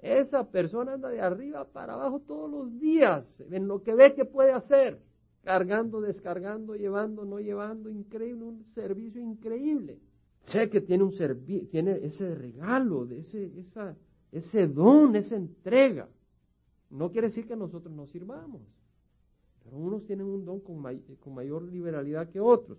Esa 0.00 0.50
persona 0.50 0.94
anda 0.94 1.10
de 1.10 1.20
arriba 1.20 1.64
para 1.64 1.94
abajo 1.94 2.20
todos 2.26 2.50
los 2.50 2.80
días 2.80 3.24
en 3.38 3.68
lo 3.68 3.84
que 3.84 3.94
ve 3.94 4.14
que 4.14 4.24
puede 4.24 4.50
hacer 4.50 4.98
cargando, 5.44 6.00
descargando, 6.00 6.74
llevando, 6.74 7.24
no 7.24 7.38
llevando, 7.38 7.90
increíble, 7.90 8.44
un 8.44 8.64
servicio 8.74 9.20
increíble. 9.20 10.00
Sé 10.42 10.68
que 10.68 10.80
tiene 10.80 11.04
un 11.04 11.14
tiene 11.70 11.92
ese 12.02 12.34
regalo, 12.34 13.06
ese, 13.10 13.52
esa, 13.58 13.96
ese 14.32 14.66
don, 14.66 15.14
esa 15.16 15.36
entrega. 15.36 16.08
No 16.90 17.10
quiere 17.10 17.28
decir 17.28 17.46
que 17.46 17.56
nosotros 17.56 17.94
no 17.94 18.06
sirvamos, 18.06 18.62
pero 19.62 19.76
unos 19.76 20.04
tienen 20.04 20.26
un 20.26 20.44
don 20.44 20.60
con, 20.60 20.82
con 21.20 21.34
mayor 21.34 21.62
liberalidad 21.62 22.28
que 22.28 22.40
otros. 22.40 22.78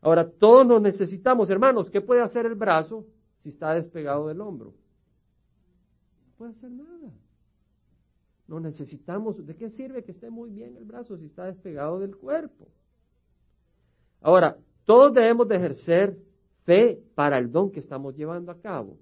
Ahora, 0.00 0.28
todos 0.28 0.66
nos 0.66 0.80
necesitamos, 0.80 1.50
hermanos, 1.50 1.90
¿qué 1.90 2.00
puede 2.00 2.20
hacer 2.20 2.46
el 2.46 2.54
brazo 2.54 3.04
si 3.42 3.50
está 3.50 3.74
despegado 3.74 4.28
del 4.28 4.40
hombro? 4.40 4.74
No 6.26 6.32
puede 6.36 6.52
hacer 6.52 6.70
nada. 6.70 7.12
No 8.48 8.58
necesitamos, 8.60 9.46
¿de 9.46 9.54
qué 9.54 9.68
sirve 9.68 10.02
que 10.02 10.10
esté 10.10 10.30
muy 10.30 10.50
bien 10.50 10.74
el 10.76 10.84
brazo 10.84 11.18
si 11.18 11.26
está 11.26 11.44
despegado 11.44 12.00
del 12.00 12.16
cuerpo? 12.16 12.66
Ahora, 14.22 14.56
todos 14.86 15.12
debemos 15.12 15.46
de 15.48 15.56
ejercer 15.56 16.16
fe 16.64 16.98
para 17.14 17.38
el 17.38 17.52
don 17.52 17.70
que 17.70 17.80
estamos 17.80 18.16
llevando 18.16 18.50
a 18.50 18.58
cabo. 18.58 18.96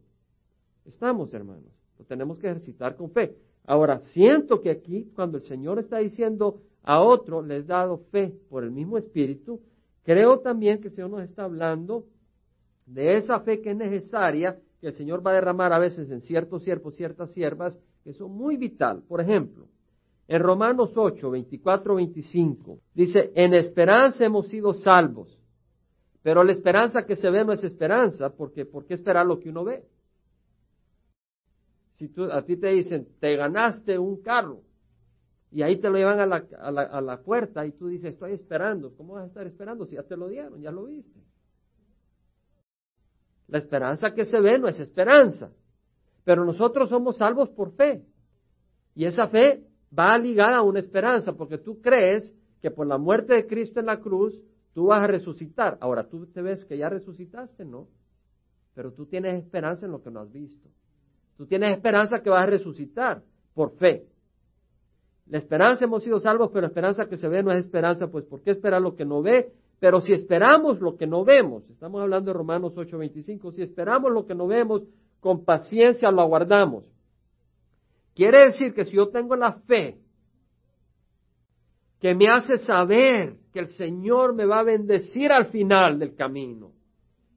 Estamos, 0.84 1.32
hermanos. 1.32 1.72
Lo 1.96 2.04
tenemos 2.04 2.38
que 2.40 2.48
ejercitar 2.48 2.96
con 2.96 3.10
fe. 3.10 3.36
Ahora, 3.64 4.00
siento 4.12 4.60
que 4.60 4.70
aquí, 4.70 5.10
cuando 5.14 5.38
el 5.38 5.44
Señor 5.44 5.78
está 5.78 5.98
diciendo 5.98 6.60
a 6.82 7.00
otro, 7.00 7.40
les 7.40 7.64
he 7.64 7.66
dado 7.66 7.98
fe 8.10 8.34
por 8.48 8.64
el 8.64 8.72
mismo 8.72 8.98
Espíritu, 8.98 9.60
creo 10.02 10.40
también 10.40 10.80
que 10.80 10.88
el 10.88 10.94
Señor 10.94 11.10
nos 11.10 11.22
está 11.22 11.44
hablando 11.44 12.04
de 12.86 13.16
esa 13.16 13.40
fe 13.40 13.60
que 13.60 13.70
es 13.70 13.76
necesaria, 13.76 14.58
que 14.80 14.88
el 14.88 14.92
Señor 14.94 15.24
va 15.26 15.30
a 15.30 15.34
derramar 15.34 15.72
a 15.72 15.78
veces 15.78 16.10
en 16.10 16.20
ciertos 16.20 16.64
siervos, 16.64 16.94
ciertas 16.96 17.30
siervas, 17.32 17.78
que 18.06 18.12
son 18.12 18.30
muy 18.30 18.56
vital. 18.56 19.02
Por 19.08 19.20
ejemplo, 19.20 19.66
en 20.28 20.40
Romanos 20.40 20.92
8, 20.94 21.28
24, 21.28 21.96
25, 21.96 22.78
dice, 22.94 23.32
en 23.34 23.52
esperanza 23.52 24.24
hemos 24.24 24.46
sido 24.46 24.74
salvos, 24.74 25.36
pero 26.22 26.44
la 26.44 26.52
esperanza 26.52 27.04
que 27.04 27.16
se 27.16 27.28
ve 27.28 27.44
no 27.44 27.52
es 27.52 27.64
esperanza, 27.64 28.30
porque 28.30 28.64
¿por 28.64 28.86
qué 28.86 28.94
esperar 28.94 29.26
lo 29.26 29.40
que 29.40 29.48
uno 29.48 29.64
ve? 29.64 29.82
Si 31.96 32.06
tú, 32.06 32.30
a 32.30 32.44
ti 32.44 32.56
te 32.56 32.68
dicen, 32.68 33.08
te 33.18 33.34
ganaste 33.34 33.98
un 33.98 34.22
carro, 34.22 34.60
y 35.50 35.62
ahí 35.62 35.78
te 35.80 35.90
lo 35.90 35.96
llevan 35.96 36.20
a 36.20 36.26
la, 36.26 36.46
a, 36.60 36.70
la, 36.70 36.82
a 36.82 37.00
la 37.00 37.20
puerta 37.20 37.66
y 37.66 37.72
tú 37.72 37.88
dices, 37.88 38.12
estoy 38.12 38.34
esperando. 38.34 38.94
¿Cómo 38.94 39.14
vas 39.14 39.24
a 39.24 39.26
estar 39.26 39.46
esperando 39.48 39.84
si 39.84 39.96
ya 39.96 40.04
te 40.04 40.16
lo 40.16 40.28
dieron, 40.28 40.60
ya 40.60 40.70
lo 40.70 40.84
viste? 40.84 41.20
La 43.48 43.58
esperanza 43.58 44.14
que 44.14 44.26
se 44.26 44.40
ve 44.40 44.58
no 44.58 44.68
es 44.68 44.78
esperanza, 44.78 45.50
pero 46.26 46.44
nosotros 46.44 46.88
somos 46.88 47.18
salvos 47.18 47.50
por 47.50 47.70
fe. 47.76 48.02
Y 48.96 49.04
esa 49.04 49.28
fe 49.28 49.62
va 49.96 50.18
ligada 50.18 50.56
a 50.56 50.62
una 50.62 50.80
esperanza, 50.80 51.34
porque 51.34 51.56
tú 51.56 51.80
crees 51.80 52.34
que 52.60 52.72
por 52.72 52.88
la 52.88 52.98
muerte 52.98 53.34
de 53.34 53.46
Cristo 53.46 53.78
en 53.78 53.86
la 53.86 54.00
cruz, 54.00 54.36
tú 54.74 54.86
vas 54.86 55.04
a 55.04 55.06
resucitar. 55.06 55.78
Ahora, 55.80 56.08
tú 56.08 56.26
te 56.26 56.42
ves 56.42 56.64
que 56.64 56.78
ya 56.78 56.88
resucitaste, 56.88 57.64
¿no? 57.64 57.86
Pero 58.74 58.92
tú 58.92 59.06
tienes 59.06 59.40
esperanza 59.40 59.86
en 59.86 59.92
lo 59.92 60.02
que 60.02 60.10
no 60.10 60.18
has 60.18 60.32
visto. 60.32 60.68
Tú 61.36 61.46
tienes 61.46 61.70
esperanza 61.70 62.18
que 62.18 62.30
vas 62.30 62.42
a 62.42 62.50
resucitar 62.50 63.22
por 63.54 63.76
fe. 63.76 64.08
La 65.26 65.38
esperanza 65.38 65.84
hemos 65.84 66.02
sido 66.02 66.18
salvos, 66.18 66.50
pero 66.52 66.62
la 66.62 66.68
esperanza 66.68 67.06
que 67.06 67.18
se 67.18 67.28
ve 67.28 67.44
no 67.44 67.52
es 67.52 67.60
esperanza, 67.60 68.08
pues 68.08 68.24
¿por 68.24 68.42
qué 68.42 68.50
esperar 68.50 68.82
lo 68.82 68.96
que 68.96 69.04
no 69.04 69.22
ve? 69.22 69.52
Pero 69.78 70.00
si 70.00 70.12
esperamos 70.12 70.80
lo 70.80 70.96
que 70.96 71.06
no 71.06 71.24
vemos, 71.24 71.70
estamos 71.70 72.02
hablando 72.02 72.32
de 72.32 72.36
Romanos 72.36 72.74
8:25, 72.74 73.52
si 73.52 73.62
esperamos 73.62 74.10
lo 74.10 74.26
que 74.26 74.34
no 74.34 74.48
vemos, 74.48 74.82
con 75.26 75.44
paciencia 75.44 76.08
lo 76.12 76.22
aguardamos. 76.22 76.84
Quiere 78.14 78.44
decir 78.44 78.72
que 78.72 78.84
si 78.84 78.92
yo 78.92 79.08
tengo 79.08 79.34
la 79.34 79.54
fe 79.54 79.98
que 81.98 82.14
me 82.14 82.30
hace 82.30 82.58
saber 82.58 83.34
que 83.52 83.58
el 83.58 83.70
Señor 83.70 84.36
me 84.36 84.46
va 84.46 84.60
a 84.60 84.62
bendecir 84.62 85.32
al 85.32 85.46
final 85.46 85.98
del 85.98 86.14
camino. 86.14 86.70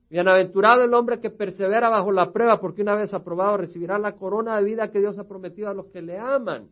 Bienaventurado 0.07 0.83
el 0.83 0.93
hombre 0.93 1.19
que 1.19 1.31
persevera 1.31 1.89
bajo 1.89 2.11
la 2.11 2.31
prueba, 2.31 2.59
porque 2.59 2.83
una 2.83 2.93
vez 2.93 3.11
aprobado 3.11 3.57
recibirá 3.57 3.97
la 3.97 4.15
corona 4.15 4.57
de 4.57 4.65
vida 4.65 4.91
que 4.91 4.99
Dios 4.99 5.17
ha 5.17 5.23
prometido 5.23 5.67
a 5.67 5.73
los 5.73 5.87
que 5.87 6.03
le 6.03 6.19
aman. 6.19 6.67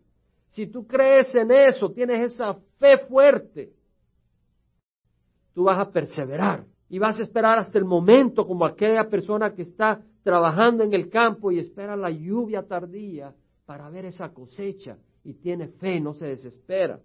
Si 0.49 0.67
tú 0.67 0.85
crees 0.85 1.33
en 1.33 1.49
eso, 1.49 1.91
tienes 1.93 2.31
esa 2.31 2.53
fe 2.77 2.99
fuerte, 3.09 3.71
tú 5.55 5.63
vas 5.63 5.79
a 5.79 5.89
perseverar 5.89 6.65
y 6.89 6.99
vas 6.99 7.19
a 7.19 7.23
esperar 7.23 7.57
hasta 7.57 7.79
el 7.79 7.85
momento 7.85 8.45
como 8.45 8.67
aquella 8.67 9.09
persona 9.09 9.55
que 9.55 9.63
está 9.63 9.99
trabajando 10.27 10.83
en 10.83 10.93
el 10.93 11.09
campo 11.09 11.53
y 11.53 11.59
espera 11.59 11.95
la 11.95 12.11
lluvia 12.11 12.67
tardía 12.67 13.33
para 13.65 13.89
ver 13.89 14.03
esa 14.03 14.33
cosecha 14.33 14.97
y 15.23 15.35
tiene 15.35 15.69
fe, 15.69 16.01
no 16.01 16.15
se 16.15 16.25
desespera. 16.25 16.99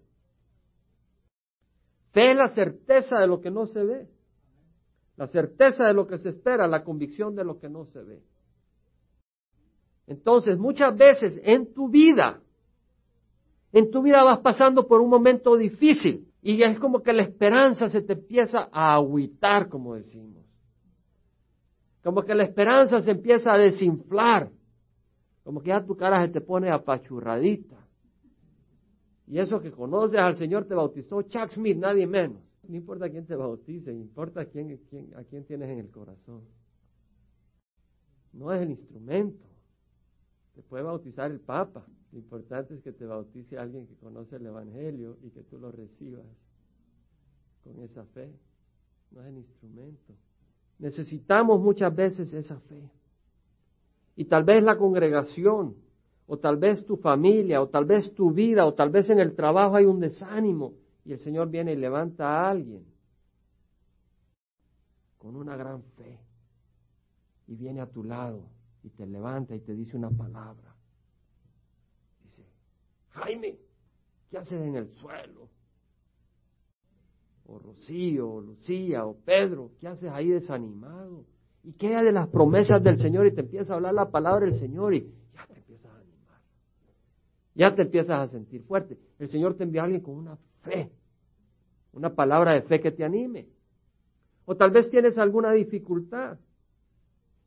Fe 2.11 2.33
es 2.33 2.37
la 2.37 2.49
certeza 2.49 3.21
de 3.21 3.29
lo 3.29 3.41
que 3.41 3.53
no 3.53 3.69
se 3.69 3.85
ve, 3.85 4.09
la 5.17 5.29
certeza 5.29 5.85
de 5.85 5.95
lo 5.95 6.09
que 6.09 6.19
se 6.19 6.31
espera, 6.31 6.67
la 6.67 6.83
convicción 6.83 7.37
de 7.37 7.45
lo 7.45 7.61
que 7.61 7.69
no 7.69 7.85
se 7.85 8.03
ve. 8.03 8.25
Entonces, 10.09 10.59
muchas 10.59 10.97
veces 10.97 11.41
en 11.45 11.73
tu 11.73 11.89
vida, 11.89 12.41
en 13.73 13.93
tu 13.93 14.03
vida 14.03 14.25
vas 14.25 14.41
pasando 14.41 14.89
por 14.89 15.01
un 15.01 15.11
momento 15.11 15.57
difícil 15.57 16.27
y 16.43 16.61
es 16.61 16.77
como 16.81 17.05
que 17.05 17.13
la 17.13 17.23
esperanza 17.23 17.89
se 17.89 18.03
te 18.03 18.15
empieza 18.15 18.69
a 18.73 18.97
agüitar, 18.97 19.69
como 19.69 19.95
decimos. 19.95 20.42
Como 22.03 22.23
que 22.23 22.35
la 22.35 22.45
esperanza 22.45 23.01
se 23.01 23.13
empieza 23.13 23.53
a 23.53 23.59
desinflar. 23.59 24.51
Como 25.45 25.61
que 25.61 25.69
ya 25.69 25.85
tu 25.85 25.97
cara 25.97 26.25
se 26.25 26.33
te 26.33 26.41
pone 26.41 26.71
apachurradita. 26.71 27.79
Y 29.27 29.39
eso 29.39 29.61
que 29.61 29.71
conoces 29.71 30.19
al 30.19 30.37
Señor 30.37 30.67
te 30.67 30.75
bautizó 30.75 31.23
Chuck 31.23 31.51
Smith, 31.51 31.77
nadie 31.77 32.07
menos. 32.07 32.43
No 32.69 32.77
importa 32.77 33.09
quién 33.09 33.27
te 33.27 33.35
bautice, 33.35 33.93
importa 33.93 34.47
quién, 34.47 34.77
quién, 34.89 35.15
a 35.17 35.25
quién 35.25 35.45
tienes 35.45 35.71
en 35.71 35.79
el 35.79 35.91
corazón. 35.91 36.43
No 38.33 38.53
es 38.53 38.63
el 38.63 38.71
instrumento. 38.71 39.47
Te 40.55 40.63
puede 40.63 40.85
bautizar 40.85 41.31
el 41.31 41.41
Papa. 41.41 41.87
Lo 42.13 42.19
importante 42.19 42.75
es 42.75 42.83
que 42.83 42.93
te 42.93 43.07
bautice 43.07 43.59
alguien 43.59 43.87
que 43.87 43.97
conoce 43.97 44.37
el 44.37 44.47
Evangelio 44.47 45.19
y 45.23 45.31
que 45.31 45.43
tú 45.43 45.59
lo 45.59 45.73
recibas 45.73 46.27
con 47.65 47.81
esa 47.83 48.05
fe. 48.07 48.33
No 49.11 49.23
es 49.23 49.29
el 49.29 49.39
instrumento. 49.39 50.15
Necesitamos 50.79 51.61
muchas 51.61 51.95
veces 51.95 52.33
esa 52.35 52.59
fe. 52.61 52.91
Y 54.17 54.25
tal 54.27 54.45
vez 54.45 54.63
la 54.63 54.77
congregación, 54.77 55.77
o 56.27 56.39
tal 56.39 56.57
vez 56.57 56.85
tu 56.85 56.97
familia, 56.97 57.63
o 57.63 57.69
tal 57.69 57.85
vez 57.85 58.13
tu 58.15 58.33
vida, 58.33 58.67
o 58.67 58.75
tal 58.75 58.91
vez 58.91 59.11
en 59.11 59.19
el 59.19 59.35
trabajo 59.35 59.77
hay 59.77 59.85
un 59.85 60.01
desánimo 60.01 60.75
y 61.05 61.13
el 61.13 61.19
Señor 61.19 61.51
viene 61.51 61.73
y 61.73 61.77
levanta 61.77 62.27
a 62.27 62.51
alguien 62.51 62.85
con 65.19 65.37
una 65.37 65.57
gran 65.57 65.83
fe 65.97 66.19
y 67.47 67.55
viene 67.55 67.81
a 67.81 67.87
tu 67.87 68.05
lado 68.05 68.43
y 68.83 68.91
te 68.91 69.07
levanta 69.07 69.55
y 69.55 69.61
te 69.61 69.75
dice 69.75 69.97
una 69.97 70.11
palabra. 70.11 70.75
Dice, 72.25 72.45
Jaime, 73.11 73.59
¿qué 74.31 74.39
haces 74.39 74.61
en 74.61 74.77
el 74.77 74.89
suelo? 74.95 75.49
O 77.53 77.59
Rocío, 77.59 78.31
o 78.31 78.41
Lucía, 78.41 79.05
o 79.05 79.15
Pedro, 79.15 79.73
¿qué 79.79 79.87
haces 79.87 80.11
ahí 80.11 80.31
desanimado? 80.31 81.27
Y 81.63 81.75
queda 81.75 82.03
de 82.03 82.11
las 82.11 82.29
promesas 82.29 82.83
del 82.83 82.99
Señor 82.99 83.27
y 83.27 83.35
te 83.35 83.43
empieza 83.43 83.75
a 83.75 83.77
hablar 83.77 83.93
la 83.93 84.11
palabra 84.11 84.47
del 84.47 84.59
Señor 84.59 84.95
y 84.95 85.13
ya 85.35 85.47
te 85.47 85.59
empiezas 85.59 85.93
a 85.93 85.99
animar. 85.99 86.41
Ya 87.55 87.75
te 87.75 87.83
empiezas 87.83 88.19
a 88.19 88.29
sentir 88.29 88.63
fuerte. 88.63 88.97
El 89.19 89.29
Señor 89.29 89.55
te 89.55 89.65
envía 89.65 89.83
a 89.83 89.85
alguien 89.85 90.01
con 90.01 90.15
una 90.15 90.39
fe, 90.63 90.91
una 91.93 92.15
palabra 92.15 92.55
de 92.55 92.63
fe 92.63 92.81
que 92.81 92.91
te 92.91 93.05
anime. 93.05 93.49
O 94.47 94.57
tal 94.57 94.71
vez 94.71 94.89
tienes 94.89 95.19
alguna 95.19 95.53
dificultad 95.53 96.39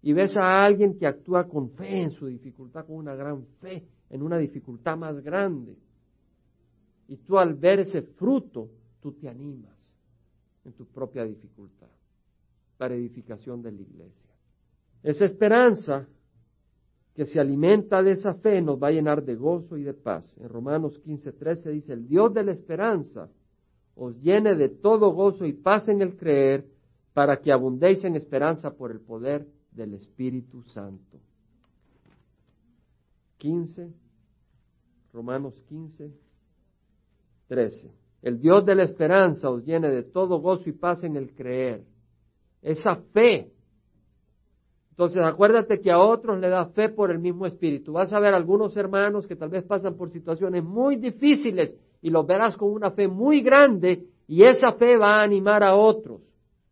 y 0.04 0.14
ves 0.14 0.38
a 0.38 0.64
alguien 0.64 1.00
que 1.00 1.08
actúa 1.08 1.48
con 1.48 1.72
fe 1.72 2.04
en 2.04 2.12
su 2.12 2.28
dificultad, 2.28 2.86
con 2.86 2.98
una 2.98 3.16
gran 3.16 3.44
fe, 3.60 3.84
en 4.12 4.22
una 4.22 4.38
dificultad 4.38 4.98
más 4.98 5.20
grande. 5.24 5.76
Y 7.08 7.18
tú 7.18 7.40
al 7.40 7.56
ver 7.56 7.80
ese 7.80 8.04
fruto, 8.04 8.70
tú 9.02 9.12
te 9.14 9.28
animas 9.28 9.75
en 10.66 10.74
tu 10.74 10.86
propia 10.86 11.24
dificultad 11.24 11.88
para 12.78 12.96
edificación 12.96 13.62
de 13.62 13.72
la 13.72 13.82
iglesia. 13.82 14.30
Esa 15.04 15.26
esperanza 15.26 16.08
que 17.14 17.26
se 17.26 17.40
alimenta 17.40 18.04
de 18.04 18.12
esa 18.12 18.34
fe 18.34 18.62
nos 18.62 18.82
va 18.82 18.88
a 18.88 18.92
llenar 18.92 19.24
de 19.24 19.36
gozo 19.36 19.78
y 19.78 19.84
de 19.84 19.94
paz. 19.94 20.26
En 20.38 20.50
Romanos 20.50 21.00
15:13 21.06 21.72
dice, 21.72 21.94
el 21.94 22.08
Dios 22.08 22.34
de 22.34 22.44
la 22.44 22.52
esperanza 22.52 23.30
os 23.96 24.20
llene 24.22 24.56
de 24.56 24.68
todo 24.68 25.14
gozo 25.14 25.46
y 25.46 25.54
paz 25.54 25.88
en 25.88 26.02
el 26.02 26.18
creer, 26.18 26.66
para 27.14 27.40
que 27.40 27.54
abundéis 27.54 28.04
en 28.04 28.18
esperanza 28.18 28.72
por 28.72 28.92
el 28.92 29.00
poder 29.00 29.48
del 29.72 29.94
Espíritu 29.94 30.64
Santo. 30.64 31.18
15, 33.38 33.90
Romanos 35.14 35.54
15, 35.70 36.12
13. 37.48 38.05
El 38.26 38.42
Dios 38.42 38.66
de 38.66 38.74
la 38.74 38.82
esperanza 38.82 39.52
os 39.52 39.64
llene 39.64 39.88
de 39.92 40.02
todo 40.02 40.40
gozo 40.40 40.68
y 40.68 40.72
paz 40.72 41.04
en 41.04 41.16
el 41.16 41.36
creer. 41.36 41.84
Esa 42.60 42.96
fe. 43.14 43.52
Entonces 44.90 45.22
acuérdate 45.22 45.80
que 45.80 45.92
a 45.92 46.00
otros 46.00 46.40
le 46.40 46.50
da 46.50 46.66
fe 46.70 46.90
por 46.90 47.12
el 47.12 47.20
mismo 47.20 47.46
Espíritu. 47.46 47.94
Vas 47.94 48.12
a 48.14 48.20
ver 48.20 48.34
algunos 48.34 48.76
hermanos 48.78 49.28
que 49.28 49.36
tal 49.36 49.50
vez 49.50 49.64
pasan 49.64 49.96
por 49.96 50.10
situaciones 50.10 50.64
muy 50.64 50.96
difíciles 50.96 51.76
y 52.02 52.10
los 52.10 52.26
verás 52.26 52.58
con 52.58 52.72
una 52.72 52.90
fe 52.90 53.08
muy 53.08 53.42
grande 53.42 54.08
y 54.28 54.42
esa 54.42 54.72
fe 54.72 54.98
va 54.98 55.20
a 55.20 55.22
animar 55.22 55.64
a 55.64 55.76
otros 55.76 56.22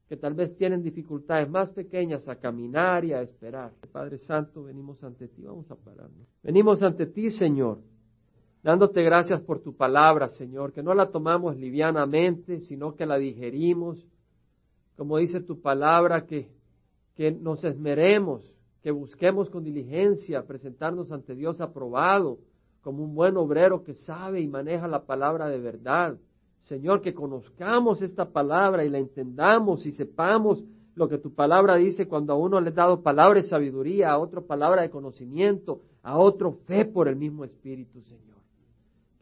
que 0.10 0.18
tal 0.18 0.34
vez 0.34 0.56
tienen 0.58 0.82
dificultades 0.82 1.48
más 1.48 1.70
pequeñas 1.70 2.28
a 2.28 2.38
caminar 2.38 3.06
y 3.06 3.14
a 3.14 3.22
esperar. 3.22 3.74
Padre 3.92 4.18
Santo, 4.18 4.64
venimos 4.64 5.04
ante 5.04 5.28
ti, 5.28 5.44
vamos 5.44 5.70
a 5.70 5.76
pararnos. 5.76 6.28
Venimos 6.42 6.82
ante 6.82 7.06
ti, 7.06 7.30
Señor, 7.30 7.78
dándote 8.64 9.04
gracias 9.04 9.42
por 9.42 9.60
tu 9.60 9.76
palabra, 9.76 10.30
Señor, 10.30 10.72
que 10.72 10.82
no 10.82 10.94
la 10.94 11.12
tomamos 11.12 11.58
livianamente, 11.58 12.62
sino 12.62 12.96
que 12.96 13.06
la 13.06 13.18
digerimos, 13.18 14.04
como 14.96 15.18
dice 15.18 15.42
tu 15.42 15.62
palabra, 15.62 16.26
que, 16.26 16.50
que 17.16 17.32
nos 17.32 17.64
esmeremos, 17.64 18.42
que 18.82 18.92
busquemos 18.92 19.50
con 19.50 19.64
diligencia 19.64 20.48
presentarnos 20.48 21.12
ante 21.12 21.36
Dios 21.36 21.60
aprobado, 21.62 22.40
como 22.82 23.04
un 23.04 23.16
buen 23.16 23.38
obrero 23.38 23.84
que 23.84 23.94
sabe 23.94 24.42
y 24.42 24.48
maneja 24.48 24.88
la 24.88 25.06
palabra 25.06 25.48
de 25.48 25.60
verdad. 25.60 26.18
Señor, 26.64 27.02
que 27.02 27.14
conozcamos 27.14 28.02
esta 28.02 28.26
palabra 28.30 28.84
y 28.86 28.90
la 28.90 28.98
entendamos 28.98 29.86
y 29.86 29.94
sepamos 29.94 30.64
lo 30.96 31.08
que 31.08 31.18
tu 31.18 31.34
palabra 31.34 31.76
dice 31.76 32.08
cuando 32.08 32.34
a 32.34 32.38
uno 32.38 32.62
le 32.62 32.70
has 32.70 32.76
dado 32.76 33.02
palabra 33.02 33.42
de 33.42 33.48
sabiduría, 33.48 34.12
a 34.12 34.20
otro 34.20 34.46
palabra 34.46 34.84
de 34.84 34.90
conocimiento, 34.90 35.82
a 36.02 36.18
otro 36.18 36.54
fe 36.68 36.86
por 36.86 37.08
el 37.08 37.16
mismo 37.16 37.44
Espíritu, 37.46 38.02
Señor. 38.02 38.33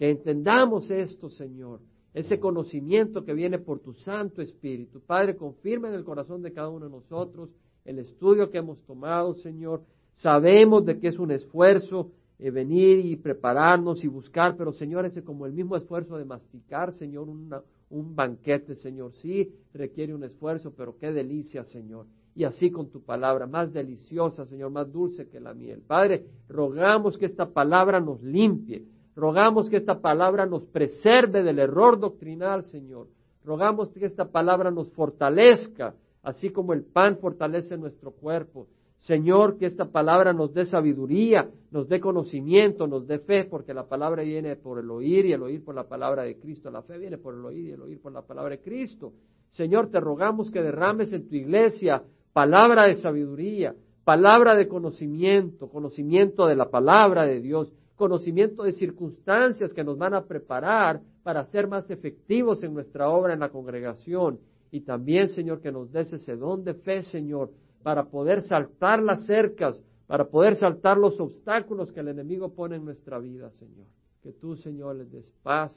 Que 0.02 0.10
entendamos 0.10 0.89
esto, 0.89 1.30
Señor, 1.30 1.80
ese 2.16 2.39
conocimiento 2.39 3.24
que 3.24 3.36
viene 3.36 3.60
por 3.60 3.82
tu 3.82 3.93
Santo 3.93 4.41
Espíritu. 4.41 4.99
Padre, 4.99 5.36
confirma 5.36 5.89
en 5.89 5.93
el 5.93 6.04
corazón 6.04 6.41
de 6.41 6.52
cada 6.52 6.70
uno 6.70 6.86
de 6.86 6.91
nosotros 6.91 7.52
el 7.86 7.99
estudio 7.99 8.49
que 8.49 8.58
hemos 8.58 8.82
tomado, 8.88 9.36
Señor. 9.36 9.84
Sabemos 10.16 10.88
de 10.88 10.97
que 10.97 11.10
es 11.10 11.20
un 11.20 11.30
esfuerzo 11.30 12.10
eh, 12.39 12.49
venir 12.49 13.06
y 13.06 13.16
prepararnos 13.16 14.04
y 14.04 14.08
buscar, 14.08 14.58
pero 14.58 14.74
Señor, 14.74 15.06
ese 15.06 15.24
como 15.24 15.45
el 15.45 15.54
mismo 15.54 15.76
esfuerzo 15.76 16.18
de 16.18 16.26
masticar, 16.26 16.93
Señor, 16.93 17.30
un 17.30 18.16
banquete, 18.16 18.74
Señor. 18.74 19.14
Sí, 19.22 19.54
requiere 19.72 20.16
un 20.16 20.24
esfuerzo, 20.24 20.74
pero 20.76 20.97
qué 20.97 21.12
delicia, 21.12 21.64
Señor. 21.64 22.08
Y 22.34 22.45
así 22.45 22.72
con 22.72 22.89
tu 22.89 23.04
palabra, 23.04 23.45
más 23.45 23.72
deliciosa, 23.72 24.47
Señor, 24.47 24.72
más 24.72 24.91
dulce 24.91 25.28
que 25.28 25.39
la 25.39 25.54
miel. 25.54 25.84
Padre, 25.86 26.26
rogamos 26.49 27.20
que 27.20 27.28
esta 27.28 27.54
palabra 27.54 27.99
nos 27.99 28.24
limpie, 28.24 28.84
Rogamos 29.22 29.69
que 29.69 29.78
esta 29.78 30.01
palabra 30.01 30.47
nos 30.47 30.63
preserve 30.63 31.43
del 31.43 31.59
error 31.59 31.99
doctrinal, 31.99 32.63
Señor. 32.63 33.05
Rogamos 33.45 33.89
que 33.89 34.03
esta 34.03 34.26
palabra 34.26 34.72
nos 34.72 34.91
fortalezca, 34.93 35.93
así 36.24 36.49
como 36.49 36.74
el 36.74 36.84
pan 36.86 37.19
fortalece 37.19 37.78
nuestro 37.78 38.13
cuerpo. 38.13 38.65
Señor, 39.01 39.59
que 39.59 39.67
esta 39.67 39.86
palabra 39.86 40.34
nos 40.34 40.55
dé 40.55 40.65
sabiduría, 40.65 41.51
nos 41.69 41.88
dé 41.88 41.99
conocimiento, 41.99 42.88
nos 42.88 43.05
dé 43.05 43.19
fe, 43.19 43.43
porque 43.43 43.76
la 43.76 43.84
palabra 43.84 44.24
viene 44.24 44.55
por 44.55 44.80
el 44.80 44.89
oír 44.89 45.28
y 45.28 45.34
el 45.34 45.43
oír 45.43 45.63
por 45.63 45.76
la 45.76 45.84
palabra 45.84 46.24
de 46.24 46.39
Cristo. 46.39 46.72
La 46.72 46.82
fe 46.82 46.97
viene 46.97 47.19
por 47.19 47.36
el 47.36 47.45
oír 47.45 47.67
y 47.67 47.72
el 47.74 47.82
oír 47.84 48.01
por 48.01 48.11
la 48.11 48.24
palabra 48.24 48.55
de 48.55 48.61
Cristo. 48.63 49.13
Señor, 49.51 49.91
te 49.91 49.99
rogamos 49.99 50.49
que 50.49 50.63
derrames 50.63 51.13
en 51.13 51.30
tu 51.30 51.36
iglesia 51.36 52.01
palabra 52.34 52.88
de 52.88 52.95
sabiduría, 52.95 53.76
palabra 54.03 54.55
de 54.55 54.67
conocimiento, 54.67 55.69
conocimiento 55.69 56.47
de 56.47 56.55
la 56.55 56.72
palabra 56.72 57.26
de 57.26 57.39
Dios, 57.39 57.72
conocimiento 58.02 58.64
de 58.64 58.74
circunstancias 58.74 59.72
que 59.76 59.84
nos 59.84 59.95
van 59.95 60.16
a 60.16 60.26
preparar 60.26 60.99
para 61.22 61.45
ser 61.45 61.68
más 61.68 61.88
efectivos 61.91 62.64
en 62.64 62.74
nuestra 62.74 63.08
obra 63.12 63.36
en 63.36 63.39
la 63.39 63.49
congregación. 63.49 64.39
Y 64.72 64.82
también, 64.82 65.30
Señor, 65.30 65.62
que 65.62 65.72
nos 65.72 65.91
des 65.91 66.12
ese 66.12 66.36
don 66.36 66.64
de 66.64 66.74
fe, 66.74 67.04
Señor, 67.04 67.52
para 67.84 68.06
poder 68.06 68.41
saltar 68.41 69.04
las 69.04 69.28
cercas, 69.28 69.80
para 70.08 70.26
poder 70.26 70.56
saltar 70.56 70.97
los 70.97 71.20
obstáculos 71.20 71.91
que 71.91 71.99
el 71.99 72.08
enemigo 72.08 72.56
pone 72.56 72.78
en 72.78 72.86
nuestra 72.86 73.20
vida, 73.20 73.52
Señor. 73.52 73.86
Que 74.24 74.32
tú, 74.32 74.56
Señor, 74.56 74.95
les 74.95 75.12
des 75.12 75.32
paz, 75.43 75.72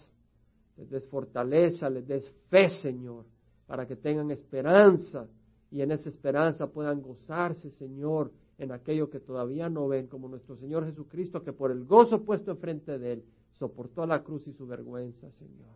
les 0.79 0.89
des 0.89 1.07
fortaleza, 1.11 1.91
les 1.91 2.07
des 2.07 2.27
fe, 2.49 2.71
Señor, 2.81 3.27
para 3.67 3.87
que 3.87 3.97
tengan 3.97 4.31
esperanza 4.31 5.27
y 5.71 5.83
en 5.83 5.93
esa 5.93 6.09
esperanza 6.09 6.69
puedan 6.69 7.03
gozarse, 7.03 7.71
Señor, 7.73 8.31
en 8.59 8.73
aquello 8.73 9.11
que 9.11 9.21
todavía 9.21 9.69
no 9.69 9.89
ven, 9.89 10.07
como 10.07 10.29
nuestro 10.29 10.57
Señor 10.57 10.85
Jesucristo, 10.85 11.43
que 11.43 11.53
por 11.53 11.71
el 11.71 11.85
gozo 11.85 12.23
puesto 12.25 12.51
enfrente 12.51 12.99
de 12.99 13.13
Él, 13.15 13.25
soportó 13.59 14.07
la 14.07 14.23
cruz 14.23 14.47
y 14.47 14.53
su 14.53 14.67
vergüenza, 14.67 15.31
Señor. 15.33 15.75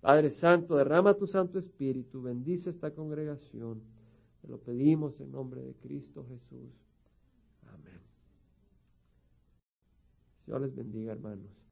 Padre 0.00 0.30
Santo, 0.30 0.76
derrama 0.76 1.14
tu 1.14 1.26
Santo 1.26 1.58
Espíritu, 1.58 2.22
bendice 2.22 2.70
esta 2.70 2.90
congregación. 2.92 3.82
Te 4.40 4.48
lo 4.48 4.58
pedimos 4.58 5.20
en 5.20 5.30
nombre 5.30 5.60
de 5.62 5.74
Cristo 5.74 6.24
Jesús. 6.26 6.70
Amén. 7.66 8.00
Dios 10.46 10.60
les 10.62 10.74
bendiga, 10.74 11.12
hermanos. 11.12 11.60